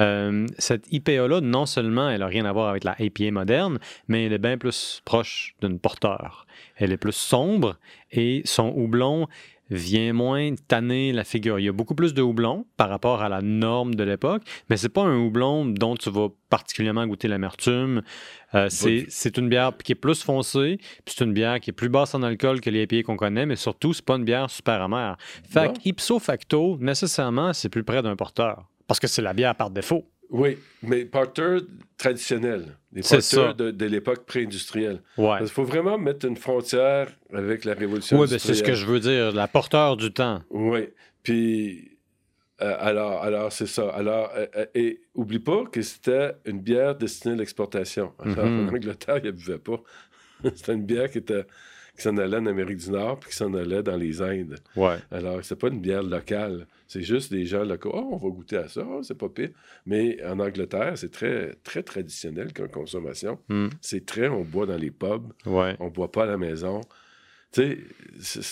euh, 0.00 0.46
cette 0.58 0.90
IPA-là, 0.92 1.40
non 1.40 1.66
seulement 1.66 2.08
elle 2.08 2.20
n'a 2.20 2.26
rien 2.26 2.44
à 2.44 2.52
voir 2.52 2.68
avec 2.68 2.84
la 2.84 2.96
IPA 2.98 3.30
moderne, 3.30 3.78
mais 4.08 4.26
elle 4.26 4.32
est 4.32 4.38
bien 4.38 4.58
plus 4.58 5.02
proche 5.04 5.54
d'une 5.60 5.78
porteur. 5.78 6.46
Elle 6.76 6.92
est 6.92 6.96
plus 6.96 7.12
sombre 7.12 7.76
et 8.10 8.42
son 8.44 8.72
houblon 8.76 9.28
vient 9.72 10.12
moins 10.12 10.54
tanner 10.68 11.12
la 11.12 11.24
figure. 11.24 11.58
Il 11.58 11.64
y 11.64 11.68
a 11.68 11.72
beaucoup 11.72 11.94
plus 11.94 12.14
de 12.14 12.22
houblon 12.22 12.66
par 12.76 12.88
rapport 12.90 13.22
à 13.22 13.28
la 13.28 13.40
norme 13.40 13.94
de 13.94 14.04
l'époque, 14.04 14.42
mais 14.68 14.76
c'est 14.76 14.88
pas 14.88 15.02
un 15.02 15.16
houblon 15.16 15.66
dont 15.66 15.94
tu 15.96 16.10
vas 16.10 16.28
particulièrement 16.50 17.06
goûter 17.06 17.28
l'amertume. 17.28 18.02
Euh, 18.54 18.68
c'est 18.68 19.38
une 19.38 19.48
bière 19.48 19.72
qui 19.82 19.92
est 19.92 19.96
plus 19.96 20.22
foncée, 20.22 20.76
puis 21.04 21.14
c'est 21.16 21.24
une 21.24 21.32
bière 21.32 21.58
qui 21.60 21.70
est 21.70 21.72
plus 21.72 21.88
basse 21.88 22.14
en 22.14 22.22
alcool 22.22 22.60
que 22.60 22.68
les 22.68 22.82
IPA 22.82 23.02
qu'on 23.04 23.16
connaît, 23.16 23.46
mais 23.46 23.56
surtout, 23.56 23.94
c'est 23.94 24.04
pas 24.04 24.16
une 24.16 24.24
bière 24.24 24.50
super 24.50 24.82
amère. 24.82 25.16
Fait 25.48 25.72
ipso 25.84 26.18
facto, 26.18 26.76
nécessairement, 26.80 27.52
c'est 27.52 27.70
plus 27.70 27.84
près 27.84 28.02
d'un 28.02 28.16
porteur. 28.16 28.66
Parce 28.92 29.00
que 29.00 29.06
c'est 29.06 29.22
la 29.22 29.32
bière 29.32 29.54
par 29.54 29.70
défaut. 29.70 30.04
Oui, 30.28 30.58
mais 30.82 31.06
porter 31.06 31.60
traditionnel. 31.96 32.76
Les 32.92 33.00
C'est 33.00 33.20
porteurs 33.20 33.54
de, 33.54 33.70
de 33.70 33.86
l'époque 33.86 34.26
pré-industrielle. 34.26 35.00
Ouais. 35.16 35.38
Qu'il 35.38 35.48
faut 35.48 35.64
vraiment 35.64 35.96
mettre 35.96 36.26
une 36.26 36.36
frontière 36.36 37.08
avec 37.32 37.64
la 37.64 37.72
révolution 37.72 38.18
Oui, 38.18 38.28
ben, 38.28 38.38
c'est 38.38 38.52
ce 38.52 38.62
que 38.62 38.68
industrielle. 38.68 38.76
je 38.76 38.84
veux 38.84 39.00
dire, 39.00 39.32
la 39.32 39.48
porteur 39.48 39.96
du 39.96 40.12
temps. 40.12 40.42
Oui. 40.50 40.90
Puis, 41.22 41.96
euh, 42.60 42.76
alors, 42.80 43.22
alors 43.22 43.50
c'est 43.50 43.66
ça. 43.66 43.88
Alors, 43.88 44.30
euh, 44.36 44.44
euh, 44.56 44.66
et 44.74 45.00
oublie 45.14 45.38
pas 45.38 45.64
que 45.64 45.80
c'était 45.80 46.32
une 46.44 46.60
bière 46.60 46.94
destinée 46.94 47.32
à 47.32 47.38
l'exportation. 47.38 48.12
Mhm. 48.22 48.38
En 48.38 48.68
Angleterre, 48.74 49.20
ils 49.22 49.28
ne 49.28 49.30
buvaient 49.30 49.56
pas. 49.56 49.80
c'était 50.54 50.74
une 50.74 50.84
bière 50.84 51.10
qui, 51.10 51.16
était, 51.16 51.46
qui 51.96 52.02
s'en 52.02 52.16
allait 52.16 52.38
en 52.38 52.46
Amérique 52.46 52.78
du 52.78 52.90
Nord 52.90 53.20
puis 53.20 53.30
qui 53.30 53.36
s'en 53.36 53.52
allait 53.54 53.82
dans 53.82 53.96
les 53.96 54.22
Indes. 54.22 54.58
Ouais. 54.76 54.96
Alors, 55.10 55.38
c'est 55.42 55.56
pas 55.56 55.68
une 55.68 55.80
bière 55.80 56.02
locale. 56.02 56.66
C'est 56.88 57.02
juste 57.02 57.30
des 57.32 57.44
gens 57.46 57.64
locaux. 57.64 57.90
Oh, 57.94 58.08
on 58.12 58.16
va 58.16 58.28
goûter 58.30 58.56
à 58.56 58.68
ça. 58.68 58.82
Oh, 58.86 59.02
c'est 59.02 59.16
pas 59.16 59.28
pire. 59.28 59.50
Mais 59.86 60.18
en 60.24 60.38
Angleterre, 60.40 60.92
c'est 60.96 61.10
très, 61.10 61.54
très 61.64 61.82
traditionnel 61.82 62.52
comme 62.52 62.68
consommation. 62.68 63.38
Hmm. 63.48 63.68
C'est 63.80 64.04
très, 64.06 64.28
on 64.28 64.42
boit 64.42 64.66
dans 64.66 64.76
les 64.76 64.90
pubs, 64.90 65.32
Ouais. 65.46 65.76
on 65.80 65.88
boit 65.88 66.10
pas 66.12 66.24
à 66.24 66.26
la 66.26 66.38
maison. 66.38 66.80
Tu 67.54 67.60
sais, 68.20 68.48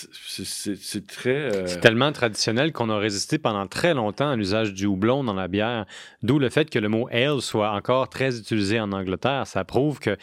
c'est- 0.77 1.07
très. 1.07 1.29
euh, 1.55 1.65
C'est 1.67 1.79
tellement 1.79 2.11
traditionnel 2.11 2.71
qu'on 2.71 2.89
a 2.91 2.97
résisté 2.99 3.37
pendant 3.39 3.65
très 3.67 3.93
longtemps 3.95 4.29
à 4.29 4.35
l'usage 4.35 4.73
du 4.73 4.85
houblon 4.85 5.23
dans 5.23 5.33
la 5.33 5.47
bière, 5.47 5.85
d'où 6.21 6.37
le 6.39 6.49
fait 6.49 6.69
que 6.69 6.77
le 6.79 6.89
mot 6.89 7.07
ale 7.11 7.41
soit 7.41 7.71
encore 7.71 8.09
très 8.09 8.37
utilisé 8.37 8.79
en 8.79 8.91
Angleterre. 8.91 9.47
Ça 9.47 9.63
prouve 9.65 9.99
que 9.99 10.15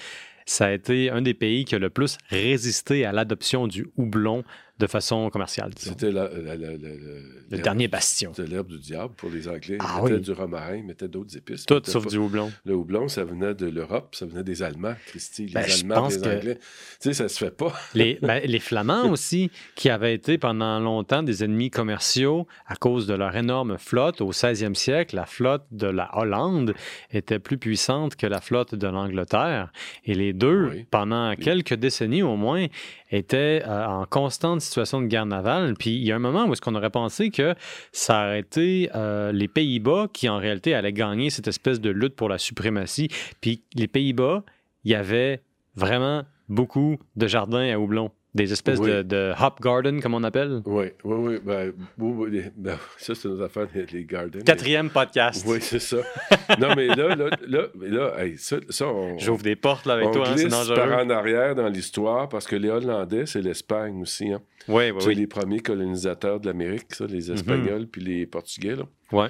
ça 0.48 0.66
a 0.66 0.72
été 0.72 1.10
un 1.10 1.20
des 1.20 1.34
pays 1.34 1.66
qui 1.66 1.74
a 1.74 1.78
le 1.78 1.90
plus 1.90 2.16
résisté 2.30 3.04
à 3.04 3.12
l'adoption 3.12 3.66
du 3.66 3.86
houblon 3.98 4.44
de 4.78 4.86
façon 4.86 5.28
commerciale. 5.30 5.72
C'était 5.76 6.10
Le 6.12 7.58
dernier 7.58 7.88
bastion. 7.88 8.32
C'était 8.34 8.48
l'herbe 8.48 8.68
du 8.68 8.78
diable 8.78 9.12
pour 9.16 9.30
les 9.30 9.48
Anglais. 9.48 9.76
Ils 9.76 9.78
Ah 9.80 10.00
mettaient 10.02 10.14
oui. 10.16 10.20
du 10.20 10.32
romarin, 10.32 10.76
ils 10.76 10.84
mettaient 10.84 11.08
d'autres 11.08 11.36
épices. 11.36 11.66
Tout 11.66 11.74
Ils 11.74 11.76
mettaient 11.78 11.90
sauf 11.90 12.04
pas- 12.04 12.10
du 12.10 12.16
houblon. 12.18 12.52
Le 12.64 12.74
houblon, 12.74 13.08
ça 13.08 13.24
venait 13.24 13.54
de 13.54 13.66
l'Europe, 13.66 14.14
ça 14.14 14.26
venait 14.26 14.44
des 14.44 14.62
Allemands, 14.62 14.94
Christy. 15.06 15.46
Les 15.46 15.52
Ben, 15.54 15.64
Allemands, 15.64 16.08
les 16.08 16.20
que- 16.20 16.36
Anglais. 16.36 16.58
Tu 16.58 16.64
sais, 17.00 17.12
ça 17.14 17.28
se 17.28 17.38
fait 17.38 17.50
pas. 17.56 17.72
Les, 17.94 18.18
ben, 18.22 18.42
les 18.44 18.58
Flamands 18.60 19.10
aussi, 19.10 19.50
qui 19.74 19.90
avaient 19.90 20.14
été 20.14 20.38
pendant 20.38 20.78
longtemps 20.78 21.22
des 21.22 21.42
ennemis 21.44 21.70
commerciaux 21.70 22.46
à 22.66 22.76
cause 22.76 23.06
de 23.06 23.14
leur 23.14 23.34
énorme 23.36 23.78
flotte. 23.78 24.20
Au 24.20 24.32
16e 24.32 24.74
siècle, 24.74 25.16
la 25.16 25.26
flotte 25.26 25.64
de 25.72 25.86
la 25.86 26.16
Hollande 26.16 26.74
était 27.10 27.38
plus 27.38 27.58
puissante 27.58 28.14
que 28.16 28.26
la 28.26 28.40
flotte 28.40 28.74
de 28.74 28.86
l'Angleterre. 28.86 29.72
Et 30.04 30.14
les 30.14 30.32
deux, 30.32 30.68
Oui. 30.70 30.86
pendant 30.90 31.34
quelques 31.34 31.74
décennies 31.74 32.22
au 32.22 32.36
moins, 32.36 32.66
étaient 33.10 33.62
euh, 33.66 33.86
en 33.86 34.04
constante 34.06 34.60
situation 34.60 35.00
de 35.00 35.06
guerre 35.06 35.26
navale. 35.26 35.74
Puis 35.78 35.90
il 35.90 36.04
y 36.04 36.12
a 36.12 36.16
un 36.16 36.20
moment 36.20 36.46
où 36.46 36.52
est-ce 36.52 36.60
qu'on 36.60 36.74
aurait 36.74 36.90
pensé 36.90 37.30
que 37.30 37.54
ça 37.92 38.26
aurait 38.26 38.40
été 38.40 38.90
euh, 38.94 39.32
les 39.32 39.48
Pays-Bas 39.48 40.08
qui, 40.12 40.28
en 40.28 40.38
réalité, 40.38 40.74
allaient 40.74 40.92
gagner 40.92 41.30
cette 41.30 41.48
espèce 41.48 41.80
de 41.80 41.90
lutte 41.90 42.16
pour 42.16 42.28
la 42.28 42.38
suprématie. 42.38 43.08
Puis 43.40 43.62
les 43.74 43.88
Pays-Bas, 43.88 44.44
il 44.84 44.92
y 44.92 44.94
avait 44.94 45.42
vraiment 45.74 46.24
beaucoup 46.48 46.98
de 47.16 47.26
jardins 47.26 47.72
à 47.72 47.78
houblon 47.78 48.10
Des 48.38 48.52
espèces 48.52 48.78
Oui. 48.78 48.88
de, 48.88 49.02
de 49.02 49.32
hop 49.40 49.60
garden, 49.60 50.00
comme 50.00 50.14
on 50.14 50.22
appelle. 50.22 50.62
Oui, 50.64 50.86
oui, 51.02 51.16
oui. 51.18 51.38
Ben, 51.44 51.72
oui, 51.98 52.28
oui, 52.30 52.42
ben, 52.56 52.78
ça, 52.96 53.14
c'est 53.16 53.28
nos 53.28 53.42
affaires, 53.42 53.66
les, 53.92 54.04
gardens. 54.04 54.42
Quatrième 54.44 54.90
podcast. 54.90 55.44
Oui, 55.46 55.58
c'est 55.60 55.80
ça. 55.80 55.96
non, 56.60 56.74
mais 56.76 56.86
là, 56.86 57.16
là, 57.16 57.30
là, 57.46 57.62
mais 57.74 57.88
là 57.88 58.12
hey, 58.24 58.38
ça, 58.38 58.58
ça, 58.68 58.86
on, 58.86 59.18
J'ouvre 59.18 59.42
des 59.42 59.56
portes 59.56 59.86
là, 59.86 59.94
avec 59.94 60.06
on 60.06 60.12
toi, 60.12 60.28
hein, 60.28 60.36
c'est 60.36 60.46
dangereux. 60.46 60.76
par 60.76 61.04
en 61.04 61.10
arrière 61.10 61.56
dans 61.56 61.68
l'histoire 61.68 62.28
parce 62.28 62.46
que 62.46 62.54
les 62.54 62.70
Hollandais, 62.70 63.26
c'est 63.26 63.42
l'Espagne 63.42 64.00
aussi. 64.00 64.32
Hein. 64.32 64.40
Oui, 64.68 64.90
oui, 64.90 65.00
C'est 65.00 65.08
oui. 65.08 65.14
les 65.16 65.26
premiers 65.26 65.60
colonisateurs 65.60 66.38
de 66.38 66.46
l'Amérique, 66.46 66.94
ça, 66.94 67.06
les 67.06 67.32
Espagnols 67.32 67.88
puis 67.88 68.02
les 68.02 68.26
Portugais. 68.26 68.76
Là. 68.76 68.84
Ouais. 69.10 69.28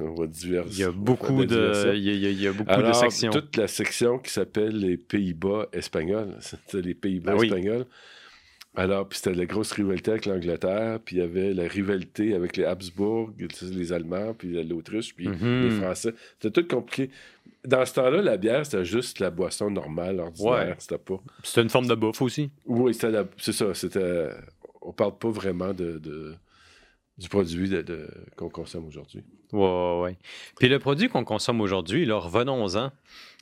on 0.00 0.14
va 0.14 0.26
Il 0.42 0.78
y 0.78 0.82
a 0.84 0.90
beaucoup 0.90 1.44
de, 1.44 1.94
il 1.94 2.02
y 2.02 2.26
a, 2.26 2.30
il 2.30 2.40
y 2.42 2.46
a- 2.48 2.52
beaucoup 2.52 2.70
Alors, 2.70 2.90
de 2.90 2.96
sections. 2.96 3.30
toute 3.30 3.56
la 3.56 3.68
section 3.68 4.18
qui 4.18 4.30
s'appelle 4.32 4.76
les 4.78 4.96
Pays-Bas 4.96 5.68
espagnols, 5.72 6.34
c'était 6.40 6.80
les 6.82 6.94
Pays-Bas 6.94 7.32
Ben 7.32 7.38
oui. 7.38 7.46
espagnols. 7.46 7.86
Alors, 8.76 9.08
puis 9.08 9.18
c'était 9.18 9.34
la 9.36 9.46
grosse 9.46 9.70
rivalité 9.70 10.10
avec 10.10 10.26
l'Angleterre, 10.26 10.98
puis 11.04 11.16
il 11.16 11.18
y 11.20 11.22
avait 11.22 11.52
la 11.54 11.68
rivalité 11.68 12.34
avec 12.34 12.56
les 12.56 12.64
Habsbourg, 12.64 13.30
les 13.70 13.92
Allemands, 13.92 14.34
puis 14.34 14.60
l'Autriche, 14.64 15.14
puis 15.14 15.28
Mhm. 15.28 15.62
les 15.62 15.70
Français. 15.70 16.12
C'était 16.40 16.60
tout 16.62 16.66
compliqué. 16.68 17.10
Dans 17.64 17.86
ce 17.86 17.94
temps-là, 17.94 18.20
la 18.20 18.36
bière, 18.36 18.66
c'était 18.66 18.84
juste 18.84 19.20
la 19.20 19.30
boisson 19.30 19.70
normale, 19.70 20.18
ordinaire. 20.18 20.50
Ouais. 20.70 20.74
C'était 20.78 20.98
pas. 20.98 21.22
C'est 21.44 21.62
une 21.62 21.70
forme 21.70 21.86
de 21.86 21.94
bouffe 21.94 22.20
aussi. 22.20 22.50
Oui, 22.66 22.92
c'était 22.94 23.12
la- 23.12 23.28
c'est 23.38 23.52
ça. 23.52 23.72
C'était. 23.74 24.28
On 24.82 24.92
parle 24.92 25.16
pas 25.18 25.30
vraiment 25.30 25.72
de, 25.72 25.98
de- 25.98 26.34
du 27.18 27.28
produit 27.28 27.68
de- 27.68 27.82
de- 27.82 28.08
qu'on 28.36 28.48
consomme 28.48 28.86
aujourd'hui. 28.86 29.22
Ouais, 29.52 30.00
ouais. 30.02 30.16
Puis 30.58 30.68
le 30.68 30.78
produit 30.78 31.08
qu'on 31.08 31.24
consomme 31.24 31.60
aujourd'hui, 31.60 32.04
là, 32.06 32.16
revenons-en. 32.18 32.90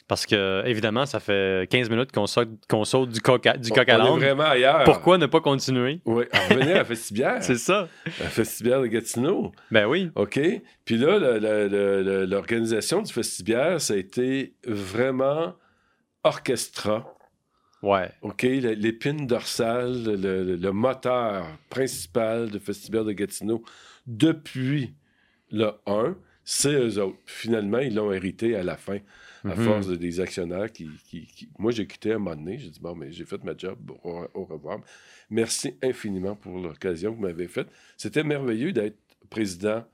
Parce 0.09 0.27
que, 0.27 0.63
évidemment, 0.67 1.07
ça 1.07 1.21
fait 1.21 1.71
15 1.71 1.89
minutes 1.89 2.13
qu'on 2.13 2.27
saute, 2.27 2.51
qu'on 2.69 2.85
saute 2.85 3.09
du 3.11 3.21
coq 3.21 3.47
à, 3.47 3.57
du 3.57 3.71
On- 3.71 3.75
coq 3.75 3.89
à 3.89 3.99
on 3.99 4.01
est 4.05 4.09
l'âne. 4.11 4.19
vraiment 4.19 4.51
ailleurs. 4.51 4.85
Pourquoi 4.85 5.17
ne 5.17 5.25
pas 5.27 5.41
continuer? 5.41 6.01
Oui, 6.05 6.25
on 6.35 6.55
revenait 6.55 6.73
à 6.73 6.79
la 6.79 6.85
Festibière. 6.85 7.39
C'est 7.43 7.57
ça. 7.57 7.89
la 8.21 8.27
Festibière 8.29 8.83
de 8.83 8.89
Gatineau. 8.89 9.53
Ben 9.71 9.87
oui. 9.87 10.11
OK? 10.17 10.39
Puis 10.85 10.99
là, 10.99 11.19
le- 11.19 11.39
le- 11.39 11.69
le- 11.69 12.03
le- 12.03 12.25
l'organisation 12.27 13.01
du 13.01 13.11
Festibière, 13.13 13.81
ça 13.81 13.95
a 13.95 13.97
été 13.97 14.55
vraiment 14.67 15.55
orchestra. 16.25 17.15
Ouais. 17.83 18.11
OK? 18.23 18.43
L'épine 18.43 19.27
dorsale, 19.27 20.05
le, 20.05 20.71
moteur 20.71 21.47
principal 21.69 22.51
du 22.51 22.61
Festibière 22.61 23.05
de 23.05 23.13
Gatineau 23.13 23.63
depuis 24.07 24.95
le 25.51 25.73
1, 25.87 26.17
c'est 26.45 26.73
eux 26.75 26.99
autres. 27.03 27.19
Finalement, 27.27 27.79
ils 27.79 27.95
l'ont 27.95 28.13
hérité 28.13 28.55
à 28.57 28.63
la 28.63 28.77
fin, 28.77 28.99
à 29.45 29.55
Mhm. 29.57 29.65
force 29.65 29.87
de, 29.89 29.97
des 29.97 30.21
actionnaires 30.21 30.71
qui, 30.73 30.89
qui- 31.09 31.27
qui- 31.27 31.49
Moi, 31.59 31.73
j'ai 31.73 31.87
quitté 31.87 32.13
à 32.13 32.17
un 32.17 32.19
moment 32.19 32.37
donné. 32.37 32.59
J'ai 32.59 32.71
dit, 32.71 32.81
bon, 32.81 32.95
mais 32.95 33.11
j'ai 33.13 33.25
fait 33.25 33.43
ma 33.45 33.57
job. 33.57 33.79
Au, 34.05 34.27
au 34.35 34.45
revoir. 34.45 34.81
Merci 35.31 35.77
infiniment 35.83 36.37
pour 36.37 36.59
l'occasion 36.59 37.11
que 37.13 37.17
vous 37.17 37.23
m'avez 37.23 37.49
faite. 37.49 37.69
C'était 37.97 38.23
merveilleux 38.25 38.73
d'être 38.73 38.99
président 39.31 39.85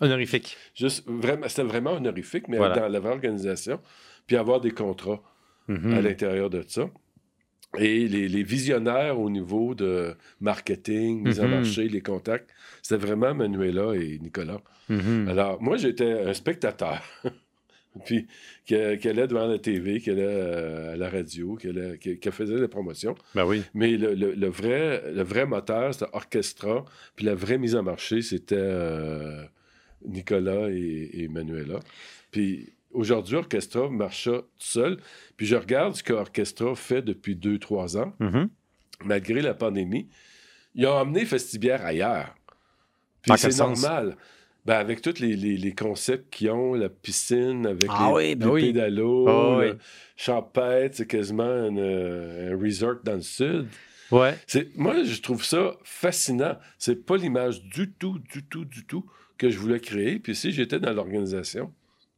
Honorifique. 0.00 0.56
Juste, 0.74 1.04
vraiment, 1.06 1.46
c'était 1.48 1.62
vraiment 1.64 1.92
honorifique, 1.92 2.48
mais 2.48 2.56
Voilà. 2.56 2.76
dans 2.80 2.88
la 2.88 2.98
vraie 2.98 3.10
organisation, 3.12 3.78
puis 4.26 4.36
avoir 4.36 4.60
des 4.60 4.70
contrats 4.70 5.20
Mhm. 5.68 5.92
à 5.94 6.00
l'intérieur 6.00 6.50
de 6.50 6.62
ça. 6.66 6.90
Et 7.78 8.06
les, 8.06 8.28
les 8.28 8.42
visionnaires 8.42 9.18
au 9.18 9.30
niveau 9.30 9.74
de 9.74 10.14
marketing, 10.40 11.22
mise 11.26 11.40
en 11.40 11.44
Mhm. 11.44 11.50
marché, 11.54 11.88
les 11.88 12.02
contacts, 12.02 12.50
c'était 12.82 13.00
vraiment 13.06 13.34
Manuela 13.34 13.94
et 13.94 14.18
Nicolas. 14.18 14.60
Mhm. 14.90 15.28
Alors, 15.28 15.62
moi, 15.62 15.78
j'étais 15.78 16.12
un 16.12 16.34
spectateur, 16.34 17.00
puis 18.04 18.26
qui, 18.66 18.74
qui 19.00 19.08
allait 19.08 19.26
devant 19.26 19.46
la 19.46 19.58
TV, 19.58 20.00
qui 20.00 20.10
allait 20.10 20.22
euh, 20.26 20.92
à 20.92 20.96
la 20.96 21.08
radio, 21.08 21.56
qui 21.56 22.30
faisait 22.30 22.56
la 22.56 22.68
promotion. 22.68 23.14
Ben 23.34 23.46
oui. 23.46 23.62
Mais 23.72 23.96
le, 23.96 24.14
le- 24.14 24.32
le 24.34 24.46
vrai, 24.48 25.10
le 25.10 25.22
vrai 25.22 25.46
moteur, 25.46 25.94
c'était 25.94 26.10
Orchestra. 26.12 26.84
Puis 27.16 27.24
la 27.24 27.34
vraie 27.34 27.56
mise 27.58 27.74
en 27.74 27.82
marché, 27.82 28.20
c'était 28.20 28.54
euh, 28.58 29.44
Nicolas 30.06 30.68
et, 30.70 31.10
et 31.22 31.28
Manuela. 31.28 31.80
Puis 32.30 32.72
aujourd'hui, 32.92 33.36
Orchestra 33.36 33.88
marche 33.88 34.24
tout 34.24 34.42
seul. 34.58 34.98
Puis 35.36 35.46
je 35.46 35.56
regarde 35.56 35.94
ce 35.96 36.02
qu'Orchestra 36.02 36.74
fait 36.74 37.02
depuis 37.02 37.36
deux, 37.36 37.58
trois 37.58 37.96
ans, 37.96 38.12
Mhm. 38.20 38.48
malgré 39.04 39.40
la 39.40 39.54
pandémie. 39.54 40.08
Ils 40.74 40.86
ont 40.86 40.92
emmené 40.94 41.24
Festibière 41.26 41.84
ailleurs. 41.84 42.34
Puis 43.22 43.32
c'est 43.36 43.56
normal. 43.58 44.16
Ben, 44.64 44.76
avec 44.76 45.02
tous 45.02 45.18
les, 45.18 45.34
les- 45.34 45.56
les 45.56 45.72
concepts 45.74 46.32
qu'ils 46.32 46.50
ont, 46.50 46.74
la 46.74 46.88
piscine, 46.88 47.66
avec 47.66 47.90
Ah 47.90 48.06
les, 48.10 48.14
oui, 48.14 48.34
ben 48.36 48.46
les 48.46 48.52
oui. 48.52 48.62
pédalos, 48.66 49.26
Ah 49.28 49.58
oui. 49.58 49.66
Champêtre, 50.16 50.96
c'est 50.96 51.06
quasiment 51.06 51.42
un, 51.42 51.76
un 51.76 52.56
resort 52.56 52.96
dans 53.02 53.14
le 53.16 53.22
sud. 53.22 53.66
Ouais. 54.12 54.34
Moi, 54.76 55.02
je 55.02 55.20
trouve 55.20 55.42
ça 55.44 55.76
fascinant. 55.82 56.56
C'est 56.78 57.04
pas 57.04 57.16
l'image 57.16 57.62
du 57.64 57.90
tout, 57.92 58.18
du 58.20 58.44
tout, 58.44 58.64
du 58.64 58.84
tout 58.84 59.04
que 59.36 59.50
je 59.50 59.58
voulais 59.58 59.80
créer. 59.80 60.20
Puis 60.20 60.36
si 60.36 60.52
j'étais 60.52 60.78
dans 60.78 60.92
l'organisation, 60.92 61.72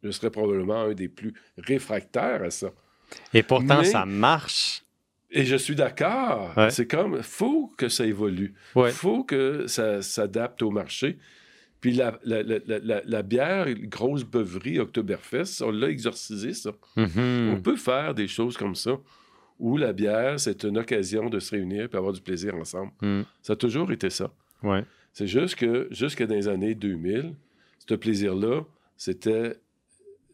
je 0.05 0.11
serais 0.11 0.31
probablement 0.31 0.83
un 0.83 0.95
des 0.95 1.09
plus 1.09 1.35
réfractaires 1.59 2.43
à 2.45 2.51
ça. 2.51 2.69
Et 3.33 3.43
pourtant, 3.43 3.79
Mais- 3.79 3.85
ça 3.85 4.05
marche. 4.07 4.83
Et 5.31 5.45
je 5.45 5.57
suis 5.57 5.75
d'accord. 5.75 6.53
Ouais. 6.57 6.71
C'est 6.71 6.87
comme, 6.87 7.21
faut 7.23 7.73
que 7.77 7.89
ça 7.89 8.07
évolue. 8.07 8.55
Ouais. 8.77 8.91
faut 8.93 9.25
que 9.25 9.67
ça 9.67 10.01
s'adapte 10.03 10.63
au 10.63 10.71
marché. 10.71 11.19
Puis 11.81 11.93
la, 11.93 12.19
la, 12.25 12.43
la, 12.43 13.03
la- 13.05 13.23
bière, 13.23 13.67
grosse 13.75 14.23
beuverie, 14.25 14.79
Oktoberfest, 14.79 15.61
on 15.63 15.71
l'a 15.71 15.89
exorcisé, 15.91 16.55
ça. 16.55 16.71
On 16.97 17.03
Mhm. 17.07 17.63
peut 17.63 17.77
faire 17.77 18.15
des 18.15 18.29
choses 18.29 18.57
comme 18.57 18.75
ça, 18.77 18.97
où 19.59 19.77
la 19.77 19.93
bière, 19.93 20.39
c'est 20.41 20.63
une 20.65 20.79
occasion 20.79 21.29
de 21.29 21.39
se 21.41 21.51
réunir 21.51 21.89
et 21.93 21.97
avoir 21.97 22.13
du 22.13 22.21
plaisir 22.21 22.55
ensemble. 22.55 22.93
Mhm. 23.03 23.25
Ça 23.43 23.53
a 23.55 23.57
toujours 23.57 23.91
été 23.93 24.09
ça. 24.11 24.31
Ouais. 24.63 24.85
C'est 25.13 25.27
juste 25.27 25.57
que, 25.57 25.89
jusque 25.91 26.23
dans 26.25 26.35
les 26.35 26.49
années 26.49 26.75
2000, 26.75 27.35
ce 27.87 27.95
plaisir-là, 27.95 28.63
c'était 28.97 29.57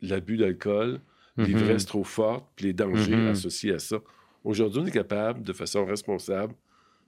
l'abus 0.02 0.36
d'alcool, 0.36 1.00
Mhm. 1.36 1.44
l'ivresse 1.46 1.86
trop 1.86 2.04
forte, 2.04 2.44
puis 2.56 2.66
les 2.66 2.72
dangers 2.72 3.16
Mhm. 3.16 3.28
associés 3.28 3.72
à 3.74 3.78
ça. 3.78 3.98
Aujourd'hui, 4.44 4.80
on 4.82 4.86
est 4.86 4.90
capable, 4.90 5.42
de 5.42 5.52
façon 5.52 5.84
responsable, 5.86 6.54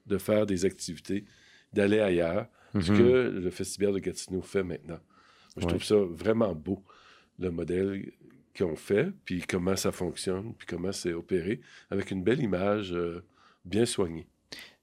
de 0.06 0.18
faire 0.18 0.46
des 0.46 0.64
activités, 0.64 1.24
d'aller 1.72 2.00
ailleurs, 2.00 2.46
ce 2.80 2.90
Mhm. 2.92 2.98
que 2.98 3.30
le 3.42 3.50
Festival 3.50 3.92
de 3.94 3.98
Gatineau 3.98 4.42
fait 4.42 4.62
maintenant. 4.62 4.98
Moi, 4.98 5.58
je 5.58 5.60
Ouais. 5.64 5.68
trouve 5.68 5.84
ça 5.84 5.96
vraiment 5.96 6.54
beau, 6.54 6.82
le 7.38 7.50
modèle 7.50 8.10
qu'ils 8.54 8.66
ont 8.66 8.76
fait, 8.76 9.08
puis 9.24 9.42
comment 9.48 9.76
ça 9.76 9.92
fonctionne, 9.92 10.54
puis 10.56 10.66
comment 10.66 10.92
c'est 10.92 11.12
opéré, 11.14 11.60
avec 11.90 12.10
une 12.10 12.22
belle 12.22 12.40
image 12.40 12.92
euh, 12.92 13.22
bien 13.64 13.84
soignée. 13.86 14.26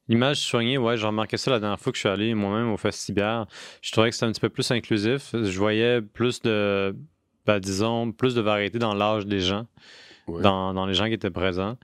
L'image 0.08 0.38
soignée, 0.38 0.78
ouais, 0.80 0.98
j'ai 0.98 1.06
remarqué 1.06 1.38
ça 1.38 1.52
la 1.52 1.60
dernière 1.60 1.80
fois 1.80 1.92
que 1.92 1.98
je 1.98 2.00
suis 2.02 2.10
allé 2.10 2.34
moi-même 2.34 2.72
au 2.72 2.78
Festibière. 2.78 3.46
Je 3.82 3.92
trouvais 3.92 4.10
que 4.10 4.16
c'était 4.16 4.26
un 4.26 4.32
petit 4.32 4.42
peu 4.42 4.50
plus 4.50 4.70
inclusif. 4.72 5.30
Je 5.34 5.58
voyais 5.60 6.02
plus 6.02 6.42
de, 6.42 6.96
ben, 7.50 7.60
disons, 7.60 8.12
plus 8.12 8.36
de 8.36 8.42
variété 8.42 8.78
dans 8.80 8.94
l'âge 8.94 9.26
des 9.26 9.40
gens, 9.40 9.66
Ouais. 10.28 10.44
dans, 10.44 10.74
dans 10.76 10.86
les 10.86 10.94
gens 10.94 11.08
qui 11.08 11.14
étaient 11.14 11.32
présents. 11.32 11.78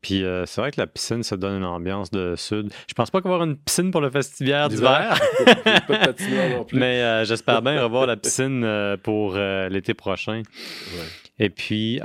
Puis 0.00 0.24
euh, 0.24 0.46
c'est 0.46 0.62
vrai 0.62 0.70
que 0.70 0.80
la 0.80 0.86
piscine, 0.86 1.22
ça 1.22 1.36
donne 1.36 1.58
une 1.58 1.64
ambiance 1.66 2.10
de 2.10 2.34
sud. 2.36 2.72
Je 2.88 2.94
pense 2.94 3.10
pas 3.10 3.20
qu'avoir 3.20 3.42
une 3.42 3.58
piscine 3.58 3.90
pour 3.90 4.00
le 4.00 4.08
Festibiaire 4.08 4.70
d'hiver, 4.70 5.20
mais 6.72 7.02
euh, 7.02 7.24
j'espère 7.26 7.60
bien 7.60 7.82
revoir 7.82 8.06
la 8.06 8.16
piscine 8.16 8.64
euh, 8.64 8.96
pour 8.96 9.34
l'été 9.34 9.92
prochain. 9.92 10.38
Ouais. 10.38 11.06
Et 11.38 11.50
puis, 11.50 12.00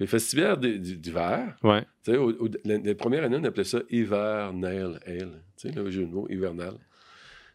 Les 0.00 0.06
d- 0.56 0.78
d'hiver, 0.96 1.54
ouais, 1.62 1.82
tu 2.04 2.12
sais, 2.12 2.16
au- 2.16 2.30
au- 2.30 2.48
la, 2.64 2.78
la 2.78 2.94
première 2.94 3.24
année, 3.24 3.36
on 3.40 3.44
appelait 3.44 3.64
ça 3.64 3.78
Hivernal 3.90 5.00
Ale. 5.06 5.42
Tu 5.56 5.68
sais, 5.68 5.74
le 5.74 5.90
jeu 5.90 6.02
de 6.04 6.10
mots, 6.12 6.26
hivernal. 6.30 6.74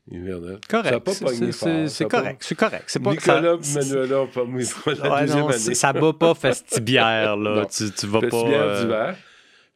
Hivernal. 0.09 0.59
Ça 0.69 0.77
n'a 0.77 0.83
correct. 0.83 1.03
pas 1.03 1.13
C'est- 1.13 1.25
pas- 1.25 2.09
correct. 2.09 2.43
C'est 2.43 2.55
correct. 2.55 2.83
C'est 2.87 2.99
pas 3.03 3.11
Nicolas 3.11 3.57
ça- 3.61 3.79
Manuela 3.79 4.25
pas 4.25 4.45
pour 4.45 4.45
la 4.45 5.11
Ouais, 5.13 5.21
deuxième 5.21 5.39
non, 5.39 5.47
année. 5.49 5.73
ça 5.75 5.93
bat 5.93 6.13
pas 6.13 6.33
Festibière, 6.33 7.35
là. 7.37 7.65
Tu, 7.65 7.91
tu 7.91 8.07
vas 8.07 8.21
pas. 8.21 8.29
Festival 8.29 8.53
euh, 8.53 8.81
d'hiver. 8.81 9.17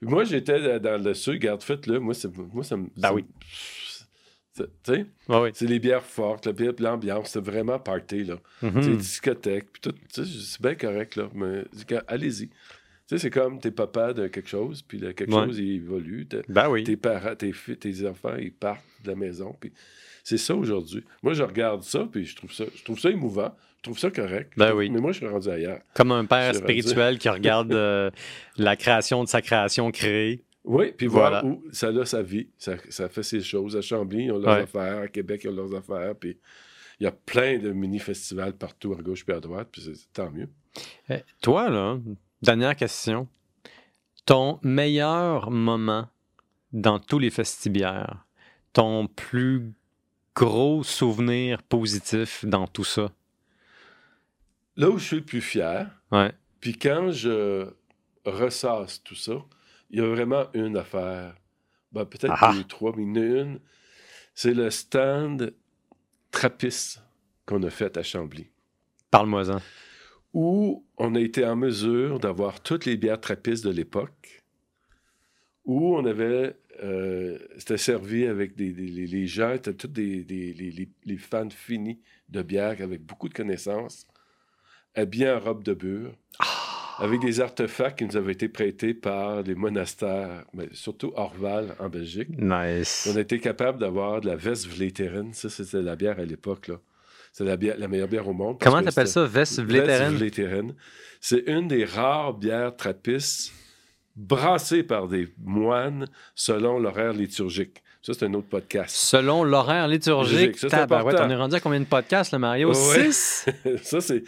Moi, 0.02 0.24
j'étais 0.24 0.80
dans 0.80 1.04
le 1.04 1.14
sud, 1.14 1.40
garde 1.40 1.62
faites-le. 1.62 2.00
Moi, 2.00 2.14
c'est- 2.14 2.36
moi, 2.54 2.64
ça 2.64 2.78
me. 2.78 2.88
Ben 2.98 3.14
oui. 3.14 3.26
Tu 4.54 4.64
sais, 4.84 5.06
ouais, 5.30 5.40
ouais. 5.40 5.52
c'est 5.54 5.66
les 5.66 5.80
bières 5.80 6.04
fortes, 6.04 6.46
la 6.46 6.52
bière- 6.52 6.74
l'ambiance, 6.80 7.30
c'est 7.32 7.44
vraiment 7.44 7.80
party, 7.80 8.26
là. 8.26 8.36
Tu 8.60 8.84
sais, 8.84 8.96
discothèque, 8.98 9.68
puis 9.72 9.82
tout, 9.82 9.96
c'est 10.26 10.62
bien 10.62 10.76
correct, 10.76 11.16
là, 11.16 11.30
mais 11.34 11.64
allez-y. 12.08 12.50
Tu 12.50 12.54
sais, 13.08 13.18
c'est 13.18 13.30
comme 13.30 13.60
t'es 13.60 13.72
papa 13.72 14.12
de 14.14 14.28
quelque 14.28 14.50
chose, 14.50 14.82
puis 14.82 15.00
quelque 15.00 15.32
Ouais. 15.32 15.46
chose, 15.46 15.58
il 15.58 15.76
évolue. 15.76 16.26
T'es- 16.26 16.42
Ben 16.50 16.70
oui. 16.70 16.84
Tes 16.84 16.98
parents, 16.98 17.34
tes, 17.36 17.54
tes 17.80 18.08
enfants, 18.08 18.36
ils 18.38 18.52
partent 18.52 18.84
de 19.04 19.10
la 19.12 19.16
maison, 19.16 19.56
puis 19.58 19.72
c'est 20.24 20.38
ça 20.38 20.56
aujourd'hui. 20.56 21.04
Moi, 21.24 21.34
je 21.34 21.44
regarde 21.44 21.84
ça, 21.84 22.08
puis 22.12 22.26
je 22.26 22.36
trouve 22.36 22.52
ça, 22.54 22.66
je 22.76 22.84
trouve 22.84 23.00
ça 23.00 23.10
émouvant, 23.10 23.56
je 23.78 23.84
trouve 23.84 24.00
ça 24.00 24.12
correct. 24.12 24.54
Ben 24.58 24.68
trouve- 24.68 24.80
oui. 24.80 24.90
Mais 24.90 25.00
moi, 25.00 25.12
je 25.12 25.18
suis 25.18 25.28
rendu 25.28 25.50
ailleurs. 25.50 25.80
Comme 25.94 26.12
un 26.12 26.26
père 26.26 26.54
spirituel 26.56 27.18
qui 27.20 27.30
regarde 27.30 27.74
euh, 27.74 28.12
la 28.58 28.76
création 28.76 29.24
de 29.24 29.30
sa 29.30 29.42
création 29.42 29.92
créée. 29.92 30.44
Oui, 30.64 30.92
puis 30.96 31.08
voir 31.08 31.32
Voilà. 31.32 31.46
où 31.46 31.64
ça 31.72 31.88
a 31.88 32.06
sa 32.06 32.22
vie, 32.22 32.48
ça, 32.58 32.74
ça 32.90 33.10
fait 33.10 33.24
ses 33.24 33.42
choses. 33.42 33.76
À 33.76 33.82
Chambly, 33.82 34.26
ils 34.26 34.32
ont 34.32 34.38
leurs 34.38 34.58
Ouais. 34.58 34.62
affaires. 34.64 35.00
À 35.00 35.08
Québec, 35.08 35.42
ils 35.44 35.50
ont 35.50 35.56
leurs 35.56 35.74
affaires. 35.76 36.14
Puis 36.16 36.38
il 37.00 37.06
y 37.06 37.08
a 37.08 37.12
plein 37.12 37.58
de 37.58 37.72
mini-festivals 37.72 38.54
partout, 38.54 38.94
à 38.94 39.02
gauche 39.02 39.26
puis 39.26 39.36
à 39.36 39.40
droite, 39.40 39.70
puis 39.72 39.82
c'est 39.82 40.14
tant 40.14 40.30
mieux. 40.30 40.48
Eh, 41.10 41.16
toi, 41.42 41.70
là, 41.72 41.98
dernière 42.44 42.76
question. 42.76 43.28
Ton 44.26 44.60
meilleur 44.62 45.50
moment 45.50 46.08
dans 46.74 47.00
tous 47.00 47.18
les 47.18 47.32
festibières, 47.32 48.24
ton 48.72 49.08
plus 49.08 49.74
gros 50.36 50.84
souvenir 50.84 51.62
positif 51.64 52.46
dans 52.46 52.68
tout 52.68 52.84
ça? 52.84 53.12
Là 54.78 54.90
où 54.90 54.98
je 54.98 55.04
suis 55.06 55.16
le 55.18 55.26
plus 55.26 55.42
fier, 55.42 55.90
Ouais. 56.12 56.32
puis 56.60 56.78
quand 56.78 57.12
je 57.12 57.68
ressasse 58.26 59.04
tout 59.04 59.16
ça, 59.16 59.34
il 59.90 60.00
y 60.00 60.02
a 60.02 60.08
vraiment 60.08 60.46
une 60.54 60.78
affaire. 60.78 61.36
Ben, 61.92 62.06
peut-être 62.06 62.34
Ah. 62.40 62.54
deux, 62.54 62.64
trois, 62.64 62.94
mais 62.96 63.04
a 63.20 63.42
une. 63.42 63.60
C'est 64.34 64.54
le 64.54 64.70
stand 64.70 65.54
Trappiste 66.32 67.04
qu'on 67.46 67.62
a 67.64 67.70
fait 67.70 67.98
à 67.98 68.04
Chambly, 68.04 68.48
Parle-moi-en. 69.12 69.60
où 70.34 70.86
on 70.98 71.14
a 71.16 71.20
été 71.20 71.44
en 71.46 71.58
mesure 71.58 72.20
d'avoir 72.22 72.62
toutes 72.62 72.86
les 72.86 72.96
bières 72.96 73.20
trappistes 73.20 73.66
de 73.66 73.70
l'époque, 73.72 74.42
où 75.66 75.98
on 75.98 76.06
avait. 76.06 76.56
Euh, 76.84 77.38
C'était 77.58 77.78
servi 77.78 78.26
avec 78.26 78.56
des, 78.56 78.72
des- 78.72 78.88
les, 78.88 79.08
les 79.08 79.28
gens, 79.28 79.54
étaient 79.54 79.74
tous 79.74 79.88
des, 79.88 80.24
des- 80.24 80.54
les, 81.06 81.18
fans 81.18 81.50
finis 81.50 82.00
de 82.30 82.42
bière 82.42 82.78
avec 82.82 83.02
beaucoup 83.04 83.30
de 83.30 83.34
connaissances, 83.34 84.06
habillés 84.96 85.30
en 85.32 85.40
robe 85.40 85.64
de 85.64 85.74
bure, 85.74 86.14
avec 87.00 87.22
des 87.22 87.40
artefacts 87.40 88.00
qui 88.00 88.06
nous 88.06 88.18
avaient 88.18 88.34
été 88.34 88.48
prêtés 88.50 88.94
par 88.94 89.42
les 89.42 89.56
monastères, 89.56 90.46
mais 90.54 90.68
surtout 90.72 91.12
Orval 91.16 91.76
en 91.80 91.90
Belgique. 91.90 92.30
Nice. 92.38 93.10
On 93.12 93.16
a 93.16 93.22
été 93.22 93.40
capable 93.40 93.80
d'avoir 93.80 94.22
de 94.22 94.28
la 94.28 94.36
Veste 94.36 94.68
Vleteren. 94.68 95.34
Ça, 95.34 95.50
c'était 95.50 95.82
la 95.82 95.96
bière 95.96 96.20
à 96.20 96.26
l'époque. 96.26 96.68
là. 96.68 96.80
C'est 97.34 97.46
la, 97.46 97.88
meilleure 97.88 98.08
bière 98.10 98.28
au 98.28 98.34
monde. 98.34 98.58
Comment 98.60 98.78
t'appelles 98.84 99.08
c'était- 99.08 99.22
ça? 99.22 99.26
Vest 99.26 99.60
Veste 99.60 99.70
Vleteren? 99.72 100.16
Vleteren. 100.16 100.76
C'est 101.22 101.44
une 101.48 101.68
des 101.70 101.86
rares 101.86 102.34
bières 102.34 102.76
trappistes 102.76 103.54
brassées 104.16 104.84
par 104.84 105.08
des 105.08 105.34
moines 105.38 106.08
selon 106.36 106.80
l'horaire 106.80 107.14
liturgique. 107.14 107.82
Ça, 108.02 108.14
c'est 108.14 108.26
un 108.26 108.34
autre 108.34 108.48
podcast. 108.48 108.96
Selon 108.96 109.44
l'horaire 109.44 109.88
liturgique, 109.88 110.58
ça, 110.58 110.70
c'est 110.70 110.76
important. 110.76 111.24
on 111.26 111.30
est 111.30 111.36
rendu 111.36 111.56
à 111.56 111.60
combien 111.60 111.80
de 111.80 111.86
podcasts, 111.86 112.32
le 112.34 112.40
Mario? 112.40 112.70
Ouais. 112.70 113.12
Six? 113.12 113.46
ça, 113.84 114.02
c'est. 114.02 114.24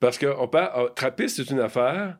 Parce 0.00 0.18
que 0.18 0.26
on 0.38 0.48
parle. 0.48 0.70
ah, 0.74 0.92
Trappiste, 0.94 1.36
c'est 1.36 1.50
une 1.50 1.60
affaire, 1.60 2.18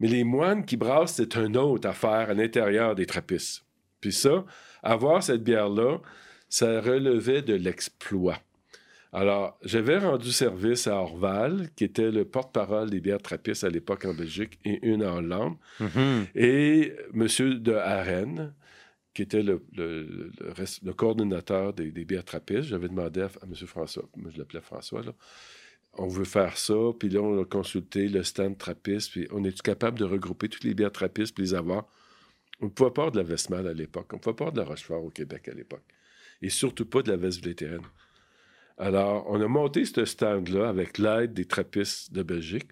mais 0.00 0.08
les 0.08 0.24
moines 0.24 0.64
qui 0.64 0.78
brassent, 0.78 1.14
c'est 1.16 1.36
une 1.36 1.56
autre 1.58 1.86
affaire 1.86 2.30
à 2.30 2.34
l'intérieur 2.34 2.94
des 2.94 3.04
trappistes. 3.04 3.64
Puis 4.00 4.12
ça, 4.12 4.44
avoir 4.82 5.22
cette 5.22 5.44
bière-là, 5.44 5.98
ça 6.48 6.80
relevait 6.80 7.42
de 7.42 7.54
l'exploit. 7.54 8.38
Alors, 9.12 9.58
j'avais 9.64 9.98
rendu 9.98 10.30
service 10.32 10.86
à 10.86 10.96
Orval, 10.96 11.70
qui 11.76 11.84
était 11.84 12.10
le 12.10 12.24
porte-parole 12.26 12.90
des 12.90 13.00
bières 13.00 13.22
trappistes 13.22 13.64
à 13.64 13.70
l'époque 13.70 14.04
en 14.04 14.12
Belgique 14.14 14.58
et 14.64 14.86
une 14.86 15.02
en 15.04 15.16
Hollande, 15.16 15.56
Mhm. 15.80 16.26
et 16.34 16.92
M. 17.14 17.26
de 17.60 17.72
Haren, 17.72 18.54
qui 19.14 19.22
était 19.22 19.42
le, 19.42 19.64
le- 19.74 20.02
le 20.02 20.30
le 20.84 20.92
coordonnateur 20.92 21.72
des, 21.72 21.90
des 21.90 22.04
bières 22.04 22.24
trappistes. 22.24 22.64
J'avais 22.64 22.88
demandé 22.88 23.22
à, 23.22 23.26
à 23.26 23.46
M. 23.46 23.54
François, 23.66 24.04
moi 24.16 24.30
je 24.32 24.38
l'appelais 24.38 24.60
François, 24.60 25.02
là, 25.02 25.12
on 25.94 26.06
veut 26.06 26.24
faire 26.26 26.58
ça, 26.58 26.74
puis 26.98 27.08
là, 27.08 27.20
on 27.22 27.40
a 27.40 27.44
consulté 27.46 28.08
le 28.08 28.22
stand 28.22 28.58
trappiste, 28.58 29.12
puis 29.12 29.26
on 29.32 29.42
est-tu 29.44 29.62
capable 29.62 29.98
de 29.98 30.04
regrouper 30.04 30.48
toutes 30.50 30.64
les 30.64 30.74
bières 30.74 30.92
trappistes 30.92 31.34
puis 31.34 31.44
les 31.44 31.54
avoir? 31.54 31.88
On 32.60 32.66
ne 32.66 32.70
pouvait 32.70 32.90
pas 32.90 33.02
avoir 33.02 33.12
de 33.12 33.18
la 33.18 33.24
Vestmal 33.24 33.66
à 33.66 33.72
l'époque, 33.72 34.08
on 34.12 34.16
ne 34.16 34.20
pouvait 34.20 34.34
pas 34.36 34.44
avoir 34.48 34.52
de 34.52 34.60
la 34.60 34.66
Rochefort 34.66 35.02
au 35.02 35.10
Québec 35.10 35.48
à 35.48 35.54
l'époque, 35.54 35.84
et 36.42 36.50
surtout 36.50 36.84
pas 36.84 37.00
de 37.02 37.10
la 37.10 37.16
Veste 37.16 37.42
vétérane. 37.42 37.80
Alors, 38.78 39.26
on 39.28 39.40
a 39.40 39.48
monté 39.48 39.84
ce 39.84 40.04
stand-là 40.04 40.68
avec 40.68 40.98
l'aide 40.98 41.34
des 41.34 41.44
trappistes 41.44 42.12
de 42.12 42.22
Belgique. 42.22 42.68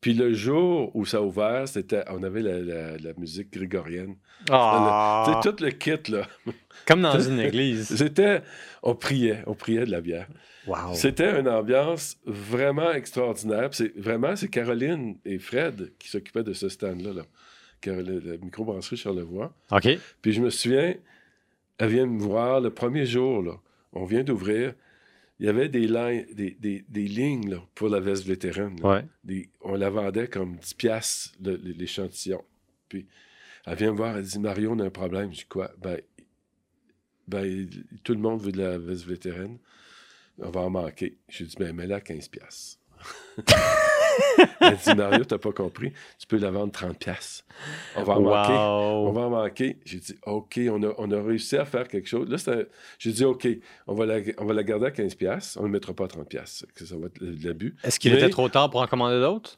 Puis 0.00 0.14
le 0.14 0.34
jour 0.34 0.94
où 0.94 1.04
ça 1.04 1.16
a 1.18 1.20
ouvert, 1.22 1.66
c'était, 1.66 2.04
on 2.10 2.22
avait 2.22 2.42
la, 2.42 2.60
la- 2.60 2.96
la 2.98 3.12
musique 3.14 3.52
grégorienne. 3.52 4.16
Ah, 4.50 5.40
C'est 5.42 5.50
tout 5.50 5.64
le 5.64 5.70
kit, 5.70 6.12
là. 6.12 6.28
comme 6.86 7.02
dans 7.02 7.18
une 7.28 7.40
église. 7.40 7.96
C'était, 7.96 8.42
on 8.82 8.94
priait, 8.94 9.42
on 9.46 9.54
priait 9.54 9.84
de 9.86 9.90
la 9.90 10.00
bière. 10.00 10.28
Wow. 10.68 10.94
C'était 10.94 11.40
une 11.40 11.48
ambiance 11.48 12.18
vraiment 12.24 12.92
extraordinaire. 12.92 13.70
C'est 13.72 13.96
vraiment, 13.98 14.36
c'est 14.36 14.48
Caroline 14.48 15.16
et 15.24 15.38
Fred 15.38 15.92
qui 15.98 16.08
s'occupaient 16.08 16.44
de 16.44 16.52
ce 16.52 16.68
stand-là, 16.68 17.12
là. 17.12 17.22
Caroline- 17.80 18.20
la 18.24 18.36
microbrasserie 18.36 18.96
Charlevoix. 18.96 19.52
OK. 19.72 19.88
Puis 20.22 20.32
je 20.32 20.40
me 20.40 20.50
souviens, 20.50 20.94
elle 21.78 21.88
vient 21.88 22.06
me 22.06 22.20
voir 22.20 22.60
le 22.60 22.70
premier 22.70 23.06
jour, 23.06 23.42
là. 23.42 23.52
On 23.96 24.04
vient 24.04 24.22
d'ouvrir. 24.24 24.74
Il 25.38 25.46
y 25.46 25.48
avait 25.48 25.68
des, 25.68 25.86
lignes, 25.86 26.26
des, 26.34 26.50
des- 26.58 26.84
des 26.88 27.08
lignes 27.08 27.50
là, 27.50 27.62
pour 27.74 27.88
la 27.88 28.00
veste 28.00 28.24
vétérane. 28.24 28.80
là. 28.80 28.88
Ouais. 28.88 29.04
Des- 29.24 29.48
on 29.60 29.74
la 29.74 29.90
vendait 29.90 30.28
comme 30.28 30.56
10 30.56 30.74
piastres, 30.74 31.34
l'échantillon. 31.42 32.42
Puis 32.88 33.06
elle 33.66 33.76
vient 33.76 33.92
me 33.92 33.96
voir, 33.96 34.16
elle 34.16 34.24
dit 34.24 34.38
Mario, 34.38 34.72
on 34.72 34.78
a 34.78 34.84
un 34.86 34.90
problème. 34.90 35.30
Je 35.32 35.38
dis 35.38 35.44
quoi? 35.46 35.70
Ben, 35.78 36.00
ben 37.28 37.68
tout 38.04 38.12
le 38.14 38.20
monde 38.20 38.40
veut 38.40 38.52
de 38.52 38.58
la 38.62 38.78
veste 38.78 39.04
vétérane. 39.04 39.58
On 40.38 40.50
va 40.50 40.60
en 40.60 40.70
manquer. 40.70 41.16
Je 41.28 41.38
lui 41.44 41.46
dis 41.50 41.56
Ben, 41.58 41.74
mets-la 41.74 41.96
à 41.96 42.00
15 42.00 42.28
piastres. 42.28 42.78
elle 44.60 44.76
dit 44.76 44.94
Mario, 44.94 45.24
t'as 45.24 45.38
pas 45.38 45.52
compris. 45.52 45.92
Tu 46.18 46.26
peux 46.26 46.36
la 46.38 46.50
vendre 46.50 46.72
30 46.72 46.98
piastres. 46.98 47.44
On 47.96 48.02
va 48.02 48.14
en 48.14 48.20
manquer. 48.20 48.52
On 48.52 49.12
va 49.12 49.20
en 49.22 49.30
manquer. 49.30 49.78
J'ai 49.84 49.98
dit, 49.98 50.14
OK, 50.26 50.60
on 50.70 50.82
a, 50.82 50.92
on 50.98 51.10
a 51.10 51.22
réussi 51.22 51.56
à 51.56 51.64
faire 51.64 51.88
quelque 51.88 52.08
chose. 52.08 52.28
Là, 52.28 52.36
j'ai 52.98 53.12
dit, 53.12 53.24
OK, 53.24 53.46
on 53.86 53.94
va, 53.94 54.06
la, 54.06 54.18
on 54.38 54.44
va 54.44 54.54
la 54.54 54.62
garder 54.62 54.86
à 54.86 54.90
15$, 54.90 55.16
piastres. 55.16 55.58
on 55.58 55.62
ne 55.62 55.66
le 55.68 55.72
mettra 55.72 55.92
pas 55.94 56.04
à 56.04 56.08
30$, 56.08 56.24
piastres, 56.26 56.66
que 56.74 56.84
ça 56.84 56.96
va 56.96 57.06
être 57.06 57.22
de 57.22 57.46
l'abus. 57.46 57.76
Est-ce 57.84 57.98
qu'il 58.00 58.12
Mais- 58.12 58.18
était 58.18 58.30
trop 58.30 58.48
tard 58.48 58.70
pour 58.70 58.80
en 58.80 58.86
commander 58.86 59.20
d'autres? 59.20 59.56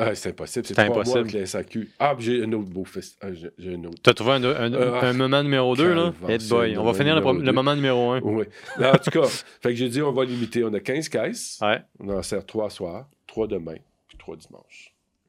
Ah, 0.00 0.14
c'est 0.14 0.28
impossible, 0.28 0.64
c'est 0.66 0.76
mois 0.76 0.84
impossible. 0.98 1.18
avec 1.20 1.32
la 1.32 1.46
SAQ. 1.46 1.88
Ah, 1.98 2.14
j'ai 2.20 2.44
un 2.44 2.52
autre 2.52 2.68
beau 2.70 2.84
fest. 2.84 3.18
Ah, 3.20 3.28
j'ai, 3.32 3.74
un 3.74 3.82
autre. 3.84 3.96
Tu 4.00 4.10
as 4.10 4.14
trouvé 4.14 4.32
un, 4.32 4.44
un- 4.44 4.72
un 4.72 5.12
moment 5.12 5.42
numéro 5.42 5.74
2, 5.74 5.92
là? 5.92 6.12
Head 6.28 6.46
boy. 6.48 6.76
On 6.78 6.84
va 6.84 6.94
finir 6.94 7.16
le, 7.20 7.52
moment 7.52 7.74
numéro 7.74 8.12
1. 8.12 8.20
Oui. 8.20 8.44
En 8.78 8.92
tout 8.98 9.10
cas, 9.10 9.26
fait 9.60 9.70
que 9.70 9.74
j'ai 9.74 9.88
dit, 9.88 10.00
on 10.00 10.12
va 10.12 10.24
limiter. 10.24 10.62
On 10.62 10.72
a 10.72 10.78
15 10.78 11.08
caisses. 11.08 11.58
Ouais. 11.62 11.80
On 11.98 12.10
en 12.10 12.22
sert 12.22 12.46
trois 12.46 12.70
soirs, 12.70 13.08
trois 13.38 13.46
demain, 13.46 13.76
puis 14.08 14.18
trois 14.18 14.36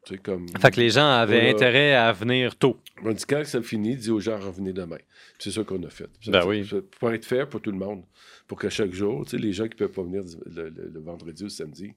sais, 0.06 0.18
comme. 0.18 0.48
Fait 0.60 0.72
que 0.72 0.80
les 0.80 0.90
gens 0.90 1.08
avaient 1.10 1.42
Voilà. 1.52 1.56
intérêt 1.56 1.94
à 1.94 2.12
venir 2.12 2.56
tôt. 2.56 2.80
On 3.04 3.12
dit 3.12 3.24
quand 3.28 3.46
ça 3.46 3.62
finit, 3.62 3.96
dis 3.96 4.10
aux 4.10 4.20
gens 4.20 4.40
revenez 4.40 4.74
demain. 4.74 4.98
C'est 5.38 5.52
ça 5.52 5.64
qu'on 5.64 5.82
a 5.84 5.90
fait. 5.90 6.10
Ça, 6.24 6.32
Ben 6.32 6.46
oui. 6.48 6.68
Pour 7.00 7.12
être 7.12 7.26
fair 7.26 7.48
pour 7.48 7.62
tout 7.62 7.72
le 7.72 7.78
monde. 7.78 8.04
Pour 8.48 8.58
que 8.58 8.70
chaque 8.70 8.92
jour, 8.94 9.26
tu 9.26 9.32
sais, 9.32 9.38
les 9.38 9.54
gens 9.54 9.66
qui 9.66 9.76
ne 9.76 9.88
peuvent 9.88 9.92
pas 9.92 10.02
venir 10.02 10.24
le, 10.48 10.70
le- 10.70 10.90
le 10.92 11.00
vendredi 11.00 11.44
ou 11.44 11.46
le 11.46 11.50
samedi, 11.52 11.94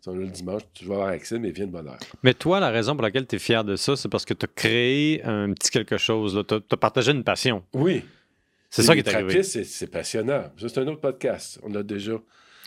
sont 0.00 0.14
là 0.14 0.20
le 0.22 0.28
dimanche, 0.28 0.62
tu 0.72 0.86
vas 0.86 0.94
avoir 0.94 1.08
accès, 1.10 1.38
mais 1.38 1.50
viens 1.50 1.66
de 1.66 1.72
bonne 1.72 1.88
heure. 1.88 1.98
Mais 2.22 2.32
toi, 2.32 2.58
la 2.58 2.70
raison 2.70 2.94
pour 2.94 3.02
laquelle 3.02 3.26
tu 3.26 3.36
es 3.36 3.38
fier 3.38 3.62
de 3.64 3.76
ça, 3.76 3.96
c'est 3.96 4.08
parce 4.08 4.24
que 4.24 4.32
tu 4.32 4.46
as 4.46 4.48
créé 4.48 5.22
un 5.24 5.52
petit 5.52 5.70
quelque 5.70 5.98
chose. 5.98 6.42
Tu 6.48 6.54
as, 6.54 6.76
partagé 6.78 7.12
une 7.12 7.22
passion. 7.24 7.62
Oui. 7.74 8.02
C'est 8.70 8.82
ça 8.82 8.94
qui 8.94 9.00
est 9.00 9.08
arrivé. 9.14 9.42
C'est 9.42 9.64
c'est 9.64 9.88
passionnant. 9.88 10.44
C'est 10.56 10.78
un 10.78 10.86
autre 10.86 11.00
podcast. 11.00 11.60
On 11.64 11.68
l'a 11.68 11.82
déjà. 11.82 12.12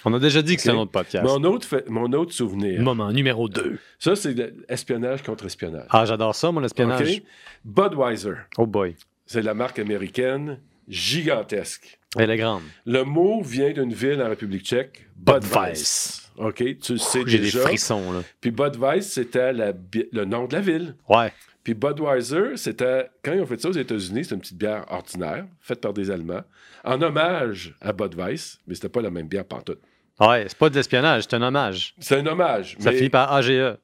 On 0.05 0.13
a 0.13 0.19
déjà 0.19 0.41
dit 0.41 0.55
que 0.55 0.61
c'est 0.61 0.69
un 0.69 0.75
autre 0.77 0.91
podcast. 0.91 1.23
Mon 1.25 1.43
autre, 1.45 1.65
fait- 1.67 1.89
mon 1.89 2.11
autre 2.13 2.33
souvenir, 2.33 2.81
Moment 2.81 3.11
numéro 3.11 3.47
2. 3.47 3.79
ça, 3.99 4.15
c'est 4.15 4.33
l'espionnage 4.33 5.23
contre 5.23 5.45
espionnage. 5.45 5.85
Ah, 5.89 6.05
j'adore 6.05 6.35
ça, 6.35 6.51
mon 6.51 6.63
espionnage. 6.63 7.21
Budweiser, 7.63 8.33
Oh 8.57 8.65
boy. 8.67 8.95
c'est 9.25 9.41
la 9.41 9.53
marque 9.53 9.79
américaine 9.79 10.59
gigantesque. 10.87 11.99
Elle 12.17 12.29
est 12.29 12.37
grande. 12.37 12.61
Le 12.85 13.03
mot 13.03 13.41
vient 13.41 13.71
d'une 13.71 13.93
ville 13.93 14.21
en 14.21 14.29
République 14.29 14.65
tchèque, 14.65 15.07
Budweiser. 15.15 15.49
Budweiser. 15.49 16.19
OK, 16.37 16.79
tu 16.79 16.91
le 16.93 16.97
sais 16.97 17.21
J'ai 17.25 17.37
des 17.37 17.43
déjà. 17.45 17.61
frissons, 17.61 18.11
là. 18.11 18.21
Puis 18.41 18.51
Budweiser, 18.51 19.01
c'était 19.01 19.53
le 19.53 20.25
nom 20.25 20.45
de 20.45 20.53
la 20.53 20.61
ville. 20.61 20.95
Ouais. 21.09 21.31
Puis 21.63 21.73
Budweiser, 21.75 22.57
c'était, 22.57 23.09
quand 23.23 23.33
ils 23.33 23.41
ont 23.41 23.45
fait 23.45 23.61
ça 23.61 23.69
aux 23.69 23.73
États-Unis, 23.73 24.23
c'était 24.25 24.35
une 24.35 24.41
petite 24.41 24.57
bière 24.57 24.85
ordinaire, 24.89 25.45
faite 25.61 25.79
par 25.79 25.93
des 25.93 26.11
Allemands, 26.11 26.41
en 26.83 27.01
hommage 27.01 27.73
à 27.81 27.93
Budweiser, 27.93 28.57
mais 28.67 28.75
c'était 28.75 28.89
pas 28.89 29.01
la 29.01 29.09
même 29.11 29.27
bière 29.27 29.45
pantoute. 29.45 29.79
Ouais, 30.19 30.45
c'est 30.47 30.57
pas 30.57 30.69
de 30.69 30.75
l'espionnage, 30.75 31.23
c'est 31.23 31.33
un 31.35 31.41
hommage. 31.41 31.95
C'est 31.99 32.17
un 32.17 32.25
hommage, 32.27 32.75
Ça 32.79 32.91
mais 32.91 32.97
finit 32.97 33.09
par 33.09 33.33
AGE. 33.33 33.77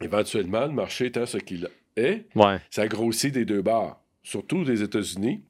éventuellement, 0.00 0.66
le 0.66 0.72
marché 0.72 1.06
étant 1.06 1.26
ce 1.26 1.38
qu'il 1.38 1.68
est, 1.96 2.26
Ouais. 2.34 2.58
ça 2.70 2.88
grossit 2.88 3.32
des 3.32 3.44
deux 3.44 3.62
bars, 3.62 4.00
surtout 4.22 4.64
des 4.64 4.82
États-Unis. 4.82 5.44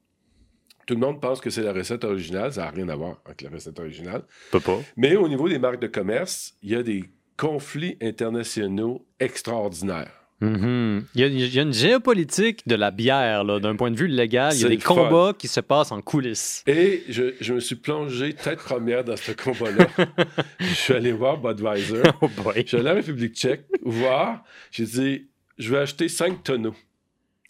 Tout 0.87 0.95
le 0.95 1.01
monde 1.01 1.21
pense 1.21 1.41
que 1.41 1.49
c'est 1.49 1.63
la 1.63 1.73
recette 1.73 2.05
originale, 2.05 2.53
ça 2.53 2.63
n'a 2.65 2.71
rien 2.71 2.89
à 2.89 2.97
voir 2.97 3.17
avec 3.25 3.41
la 3.43 3.51
recette 3.51 3.79
originale. 3.79 4.23
Peut 4.51 4.61
pas. 4.61 4.79
Mais 4.97 5.15
au 5.17 5.29
niveau 5.29 5.49
des 5.49 5.59
marques 5.59 5.81
de 5.81 5.87
commerce, 5.87 6.55
il 6.63 6.71
y 6.71 6.75
a 6.77 6.83
des 6.83 7.05
conflits 7.37 7.97
internationaux 8.03 9.07
extraordinaires. 9.21 10.22
Mhm. 10.43 11.07
il, 11.15 11.21
y 11.21 11.25
a, 11.25 11.27
il 11.29 11.55
y 11.55 11.59
a 11.61 11.63
une 11.63 11.73
géopolitique 11.73 12.67
de 12.67 12.75
la 12.75 12.91
bière, 12.91 13.45
là, 13.45 13.61
d'un 13.61 13.77
point 13.77 13.93
de 13.93 13.97
vue 13.97 14.09
légal. 14.09 14.53
Il 14.55 14.61
y 14.61 14.65
a 14.65 14.69
des 14.69 14.79
fun. 14.79 14.95
combats 14.95 15.33
qui 15.39 15.47
se 15.47 15.61
passent 15.61 15.93
en 15.93 16.03
coulisses. 16.03 16.65
Et 16.67 17.05
je, 17.09 17.35
je 17.41 17.55
me 17.55 17.61
suis 17.61 17.77
plongé 17.77 18.33
tête 18.33 18.59
première 18.59 19.05
dans 19.05 19.17
ce 19.17 19.31
combat-là. 19.33 19.87
je 20.61 20.67
suis 20.75 20.95
allé 20.95 21.13
voir 21.13 21.39
Budweiser. 21.39 22.03
Oh 22.21 22.29
boy. 22.29 22.55
Je 22.57 22.67
suis 22.67 22.77
allé 22.77 22.91
en 22.91 22.95
République 22.95 23.37
tchèque 23.37 23.67
voir. 23.83 24.43
J'ai 24.73 24.85
dit, 24.85 25.29
je 25.59 25.71
vais 25.71 25.79
acheter 25.79 26.09
5 26.09 26.43
tonneaux 26.43 26.75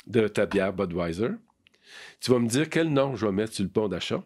de 0.07 0.29
ta 0.29 0.45
bière 0.45 0.75
Budweiser. 0.75 1.31
Tu 2.21 2.31
vas 2.31 2.39
me 2.39 2.47
dire 2.49 2.69
quel 2.69 2.93
nom 2.93 3.17
je 3.17 3.25
vais 3.25 3.33
mettre 3.33 3.55
sur 3.55 3.65
le 3.65 3.71
pont 3.71 3.89
d'achat. 3.89 4.23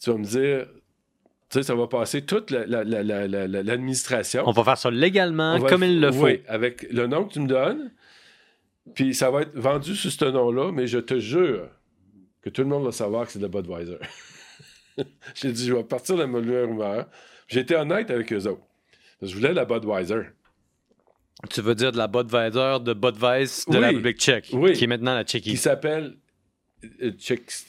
Tu 0.00 0.10
vas 0.10 0.18
me 0.18 0.24
dire, 0.24 0.66
tu 1.54 1.60
sais, 1.60 1.66
ça 1.66 1.74
va 1.74 1.86
passer 1.86 2.22
toute 2.22 2.50
la- 2.50 2.66
la- 2.66 2.82
l'administration. 3.62 4.42
On 4.46 4.50
va 4.52 4.64
faire 4.64 4.78
ça 4.78 4.90
légalement, 4.90 5.58
va- 5.58 5.68
comme 5.68 5.84
il 5.84 6.00
le 6.00 6.10
faut. 6.12 6.24
Oui, 6.24 6.42
avec 6.48 6.82
le 6.92 7.06
nom 7.06 7.24
que 7.24 7.32
tu 7.34 7.40
me 7.40 7.46
donnes, 7.48 7.90
Puis 8.94 9.14
ça 9.14 9.30
va 9.30 9.42
être 9.42 9.56
vendu 9.58 9.96
sous 9.96 10.10
ce 10.10 10.24
nom-là, 10.26 10.70
mais 10.70 10.86
je 10.86 10.98
te 10.98 11.18
jure 11.18 11.68
que 12.42 12.50
tout 12.50 12.60
le 12.62 12.68
monde 12.68 12.84
va 12.84 12.92
savoir 12.92 13.24
que 13.26 13.32
c'est 13.32 13.38
de 13.38 13.44
la 13.44 13.48
Budweiser. 13.48 13.96
J'ai 15.34 15.52
dit, 15.52 15.66
je 15.66 15.72
vais 15.74 15.82
partir 15.84 16.16
de 16.16 16.22
la 16.22 16.26
rumeur. 16.66 17.06
J'ai 17.48 17.60
été 17.60 17.74
honnête 17.76 18.10
avec 18.10 18.30
eux 18.32 18.46
autres. 18.46 18.60
Je 19.22 19.34
voulais 19.34 19.54
la 19.54 19.64
Budweiser. 19.64 20.22
Tu 21.50 21.62
veux 21.62 21.74
dire 21.74 21.92
de 21.92 21.96
la 21.96 22.08
Budweiser 22.08 22.76
de 22.82 22.92
Budweiser 22.92 23.62
de 23.68 23.74
Oui. 23.76 23.80
la 23.80 23.86
République 23.88 24.18
tchèque, 24.18 24.50
Oui. 24.52 24.72
qui 24.74 24.84
est 24.84 24.86
maintenant 24.86 25.14
la 25.14 25.24
Qui 25.24 25.38
Tchéquie. 25.38 25.56
s'appelle. 25.56 26.16
Euh, 27.02 27.12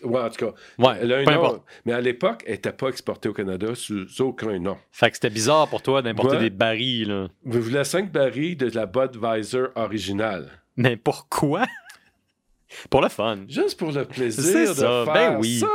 Ouais, 0.03 0.20
en 0.22 0.30
tout 0.30 0.45
cas. 0.45 0.53
Ouais, 0.78 0.93
Elle 1.01 1.13
a 1.13 1.18
un 1.18 1.26
peu 1.26 1.32
nom, 1.32 1.38
importe. 1.38 1.63
mais 1.86 1.93
à 1.93 2.01
l'époque, 2.01 2.43
elle 2.45 2.53
n'était 2.53 2.72
pas 2.74 2.89
exportée 2.89 3.30
au 3.30 3.34
Canada 3.34 3.76
sous 3.76 4.05
aucun 4.22 4.57
nom. 4.59 4.78
Fait 4.91 5.09
que 5.09 5.16
c'était 5.16 5.30
bizarre 5.30 5.68
pour 5.70 5.82
toi 5.82 6.01
d'importer 6.01 6.36
Ouais. 6.38 6.41
des 6.43 6.49
barils, 6.49 7.07
là. 7.07 7.28
Je 7.45 7.59
voulais 7.59 7.84
5 7.84 8.11
barils 8.11 8.57
de 8.57 8.70
la 8.76 8.86
Budweiser 8.86 9.66
originale. 9.76 10.49
Mais 10.78 10.97
pourquoi? 10.97 11.66
pour 12.89 13.01
le 13.01 13.07
fun. 13.09 13.39
Juste 13.47 13.80
pour 13.80 13.91
le 13.91 14.03
plaisir 14.05 14.43
C'est 14.43 14.68
de 14.68 14.74
ça, 14.74 15.05
faire 15.05 15.13
ben 15.13 15.38
oui. 15.39 15.59
ça. 15.59 15.68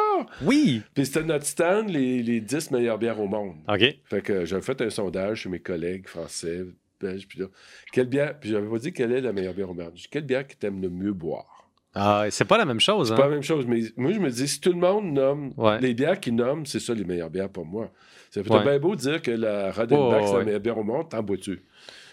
Oui. 0.43 0.83
Puis 0.95 1.07
c'était 1.07 1.23
notre 1.23 1.47
stand, 1.47 1.89
les, 1.89 2.23
les 2.23 2.41
10 2.41 2.71
meilleures 2.73 2.99
bières 2.99 3.19
au 3.21 3.27
monde. 3.27 3.55
OK. 3.69 3.85
Fait 4.05 4.21
que 4.21 4.45
j'avais 4.45 4.61
fait 4.61 4.81
un 4.83 4.91
sondage 4.91 5.43
chez 5.43 5.49
mes 5.49 5.61
collègues 5.61 6.07
français, 6.07 6.63
belges, 7.01 7.27
puis 7.27 7.39
là, 7.41 7.47
quelle 7.93 8.07
bière, 8.09 8.39
puis 8.39 8.51
j'avais 8.51 8.69
pas 8.69 8.79
dit 8.79 8.93
quelle 8.93 9.13
est 9.13 9.23
la 9.23 9.33
meilleure 9.33 9.55
bière 9.55 9.71
au 9.71 9.75
monde. 9.75 9.95
Quelle 10.11 10.25
bière 10.25 10.47
que 10.47 10.53
t'aimes 10.55 10.83
le 10.83 10.91
mieux 10.91 11.13
boire? 11.15 11.60
Ah, 11.95 12.27
c'est 12.31 12.45
pas 12.45 12.57
la 12.59 12.65
même 12.65 12.79
chose, 12.81 13.09
C'est 13.09 13.15
hein? 13.15 13.17
pas 13.17 13.25
la 13.25 13.31
même 13.35 13.43
chose, 13.43 13.67
mais 13.67 13.81
moi, 13.97 14.13
je 14.13 14.19
me 14.21 14.31
dis, 14.31 14.47
si 14.47 14.61
tout 14.61 14.71
le 14.71 14.79
monde 14.79 15.13
nomme, 15.13 15.53
Ouais. 15.57 15.81
les 15.81 15.93
bières 15.93 16.21
qu'ils 16.21 16.37
nomment, 16.37 16.65
c'est 16.65 16.79
ça 16.79 16.95
les 16.95 17.05
meilleures 17.05 17.31
bières 17.31 17.49
pour 17.49 17.67
moi. 17.67 17.91
C'est 18.31 18.49
Ouais. 18.49 18.63
bien 18.63 18.79
beau 18.79 18.95
dire 18.95 19.21
que 19.21 19.33
la 19.33 19.73
Rodenbach, 19.73 20.21
Ouais, 20.21 20.27
c'est 20.27 20.39
la 20.39 20.45
meilleure 20.45 20.61
bière 20.61 20.79
au 20.79 20.85
monde, 20.85 21.09
t'en 21.09 21.23
bois-tu? 21.23 21.63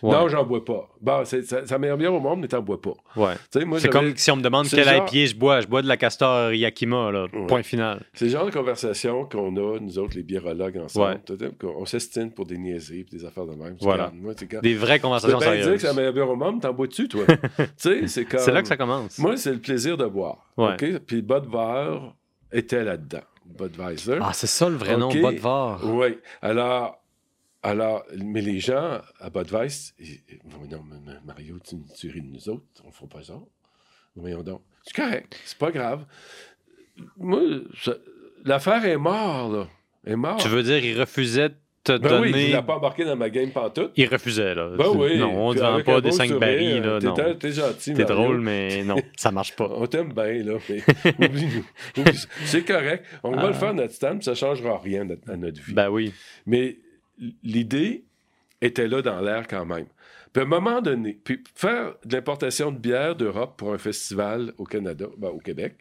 Ouais. 0.01 0.11
Non, 0.11 0.27
j'en 0.27 0.43
bois 0.43 0.63
pas. 0.63 0.89
Bon, 1.01 1.23
la 1.69 1.77
meilleure 1.77 1.97
bière 1.97 2.13
au 2.13 2.19
monde, 2.19 2.39
mais 2.41 2.47
t'en 2.47 2.61
bois 2.61 2.81
pas. 2.81 2.93
Ouais. 3.15 3.33
C'est 3.51 3.89
comme 3.89 4.15
si 4.15 4.31
on 4.31 4.35
me 4.35 4.41
demande 4.41 4.67
quel 4.69 4.83
genre- 4.83 5.07
IPA 5.13 5.25
je 5.25 5.35
bois. 5.35 5.61
Je 5.61 5.67
bois 5.67 5.81
de 5.81 5.87
la 5.87 5.97
Castor 5.97 6.53
Yakima, 6.53 7.11
là. 7.11 7.25
Ouais. 7.33 7.45
Point 7.47 7.63
final. 7.63 8.03
C'est 8.13 8.25
le 8.25 8.31
genre 8.31 8.45
de 8.45 8.51
conversation 8.51 9.25
qu'on 9.25 9.55
a, 9.55 9.79
nous 9.79 9.99
autres, 9.99 10.15
les 10.15 10.23
biérologues 10.23 10.77
ensemble. 10.77 11.21
On 11.63 11.85
s'estime 11.85 12.31
pour 12.31 12.45
des 12.45 12.57
niaiseries 12.57 13.01
et 13.11 13.15
des 13.17 13.25
affaires 13.25 13.45
de 13.45 13.53
même. 13.55 13.75
Voilà. 13.81 14.11
Moi, 14.13 14.33
quand... 14.49 14.61
Des 14.61 14.75
vraies 14.75 14.99
conversations 14.99 15.37
bien 15.39 15.53
dire 15.55 15.63
sérieuses. 15.63 15.81
que 15.81 15.87
la 15.87 15.93
meilleure 15.93 16.13
bière 16.13 16.29
au 16.29 16.35
monde, 16.35 16.61
t'en 16.61 16.73
bois-tu, 16.73 17.07
toi? 17.07 17.23
c'est 17.77 18.25
comme... 18.25 18.53
Là 18.53 18.61
que 18.61 18.67
ça 18.67 18.77
commence. 18.77 19.17
Moi, 19.19 19.37
c'est 19.37 19.51
le 19.51 19.59
plaisir 19.59 19.97
de 19.97 20.05
boire. 20.05 20.37
Ouais. 20.57 20.73
OK? 20.73 20.99
Puis 21.05 21.21
Budweiser 21.21 21.99
était 22.51 22.83
là-dedans. 22.83 23.21
Budweiser. 23.45 24.17
Ah, 24.21 24.31
c'est 24.33 24.47
ça 24.47 24.69
le 24.69 24.75
vrai 24.75 24.97
nom, 24.97 25.07
Ok. 25.09 25.17
Budvar. 25.17 25.79
Oui. 25.83 26.17
Alors, 26.41 26.99
alors, 27.63 28.03
mais 28.17 28.41
les 28.41 28.59
gens 28.59 29.01
à 29.19 29.29
Budweiser, 29.29 29.91
ils- 29.99 30.21
ils 30.29 30.39
non, 30.71 30.83
Mario, 31.25 31.57
tu, 31.67 31.75
tu 31.97 32.09
ris 32.09 32.21
de 32.21 32.27
nous 32.27 32.49
autres, 32.49 32.65
on 32.83 32.87
ne 32.87 32.93
fera 32.93 33.07
pas 33.07 33.23
ça. 33.23 33.39
Voyons 34.15 34.41
donc. 34.43 34.61
C'est 34.83 34.95
correct, 34.95 35.39
c'est 35.45 35.57
pas 35.57 35.71
grave. 35.71 36.05
Moi, 37.17 37.41
l'affaire 38.45 38.83
est 38.85 38.97
morte, 38.97 39.53
là. 39.53 39.67
Elle 40.05 40.13
est 40.13 40.15
morte. 40.15 40.41
Tu 40.41 40.47
veux 40.47 40.63
dire, 40.63 40.83
il 40.83 40.99
refusait 40.99 41.49
de 41.49 41.55
te 41.83 41.97
Ben 41.97 42.19
oui, 42.21 42.31
donner. 42.31 42.45
il 42.47 42.51
n'a 42.53 42.61
pas 42.63 42.75
embarqué 42.77 43.05
dans 43.05 43.15
ma 43.15 43.29
game 43.29 43.51
pantoute. 43.51 43.91
Il 43.95 44.07
refusait, 44.07 44.55
là. 44.55 44.69
Ben 44.77 44.87
oui. 44.95 45.17
Non, 45.17 45.47
on 45.47 45.53
ne 45.53 45.59
vend 45.59 45.83
pas 45.83 46.01
des 46.01 46.09
beau 46.09 46.15
5 46.15 46.27
sourire, 46.27 46.39
barils, 46.39 46.81
là. 46.81 46.99
t'es- 46.99 47.05
Non. 47.07 47.13
T'es 47.13 47.35
t'es 47.37 47.51
gentil, 47.51 47.93
T'es 47.93 48.01
Mario. 48.03 48.15
drôle, 48.15 48.41
mais 48.41 48.83
non, 48.83 48.95
ça 49.15 49.31
marche 49.31 49.55
pas. 49.55 49.69
On 49.71 49.85
t'aime 49.87 50.11
bien, 50.13 50.43
là, 50.43 50.57
mais 50.69 50.81
oublie-nous. 51.27 51.65
Oublie 52.01 52.17
ça. 52.17 52.27
C'est 52.45 52.65
correct. 52.65 53.05
On 53.23 53.31
va 53.31 53.41
Ah. 53.43 53.47
le 53.47 53.53
faire 53.53 53.73
notre 53.73 53.93
stand, 53.93 54.17
puis 54.17 54.25
ça 54.25 54.31
ne 54.31 54.35
changera 54.35 54.77
rien 54.79 55.01
à 55.01 55.05
notre- 55.05 55.29
à 55.31 55.37
notre 55.37 55.61
vie. 55.61 55.73
Ben 55.73 55.89
oui. 55.89 56.13
Mais 56.45 56.77
l'idée 57.43 58.05
était 58.61 58.87
là 58.87 59.01
dans 59.01 59.21
l'air 59.21 59.47
quand 59.47 59.65
même. 59.65 59.85
Puis 60.33 60.41
à 60.41 60.45
un 60.45 60.49
moment 60.49 60.81
donné, 60.81 61.19
puis 61.23 61.43
faire 61.55 61.93
de 62.05 62.15
l'importation 62.15 62.71
de 62.71 62.77
bière 62.77 63.15
d'Europe 63.15 63.55
pour 63.57 63.73
un 63.73 63.77
festival 63.77 64.53
au 64.57 64.63
Canada, 64.65 65.05
ben, 65.17 65.29
au 65.29 65.39
Québec, 65.39 65.77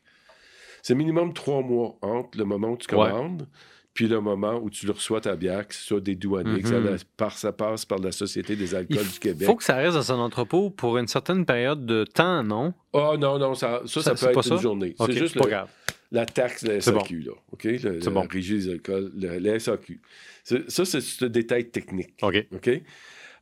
c'est 0.82 0.94
minimum 0.94 1.32
trois 1.32 1.62
mois 1.62 1.96
entre 2.02 2.38
le 2.38 2.44
moment 2.44 2.68
où 2.68 2.76
tu 2.76 2.92
Ouais. 2.94 3.08
commandes 3.10 3.46
puis 3.92 4.08
le 4.08 4.20
moment 4.20 4.56
où 4.62 4.68
tu 4.68 4.84
le 4.84 4.92
reçois 4.92 5.22
ta 5.22 5.36
bière, 5.36 5.66
que 5.66 5.74
ce 5.74 5.82
soit 5.82 6.00
des 6.00 6.14
douaniers, 6.16 6.60
que 6.60 6.68
ça, 6.68 6.78
Mhm. 6.78 6.98
par, 7.16 7.32
ça 7.38 7.50
passe 7.52 7.86
par 7.86 7.98
la 7.98 8.12
Société 8.12 8.54
des 8.54 8.70
Il 8.72 8.76
alcools 8.76 9.08
du 9.10 9.18
Québec. 9.18 9.46
faut 9.46 9.56
que 9.56 9.64
ça 9.64 9.76
reste 9.76 9.94
dans 9.96 10.02
son 10.02 10.18
entrepôt 10.20 10.68
pour 10.68 10.98
une 10.98 11.08
certaine 11.08 11.46
période 11.46 11.86
de 11.86 12.04
temps, 12.04 12.42
non? 12.44 12.74
Ah 12.92 13.14
non, 13.18 13.38
non, 13.38 13.54
ça, 13.54 13.80
ça, 13.86 14.02
ça, 14.02 14.14
Ça, 14.14 14.26
peut 14.26 14.32
être 14.32 14.36
une 14.50 14.56
ça? 14.58 14.62
journée. 14.62 14.94
C'est 15.00 15.12
juste 15.12 15.38
pas 15.38 15.44
le- 15.44 15.50
grave. 15.50 15.70
La 16.12 16.26
taxe 16.26 16.62
de 16.64 16.68
la 16.68 16.74
bon. 16.92 17.00
SAQ, 17.00 17.20
là. 17.20 17.32
OK? 17.52 17.64
Le, 17.64 17.98
la 17.98 18.10
bon. 18.10 18.26
régie 18.30 18.54
des 18.58 18.70
alcools, 18.70 19.12
le, 19.16 19.38
la 19.38 19.58
SAQ. 19.58 20.00
Ça, 20.44 20.84
c'est 20.84 21.00
ce 21.00 21.24
détail 21.24 21.70
technique. 21.70 22.14
OK. 22.22 22.46
OK? 22.52 22.70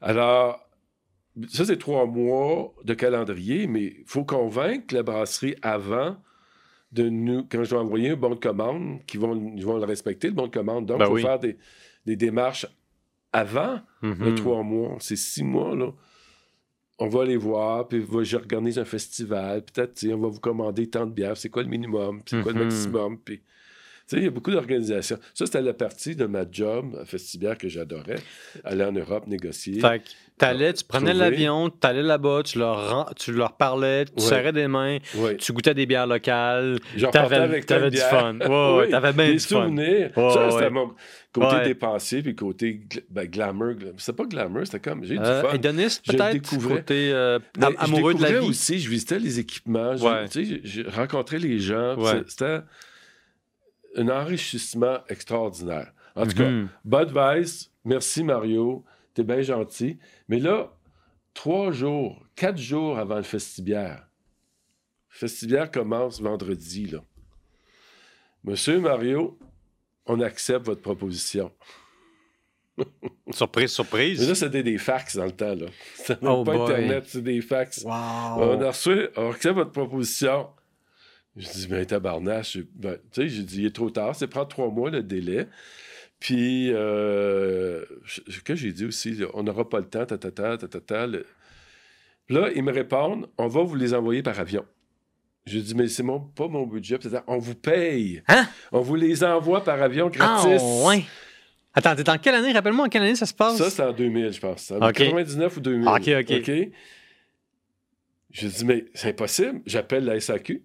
Alors, 0.00 0.60
ça, 1.48 1.64
c'est 1.64 1.78
trois 1.78 2.06
mois 2.06 2.74
de 2.84 2.94
calendrier, 2.94 3.66
mais 3.66 3.82
il 3.84 4.04
faut 4.06 4.24
convaincre 4.24 4.94
la 4.94 5.02
brasserie 5.02 5.56
avant 5.62 6.16
de 6.92 7.08
nous, 7.08 7.44
quand 7.50 7.64
je 7.64 7.70
dois 7.70 7.80
envoyer 7.82 8.10
un 8.10 8.16
bon 8.16 8.30
de 8.30 8.34
commande, 8.36 9.04
qu'ils 9.06 9.18
vont, 9.20 9.52
ils 9.56 9.64
vont 9.66 9.76
le 9.78 9.84
respecter, 9.84 10.28
le 10.28 10.34
bon 10.34 10.46
de 10.46 10.52
commande. 10.52 10.86
Donc, 10.86 10.98
il 10.98 11.00
Ben 11.00 11.06
faut 11.06 11.14
oui. 11.14 11.22
faire 11.22 11.38
des, 11.40 11.56
des 12.06 12.16
démarches 12.16 12.66
avant 13.32 13.80
Mhm. 14.02 14.24
le 14.24 14.34
trois 14.36 14.62
mois. 14.62 14.96
C'est 15.00 15.16
six 15.16 15.42
mois, 15.42 15.74
là. 15.74 15.92
On 16.98 17.08
va 17.08 17.22
aller 17.22 17.36
voir, 17.36 17.88
puis 17.88 18.04
j'organise 18.22 18.78
un 18.78 18.84
festival, 18.84 19.62
peut-être, 19.64 19.94
tu 19.94 20.08
sais, 20.08 20.14
on 20.14 20.20
va 20.20 20.28
vous 20.28 20.38
commander 20.40 20.88
tant 20.88 21.06
de 21.06 21.12
bières, 21.12 21.36
c'est 21.36 21.48
quoi 21.48 21.62
le 21.64 21.68
minimum, 21.68 22.22
c'est 22.24 22.40
quoi 22.40 22.52
le 22.52 22.58
Mhm. 22.58 22.64
maximum, 22.66 23.18
puis... 23.18 23.38
Tu 24.06 24.16
sais, 24.16 24.16
il 24.18 24.24
y 24.24 24.26
a 24.26 24.30
beaucoup 24.30 24.50
d'organisations. 24.50 25.18
Ça, 25.32 25.46
c'était 25.46 25.62
la 25.62 25.72
partie 25.72 26.14
de 26.14 26.26
ma 26.26 26.44
job 26.50 26.94
à 27.00 27.06
Festibière 27.06 27.56
que 27.56 27.68
j'adorais. 27.68 28.18
Aller 28.62 28.84
en 28.84 28.92
Europe, 28.92 29.26
négocier. 29.26 29.80
Fait 29.80 30.02
t'allais, 30.38 30.72
tu 30.72 30.84
prenais 30.84 31.14
l'avion, 31.14 31.70
t'allais 31.70 32.02
là-bas, 32.02 32.42
tu 32.44 32.58
leur, 32.58 33.12
tu 33.16 33.32
leur 33.32 33.52
parlais, 33.56 34.04
tu 34.06 34.12
Ouais. 34.16 34.20
serrais 34.20 34.52
des 34.52 34.66
mains, 34.68 34.98
tu 35.38 35.52
goûtais 35.52 35.74
des 35.74 35.86
bières 35.86 36.06
locales, 36.06 36.78
Je 36.96 37.06
t'avais 37.06 37.60
t'avais 37.62 37.90
du 37.90 37.98
fun. 37.98 38.38
Oui, 38.48 38.90
t'avais 38.90 39.12
bien 39.12 39.26
des 39.26 39.32
du 39.34 39.38
fun. 39.40 39.46
souvenirs. 39.64 40.10
Ça, 40.14 40.50
c'était 40.50 40.70
mon 40.70 40.94
côté 41.32 41.64
dépensier, 41.64 42.22
puis 42.22 42.34
côté 42.34 42.80
ben, 43.10 43.26
glamour. 43.28 43.72
gla- 43.72 43.92
C'était 43.96 44.16
pas 44.16 44.24
glamour, 44.26 44.62
c'était 44.64 44.80
comme... 44.80 45.04
J'ai 45.04 45.14
eu 45.14 45.18
du 45.18 45.24
Euh, 45.24 45.42
fun. 45.42 45.52
hédoniste, 45.54 46.02
Je 46.06 46.12
peut-être, 46.12 46.68
côté 46.68 47.10
euh, 47.12 47.38
Mais 47.58 47.66
am- 47.66 47.74
je 47.78 47.84
amoureux 47.84 48.14
de 48.14 48.22
la 48.22 48.32
vie. 48.40 48.48
aussi, 48.48 48.78
je 48.80 48.88
visitais 48.90 49.18
les 49.18 49.38
équipements. 49.40 49.96
je- 49.96 50.26
tu 50.28 50.44
sais, 50.46 50.60
J'ai 50.64 50.82
rencontré 50.88 51.38
les 51.38 51.58
gens. 51.58 51.96
C'était 52.28 52.60
un 53.96 54.08
enrichissement 54.08 54.98
extraordinaire. 55.08 55.92
En 56.16 56.26
tout 56.26 56.36
cas, 56.36 56.48
Mhm. 56.48 56.68
Budweiser, 56.84 57.66
merci 57.84 58.22
Mario, 58.24 58.84
t'es 59.14 59.22
bien 59.24 59.40
gentil. 59.42 59.98
Mais 60.28 60.38
là, 60.38 60.72
trois 61.32 61.70
jours, 61.72 62.24
quatre 62.36 62.58
jours 62.58 62.98
avant 62.98 63.16
le 63.16 63.22
Festibière, 63.22 64.06
le 65.12 65.16
Festibière 65.18 65.70
commence 65.70 66.20
vendredi, 66.20 66.86
là. 66.86 66.98
Monsieur 68.42 68.78
Mario, 68.78 69.38
on 70.06 70.20
accepte 70.20 70.66
votre 70.66 70.82
proposition. 70.82 71.50
Surprise, 73.30 73.62
Mais 73.62 73.66
surprise. 73.68 74.28
là, 74.28 74.34
c'était 74.34 74.62
des 74.62 74.78
fax 74.78 75.16
dans 75.16 75.24
le 75.24 75.32
temps, 75.32 75.54
là. 75.54 75.66
C'était 75.94 76.20
même 76.24 76.32
Oh 76.32 76.44
pas 76.44 76.52
boy. 76.56 76.62
Internet, 76.62 77.04
c'est 77.06 77.22
des 77.22 77.40
fax. 77.40 77.82
Wow. 77.84 77.90
On 77.92 78.60
a 78.60 78.68
reçu, 78.68 79.08
on 79.16 79.30
accepte 79.30 79.54
votre 79.54 79.70
proposition. 79.72 80.48
Je 81.36 81.48
dis, 81.48 81.66
ben, 81.68 81.84
tabarnache. 81.86 82.58
Ben, 82.74 82.98
tu 83.12 83.22
sais, 83.22 83.28
j'ai 83.28 83.42
dit, 83.42 83.60
il 83.62 83.66
est 83.66 83.74
trop 83.74 83.90
tard, 83.90 84.14
c'est 84.14 84.26
prendre 84.28 84.48
trois 84.48 84.68
mois 84.70 84.90
le 84.90 85.02
délai. 85.02 85.48
Puis, 86.24 86.72
euh, 86.72 87.84
je- 88.04 88.40
que 88.40 88.54
j'ai 88.54 88.72
dit 88.72 88.86
aussi, 88.86 89.20
on 89.34 89.42
n'aura 89.42 89.68
pas 89.68 89.78
le 89.78 89.84
temps, 89.84 90.06
ta, 90.06 90.16
ta, 90.16 90.30
ta, 90.30 90.56
ta, 90.56 90.68
ta, 90.68 90.80
ta, 90.80 91.06
le- 91.06 91.26
Là, 92.30 92.48
ils 92.56 92.62
me 92.62 92.72
répondent, 92.72 93.28
on 93.36 93.46
va 93.46 93.62
vous 93.62 93.74
les 93.74 93.92
envoyer 93.92 94.22
par 94.22 94.40
avion. 94.40 94.64
Je 95.44 95.58
dis, 95.58 95.74
mais 95.74 95.86
c'est 95.86 96.02
mon, 96.02 96.20
pas 96.20 96.48
mon 96.48 96.66
budget. 96.66 96.98
On 97.26 97.36
vous 97.36 97.54
paye. 97.54 98.22
Hein? 98.28 98.46
On 98.72 98.80
vous 98.80 98.94
les 98.94 99.22
envoie 99.22 99.62
par 99.62 99.82
avion 99.82 100.08
gratis. 100.08 100.62
Ah, 100.62 100.86
ouais. 100.88 101.04
Attends, 101.74 101.94
t'es 101.94 102.08
en 102.08 102.16
quelle 102.16 102.36
année? 102.36 102.52
Rappelle-moi 102.52 102.86
en 102.86 102.88
quelle 102.88 103.02
année 103.02 103.16
ça 103.16 103.26
se 103.26 103.34
passe? 103.34 103.58
Ça, 103.58 103.68
c'était 103.68 103.82
en 103.82 103.92
2000, 103.92 104.32
je 104.32 104.40
pense. 104.40 104.70
En 104.70 104.76
Ok. 104.76 104.94
99 104.94 105.58
ou 105.58 105.60
2000. 105.60 105.86
Ok, 105.88 106.08
ok. 106.32 106.68
Je 108.30 108.46
dis, 108.48 108.64
mais 108.64 108.86
c'est 108.94 109.08
impossible. 109.10 109.60
J'appelle 109.66 110.06
la 110.06 110.18
SAQ. 110.18 110.62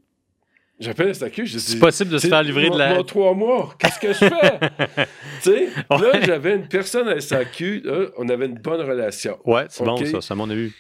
J'appelle 0.80 1.08
la 1.08 1.14
SAQ. 1.14 1.46
Je 1.46 1.58
dis, 1.58 1.60
C'est 1.60 1.80
possible 1.80 2.12
de 2.12 2.18
se 2.18 2.22
c'est 2.22 2.30
faire 2.30 2.44
livrer 2.44 2.70
de 2.70 2.78
la. 2.78 2.96
mon 2.96 3.04
trois 3.04 3.34
mois. 3.34 3.76
Qu'est-ce 3.78 4.00
que 4.00 4.14
je 4.14 4.20
fais? 4.20 5.06
tu 5.42 5.52
sais, 5.52 5.70
là, 5.90 6.22
j'avais 6.22 6.56
une 6.56 6.68
personne 6.68 7.08
à 7.08 7.20
SAQ. 7.20 7.84
on 8.18 8.30
avait 8.30 8.46
une 8.46 8.60
bonne 8.60 8.82
relation. 8.82 9.38
Ouais, 9.46 9.66
c'est 9.70 9.84
bon 9.84 10.04
ça, 10.06 10.22
ça 10.22 10.36
m'en 10.36 10.50
a 10.50 10.54
vu. 10.54 10.74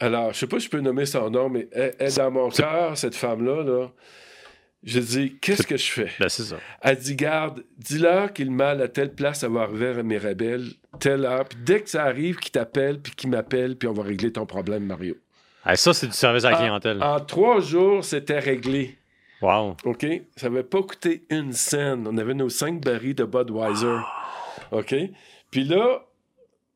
Alors, 0.00 0.32
je 0.32 0.38
sais 0.38 0.46
pas 0.46 0.58
si 0.58 0.66
je 0.66 0.70
peux 0.70 0.80
nommer 0.80 1.06
son 1.06 1.30
nom, 1.30 1.48
mais 1.48 1.68
elle, 1.70 1.94
elle, 1.98 2.14
dans 2.14 2.30
mon 2.30 2.48
cœur, 2.48 2.96
cette 2.96 3.14
femme-là, 3.14 3.62
là, 3.62 3.88
je 4.82 4.98
dis, 4.98 5.36
qu'est-ce 5.40 5.64
que 5.64 5.76
je 5.76 5.90
fais? 5.90 6.10
Ben, 6.18 6.28
c'est 6.28 6.42
ça. 6.42 6.56
Elle 6.80 6.96
dit 6.96 7.14
Garde, 7.14 7.62
dis-leur 7.78 8.32
qu'il 8.32 8.50
mal 8.50 8.82
à 8.82 8.88
telle 8.88 9.14
place, 9.14 9.40
ça 9.40 9.48
va 9.48 9.62
arriver 9.62 9.88
à 9.88 10.02
Mirabel, 10.02 10.64
telle 10.98 11.24
heure. 11.24 11.44
Puis 11.44 11.58
dès 11.64 11.82
que 11.82 11.88
ça 11.88 12.02
arrive, 12.02 12.36
qu'il 12.38 12.50
t'appelle, 12.50 13.00
puis 13.00 13.12
qu'il 13.14 13.30
m'appelle, 13.30 13.76
puis 13.76 13.88
on 13.88 13.92
va 13.92 14.02
régler 14.02 14.32
ton 14.32 14.44
problème, 14.44 14.84
Mario. 14.84 15.14
Ah, 15.64 15.76
ça, 15.76 15.94
c'est 15.94 16.08
du 16.08 16.12
service 16.12 16.44
à 16.44 16.50
la 16.50 16.56
clientèle. 16.56 17.00
En 17.00 17.20
trois 17.20 17.60
jours, 17.60 18.04
c'était 18.04 18.40
réglé. 18.40 18.98
Wow. 19.42 19.76
OK? 19.84 20.06
Ça 20.36 20.48
n'avait 20.48 20.62
pas 20.62 20.82
coûté 20.82 21.24
une 21.28 21.52
scène. 21.52 22.06
On 22.08 22.16
avait 22.16 22.34
nos 22.34 22.48
cinq 22.48 22.80
barils 22.82 23.14
de 23.14 23.24
Budweiser. 23.24 23.98
OK? 24.70 24.94
Puis 25.50 25.64
là, 25.64 26.04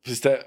c'était. 0.03 0.39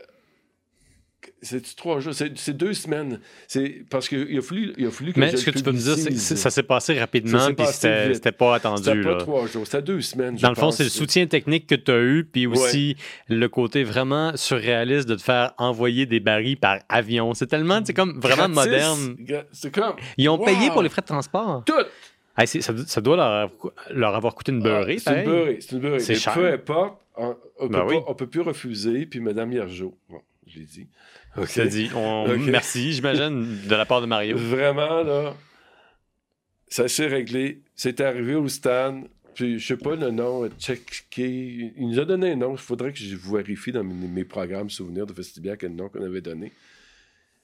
C'est 1.43 1.75
trois 1.77 2.01
jours, 2.01 2.13
c'est 2.15 2.57
deux 2.57 2.75
semaines. 2.75 3.21
C'est 3.49 3.85
parce 3.89 4.09
qu'il 4.09 4.37
a 4.39 4.43
fallu, 4.43 4.73
il 4.77 4.87
a 4.87 4.91
fallu 4.91 5.13
que 5.13 5.21
Mais 5.21 5.31
je 5.31 5.37
ce 5.39 5.45
que 5.47 5.51
tu 5.51 5.63
peux 5.63 5.73
me 5.73 5.79
dire, 5.79 5.97
c'est 5.97 6.37
ça 6.37 6.51
s'est 6.51 6.63
passé 6.63 6.99
rapidement, 6.99 7.53
puis 7.55 7.67
c'était 7.67 8.33
pas 8.33 8.57
attendu. 8.57 8.83
C'était 8.85 9.03
pas 9.03 9.17
trois 9.17 9.47
jours, 9.47 9.65
c'était 9.65 9.83
deux 9.83 10.01
semaines. 10.01 10.37
je 10.37 10.43
Dans 10.43 10.51
le 10.51 10.55
fond, 10.55 10.71
c'est 10.71 10.85
le 10.85 10.91
soutien 10.91 11.27
technique 11.27 11.67
que 11.67 11.75
tu 11.75 11.91
as 11.91 12.01
eu, 12.01 12.25
puis 12.25 12.47
aussi 12.47 12.97
le 13.29 13.49
côté 13.49 13.85
vraiment 13.85 14.37
surréaliste 14.37 15.09
de 15.09 15.15
te 15.15 15.23
faire 15.23 15.53
envoyer 15.59 16.07
des 16.07 16.21
barils 16.21 16.57
par 16.59 16.79
avion. 16.89 17.35
C'est 17.35 17.47
tellement, 17.47 17.81
c'est 17.85 17.95
comme 17.95 18.21
vraiment 18.21 18.49
Gratis. 18.49 18.71
moderne. 18.73 19.17
C'est 19.53 19.73
comme 19.75 19.95
Ils 20.17 20.29
ont 20.29 20.39
Wow! 20.39 20.45
payé 20.45 20.71
pour 20.71 20.83
les 20.83 20.89
frais 20.89 21.03
de 21.03 21.07
transport. 21.07 21.65
tout. 21.65 21.73
Hey, 22.39 22.47
ça, 22.47 22.73
ça 22.87 23.01
doit 23.01 23.17
leur, 23.17 23.51
leur 23.91 24.15
avoir 24.15 24.35
coûté 24.35 24.53
une 24.53 24.63
beurrée. 24.63 24.97
Ah, 25.07 25.11
c'est 25.13 25.19
une 25.19 25.25
beurrée, 25.31 25.59
c'est 25.61 25.73
une 25.73 25.81
beurrée. 25.83 25.99
Peu 26.35 26.53
importe, 26.53 26.95
on, 27.17 27.37
on 27.59 27.67
Ben 27.67 27.85
peut 27.87 28.25
oui. 28.25 28.27
plus 28.31 28.41
refuser. 28.41 29.05
Puis 29.05 29.21
Mme 29.21 29.53
Hiergeau, 29.53 29.95
bon, 30.09 30.21
je 30.47 30.59
l'ai 30.59 30.65
dit. 30.65 30.89
Dit, 31.71 31.91
on- 31.95 32.37
merci, 32.39 32.93
j'imagine, 32.93 33.67
de 33.67 33.75
la 33.75 33.87
part 33.87 34.01
de 34.01 34.07
Mario. 34.07 34.37
Vraiment, 34.37 35.03
là, 35.03 35.35
ça 36.69 36.89
s'est 36.89 37.07
réglé. 37.07 37.63
C'est 37.75 38.01
arrivé 38.01 38.35
au 38.35 38.49
stand. 38.49 39.09
Puis, 39.35 39.59
je 39.59 39.67
sais 39.69 39.77
pas 39.77 39.95
le 39.95 40.11
nom, 40.11 40.49
checké. 40.59 41.73
Il 41.77 41.89
nous 41.89 41.99
a 42.01 42.05
donné 42.05 42.33
un 42.33 42.37
nom. 42.37 42.53
Il 42.53 42.59
faudrait 42.59 42.93
que 42.93 42.99
je 42.99 43.17
vérifie 43.17 43.73
dans 43.73 43.85
mes, 43.85 43.95
mes 44.09 44.25
programmes 44.25 44.71
souvenirs 44.71 45.07
de 45.07 45.13
Festibiac 45.13 45.61
quel 45.61 45.75
nom 45.75 45.89
qu'on 45.89 46.03
avait 46.03 46.21
donné. 46.21 46.53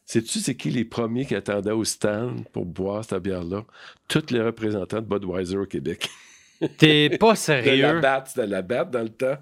Sais-tu 0.05 0.39
c'est 0.39 0.55
qui 0.55 0.71
les 0.71 0.85
premiers 0.85 1.27
qui 1.27 1.35
attendaient 1.35 1.73
au 1.73 1.85
stand 1.85 2.45
pour 2.53 2.65
boire 2.65 3.05
cette 3.05 3.23
bière-là? 3.23 3.65
Tous 4.09 4.31
les 4.31 4.41
représentants 4.41 5.01
de 5.01 5.07
Budweiser 5.07 5.57
au 5.57 5.67
Québec. 5.67 6.09
T'es 6.79 7.11
pas 7.21 7.27
De 7.27 7.31
la 7.33 7.37
sérieux. 7.37 8.01
batte, 8.01 8.29
c'était 8.29 8.47
la 8.47 8.63
batte 8.63 8.91
dans 8.91 9.03
le 9.03 9.09
temps. 9.09 9.37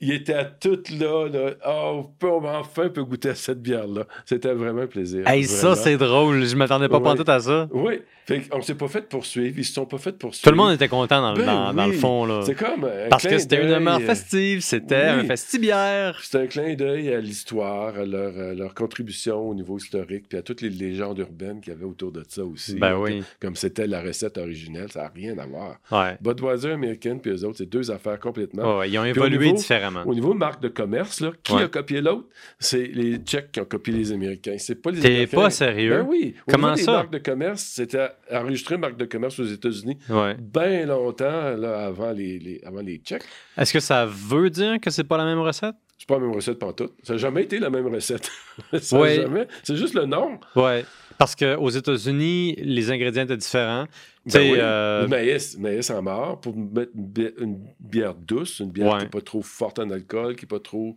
Ils 0.00 0.12
étaient 0.12 0.34
à 0.34 0.44
toutes 0.44 0.90
là. 0.90 1.26
là. 1.28 1.50
Oh, 1.66 1.92
on 1.98 2.02
peut- 2.04 2.30
on 2.30 2.44
enfin 2.44 2.88
peut 2.88 3.02
goûter 3.02 3.30
à 3.30 3.34
cette 3.34 3.60
bière-là. 3.60 4.04
C'était 4.26 4.52
vraiment 4.54 4.82
un 4.82 4.86
plaisir. 4.86 5.26
Hey, 5.28 5.42
ça, 5.44 5.74
c'est 5.74 5.96
drôle. 5.96 6.44
Je 6.44 6.54
m'attendais 6.54 6.88
pas 6.88 6.98
Ouais. 7.00 7.16
tout 7.16 7.28
à 7.28 7.40
ça. 7.40 7.68
Oui. 7.72 8.00
Fait 8.24 8.42
on 8.52 8.60
s'est 8.60 8.74
pas 8.74 8.88
fait 8.88 9.08
poursuivre. 9.08 9.54
Ils 9.58 9.64
se 9.64 9.72
sont 9.72 9.86
pas 9.86 9.96
fait 9.98 10.12
poursuivre. 10.12 10.44
Tout 10.44 10.50
le 10.50 10.56
monde 10.56 10.72
était 10.72 10.86
content 10.86 11.20
dans, 11.22 11.32
le- 11.32 11.38
Ben 11.38 11.46
dans- 11.46 11.72
dans 11.74 11.86
le 11.86 11.92
oui. 11.92 11.98
fond. 11.98 12.26
Là. 12.26 12.42
C'est 12.44 12.54
comme. 12.54 12.84
un 12.84 13.08
Parce 13.08 13.26
que 13.26 13.38
c'était 13.38 13.60
une 13.62 13.70
demeure 13.70 13.96
euh, 14.00 14.06
festive, 14.06 14.60
c'était 14.60 14.96
oui. 15.14 15.20
un 15.20 15.24
festibiaire. 15.24 16.20
C'était 16.22 16.44
un 16.44 16.46
clin 16.46 16.74
d'œil 16.74 17.12
à 17.12 17.20
l'histoire, 17.20 17.96
à 17.96 18.04
leur, 18.04 18.38
à 18.38 18.54
leur 18.54 18.74
contribution 18.74 19.48
au 19.48 19.54
niveau 19.54 19.78
historique, 19.78 20.26
puis 20.28 20.38
à 20.38 20.42
toutes 20.42 20.60
les 20.60 20.68
légendes 20.68 21.18
urbaines 21.18 21.60
qu'il 21.60 21.72
y 21.72 21.76
avait 21.76 21.86
autour 21.86 22.12
de 22.12 22.22
ça 22.28 22.44
aussi. 22.44 22.74
Ben 22.76 22.96
oui. 22.98 23.22
Comme 23.40 23.56
c'était 23.56 23.86
la 23.86 24.02
recette 24.02 24.36
originelle, 24.38 24.92
ça 24.92 25.04
n'a 25.04 25.08
rien 25.14 25.36
à 25.38 25.46
voir. 25.46 25.78
Ouais. 25.90 26.18
Budweiser 26.48 26.72
américaine 26.72 27.20
puis 27.20 27.30
eux 27.30 27.44
autres, 27.44 27.58
c'est 27.58 27.66
deux 27.68 27.90
affaires 27.90 28.18
complètement. 28.18 28.78
Ouais, 28.78 28.90
ils 28.90 28.98
ont 28.98 29.02
au 29.02 29.06
évolué 29.06 29.46
niveau- 29.46 29.56
différemment. 29.56 30.02
Au 30.06 30.14
niveau 30.14 30.34
marque 30.34 30.62
de 30.62 30.68
commerce, 30.68 31.20
là, 31.20 31.30
qui 31.42 31.52
Ouais. 31.54 31.62
a 31.62 31.68
copié 31.68 32.00
l'autre? 32.00 32.26
C'est 32.58 32.86
les 32.86 33.16
Tchèques 33.18 33.52
qui 33.52 33.60
ont 33.60 33.64
copié 33.64 33.92
les 33.94 34.12
Américains. 34.12 34.56
C'est 34.58 34.80
pas 34.82 34.90
les 34.90 35.00
T'es 35.00 35.26
pas 35.26 35.50
sérieux? 35.50 35.90
Ben 35.90 36.06
oui. 36.08 36.34
Au 36.46 36.50
Comment 36.52 36.68
niveau 36.68 36.76
des 36.78 36.82
ça? 36.84 36.92
marques 36.92 37.12
de 37.12 37.18
commerce, 37.18 37.62
c'était 37.62 38.08
enregistré 38.32 38.76
marque 38.76 38.96
de 38.96 39.04
commerce 39.04 39.38
aux 39.38 39.44
États-Unis 39.44 39.98
Ouais. 40.08 40.36
bien 40.38 40.86
longtemps 40.86 41.56
là, 41.56 41.86
avant, 41.86 42.12
les, 42.12 42.38
les- 42.38 42.60
avant 42.64 42.80
les 42.80 42.96
Tchèques. 42.98 43.24
Est-ce 43.56 43.72
que 43.72 43.80
ça 43.80 44.06
veut 44.06 44.50
dire 44.50 44.80
que 44.80 44.90
c'est 44.90 45.04
pas 45.04 45.16
la 45.18 45.24
même 45.24 45.40
recette? 45.40 45.74
C'est 45.98 46.06
pas 46.06 46.14
la 46.14 46.20
même 46.20 46.32
recette 46.34 46.58
pantoute. 46.60 46.92
Ça 47.02 47.14
n'a 47.14 47.18
jamais 47.18 47.42
été 47.42 47.58
la 47.58 47.70
même 47.70 47.86
recette. 47.92 48.30
Ça 48.80 48.98
Ouais. 49.00 49.16
jamais. 49.16 49.48
C'est 49.64 49.74
juste 49.76 49.94
le 49.94 50.06
nom. 50.06 50.38
Ouais. 50.54 50.84
Parce 51.18 51.34
qu'aux 51.34 51.68
États-Unis, 51.70 52.54
les 52.62 52.92
ingrédients 52.92 53.24
étaient 53.24 53.36
différents. 53.36 53.86
Ben 54.32 54.52
oui. 54.52 54.58
euh, 54.60 55.02
Le 55.02 55.08
maïs, 55.08 55.58
maïs 55.58 55.90
en 55.90 56.02
mort 56.02 56.40
pour 56.40 56.56
mettre 56.56 56.92
une 56.94 57.06
bi- 57.06 57.34
une 57.38 57.66
bière 57.80 58.14
douce, 58.14 58.60
une 58.60 58.70
bière 58.70 58.92
Ouais. 58.92 58.98
qui 58.98 59.04
n'est 59.04 59.10
pas 59.10 59.20
trop 59.20 59.42
forte 59.42 59.78
en 59.78 59.90
alcool, 59.90 60.36
qui 60.36 60.44
n'est 60.44 60.48
pas 60.48 60.60
trop 60.60 60.94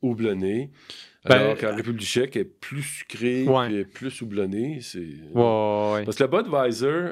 houblonnée. 0.00 0.70
Ben, 1.24 1.36
Alors 1.36 1.56
qu'en 1.58 1.76
République 1.76 2.06
tchèque, 2.06 2.34
elle 2.36 2.42
est 2.42 2.44
plus 2.44 2.82
sucrée, 2.82 3.44
Ouais. 3.44 3.66
puis 3.66 3.74
elle 3.74 3.80
est 3.80 3.84
plus 3.84 4.20
houblonnée. 4.22 4.80
C'est... 4.80 4.98
ouais, 4.98 5.92
ouais. 5.94 6.04
Parce 6.04 6.16
que 6.16 6.24
le 6.24 6.28
Budweiser, 6.30 7.10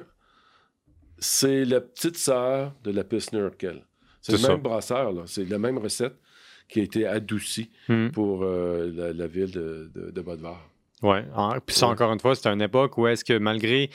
c'est 1.18 1.64
la 1.64 1.80
petite 1.80 2.16
sœur 2.16 2.74
de 2.82 2.90
la 2.90 3.04
Pilsner 3.04 3.40
Urquell. 3.40 3.84
C'est 4.22 4.36
C'est 4.36 4.42
le 4.42 4.54
même 4.54 4.62
brasseur, 4.62 5.12
là. 5.12 5.22
c'est 5.26 5.44
la 5.48 5.58
même 5.58 5.78
recette 5.78 6.14
qui 6.68 6.80
a 6.80 6.82
été 6.82 7.06
adoucie 7.06 7.70
Hmm. 7.88 8.08
pour 8.11 8.42
euh, 8.44 8.90
la, 8.94 9.12
la 9.12 9.26
ville 9.26 9.50
de, 9.50 9.90
de, 9.94 10.11
de 10.11 10.20
Budvar. 10.22 10.68
Ouais. 11.02 11.24
En- 11.34 11.58
Puis 11.61 11.74
ça, 11.76 11.88
encore 11.88 12.12
une 12.12 12.20
fois, 12.20 12.34
c'est 12.34 12.48
une 12.48 12.61
époque 12.62 12.98
où 12.98 13.06
est-ce 13.06 13.24
que 13.24 13.38
malgré 13.38 13.90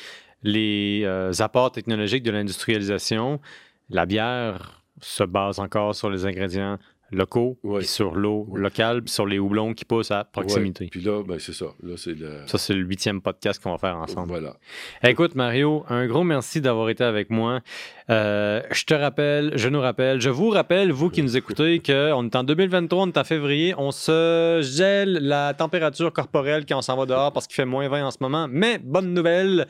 les 0.45 1.01
euh, 1.03 1.31
apports 1.39 1.71
technologiques 1.71 2.23
de 2.23 2.31
l'industrialisation, 2.31 3.41
la 3.89 4.05
bière 4.05 4.83
se 5.01 5.23
base 5.23 5.59
encore 5.59 5.95
sur 5.95 6.09
les 6.09 6.25
ingrédients 6.25 6.77
locaux, 7.15 7.57
Ouais. 7.63 7.79
puis 7.79 7.87
sur 7.87 8.15
l'eau 8.15 8.45
Ouais. 8.49 8.59
locale, 8.61 9.01
puis 9.03 9.11
sur 9.13 9.25
les 9.25 9.39
houblons 9.39 9.73
qui 9.73 9.85
poussent 9.85 10.11
à 10.11 10.23
proximité. 10.25 10.87
Puis 10.91 11.01
là, 11.01 11.23
ben, 11.23 11.39
c'est 11.39 11.53
ça. 11.53 11.67
Là, 11.83 11.95
c'est 11.97 12.13
le... 12.13 12.41
Ça, 12.45 12.57
c'est 12.57 12.73
le 12.73 12.81
huitième 12.81 13.21
podcast 13.21 13.61
qu'on 13.61 13.71
va 13.71 13.77
faire 13.77 13.97
ensemble. 13.97 14.27
Voilà. 14.27 14.55
Écoute, 15.03 15.35
Mario, 15.35 15.83
un 15.89 16.05
gros 16.07 16.23
merci 16.23 16.61
d'avoir 16.61 16.89
été 16.89 17.03
avec 17.03 17.29
moi. 17.29 17.61
Euh, 18.09 18.61
je 18.71 18.83
te 18.85 18.93
rappelle, 18.93 19.51
je 19.55 19.67
nous 19.69 19.81
rappelle, 19.81 20.21
je 20.21 20.29
vous 20.29 20.49
rappelle, 20.49 20.91
vous 20.91 21.09
qui 21.09 21.23
nous 21.23 21.35
écoutez, 21.37 21.79
qu'on 21.85 22.25
est 22.25 22.35
en 22.35 22.43
2023, 22.43 23.03
on 23.03 23.07
est 23.07 23.17
en 23.17 23.23
février, 23.23 23.73
on 23.77 23.91
se 23.91 24.59
gèle 24.61 25.13
la 25.21 25.53
température 25.53 26.11
corporelle 26.13 26.65
quand 26.67 26.77
on 26.77 26.81
s'en 26.81 26.95
va 26.97 27.05
dehors 27.05 27.31
parce 27.33 27.47
qu'il 27.47 27.55
fait 27.55 27.65
moins 27.65 27.87
20 27.89 28.05
en 28.07 28.11
ce 28.11 28.17
moment. 28.21 28.47
Mais 28.49 28.77
bonne 28.77 29.13
nouvelle, 29.13 29.67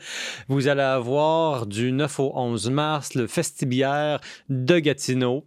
vous 0.48 0.68
allez 0.68 0.82
avoir 0.82 1.66
du 1.66 1.92
9 1.92 2.20
au 2.20 2.32
11 2.34 2.70
mars 2.70 3.14
le 3.14 3.26
Festibière 3.26 4.20
de 4.48 4.78
Gatineau. 4.78 5.44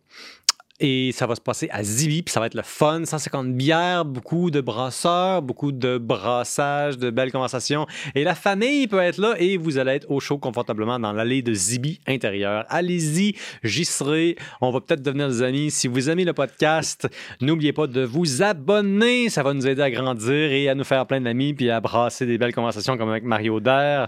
Et 0.82 1.12
ça 1.12 1.28
va 1.28 1.36
se 1.36 1.42
passer 1.42 1.68
à 1.72 1.84
Zibi, 1.84 2.22
puis 2.22 2.32
ça 2.32 2.40
va 2.40 2.46
être 2.46 2.54
le 2.56 2.62
fun. 2.64 3.02
150 3.04 3.54
bières, 3.54 4.06
beaucoup 4.06 4.50
de 4.50 4.62
brasseurs, 4.62 5.42
beaucoup 5.42 5.72
de 5.74 5.98
brassage, 5.98 6.98
de 6.98 7.10
belles 7.10 7.32
conversations. 7.34 7.86
Et 8.16 8.24
la 8.24 8.34
famille 8.36 8.88
peut 8.88 9.00
être 9.00 9.18
là 9.18 9.36
et 9.40 9.58
vous 9.58 9.78
allez 9.78 9.92
être 9.92 10.10
au 10.10 10.20
chaud 10.22 10.38
confortablement 10.38 10.98
dans 10.98 11.12
l'allée 11.12 11.42
de 11.42 11.54
Zibi 11.54 12.00
intérieur. 12.08 12.64
Allez-y, 12.70 13.36
j'y 13.64 13.84
serai. 13.84 14.38
On 14.62 14.72
va 14.72 14.80
peut-être 14.80 15.02
devenir 15.02 15.28
des 15.28 15.42
amis. 15.42 15.70
Si 15.70 15.90
vous 15.90 16.10
aimez 16.10 16.24
le 16.24 16.34
podcast, 16.34 17.10
n'oubliez 17.42 17.74
pas 17.74 17.88
de 17.88 18.02
vous 18.02 18.42
abonner. 18.42 19.30
Ça 19.30 19.44
va 19.44 19.54
nous 19.54 19.68
aider 19.68 19.82
à 19.82 19.92
grandir 19.92 20.32
et 20.34 20.70
à 20.70 20.76
nous 20.76 20.84
faire 20.86 21.06
plein 21.06 21.20
d'amis 21.20 21.54
puis 21.54 21.70
à 21.70 21.82
brasser 21.82 22.26
des 22.26 22.38
belles 22.38 22.54
conversations 22.56 22.96
comme 22.98 23.10
avec 23.10 23.24
Mario 23.26 23.60
Der. 23.60 24.08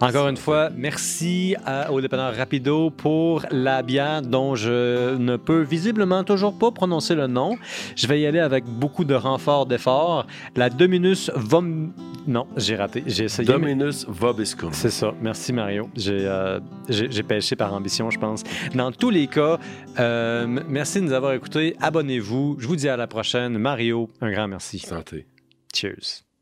Encore 0.00 0.28
une 0.28 0.36
fois, 0.38 0.70
merci 0.74 1.56
à- 1.66 1.92
au 1.92 2.00
dépanneur 2.00 2.34
Rapido 2.34 2.88
pour 2.90 3.42
la 3.50 3.82
bière 3.82 4.22
dont 4.22 4.54
je 4.54 5.16
ne 5.16 5.36
peux 5.36 5.60
visiblement 5.62 6.05
toujours 6.24 6.58
pas 6.58 6.70
prononcer 6.70 7.14
le 7.14 7.26
nom. 7.26 7.56
Je 7.96 8.06
vais 8.06 8.20
y 8.20 8.26
aller 8.26 8.40
avec 8.40 8.64
beaucoup 8.64 9.04
de 9.04 9.14
renfort 9.14 9.66
d'effort. 9.66 10.26
La 10.56 10.70
Dominus 10.70 11.30
Vom... 11.34 11.92
Non, 12.26 12.46
j'ai 12.56 12.74
raté. 12.76 13.04
J'ai 13.06 13.24
essayé. 13.24 13.46
mais- 13.48 13.54
Dominus 13.54 14.04
Vobiscum. 14.08 14.70
c'est 14.72 14.90
ça. 14.90 15.12
Merci, 15.20 15.52
Mario. 15.52 15.88
J'ai 15.94 16.18
euh, 16.26 16.58
j'ai- 16.88 17.22
pêché 17.22 17.54
par 17.56 17.72
ambition, 17.72 18.10
je 18.10 18.18
pense. 18.18 18.42
Dans 18.74 18.90
tous 18.92 19.10
les 19.10 19.26
cas, 19.28 19.58
euh, 20.00 20.46
merci 20.68 21.00
de 21.00 21.06
nous 21.06 21.12
avoir 21.12 21.32
écoutés. 21.34 21.76
Abonnez-vous. 21.80 22.56
Je 22.58 22.66
vous 22.66 22.76
dis 22.76 22.88
à 22.88 22.96
la 22.96 23.06
prochaine. 23.06 23.56
Mario, 23.58 24.10
un 24.20 24.32
grand 24.32 24.48
merci. 24.48 24.78
Santé. 24.80 25.26
Cheers. 25.74 26.25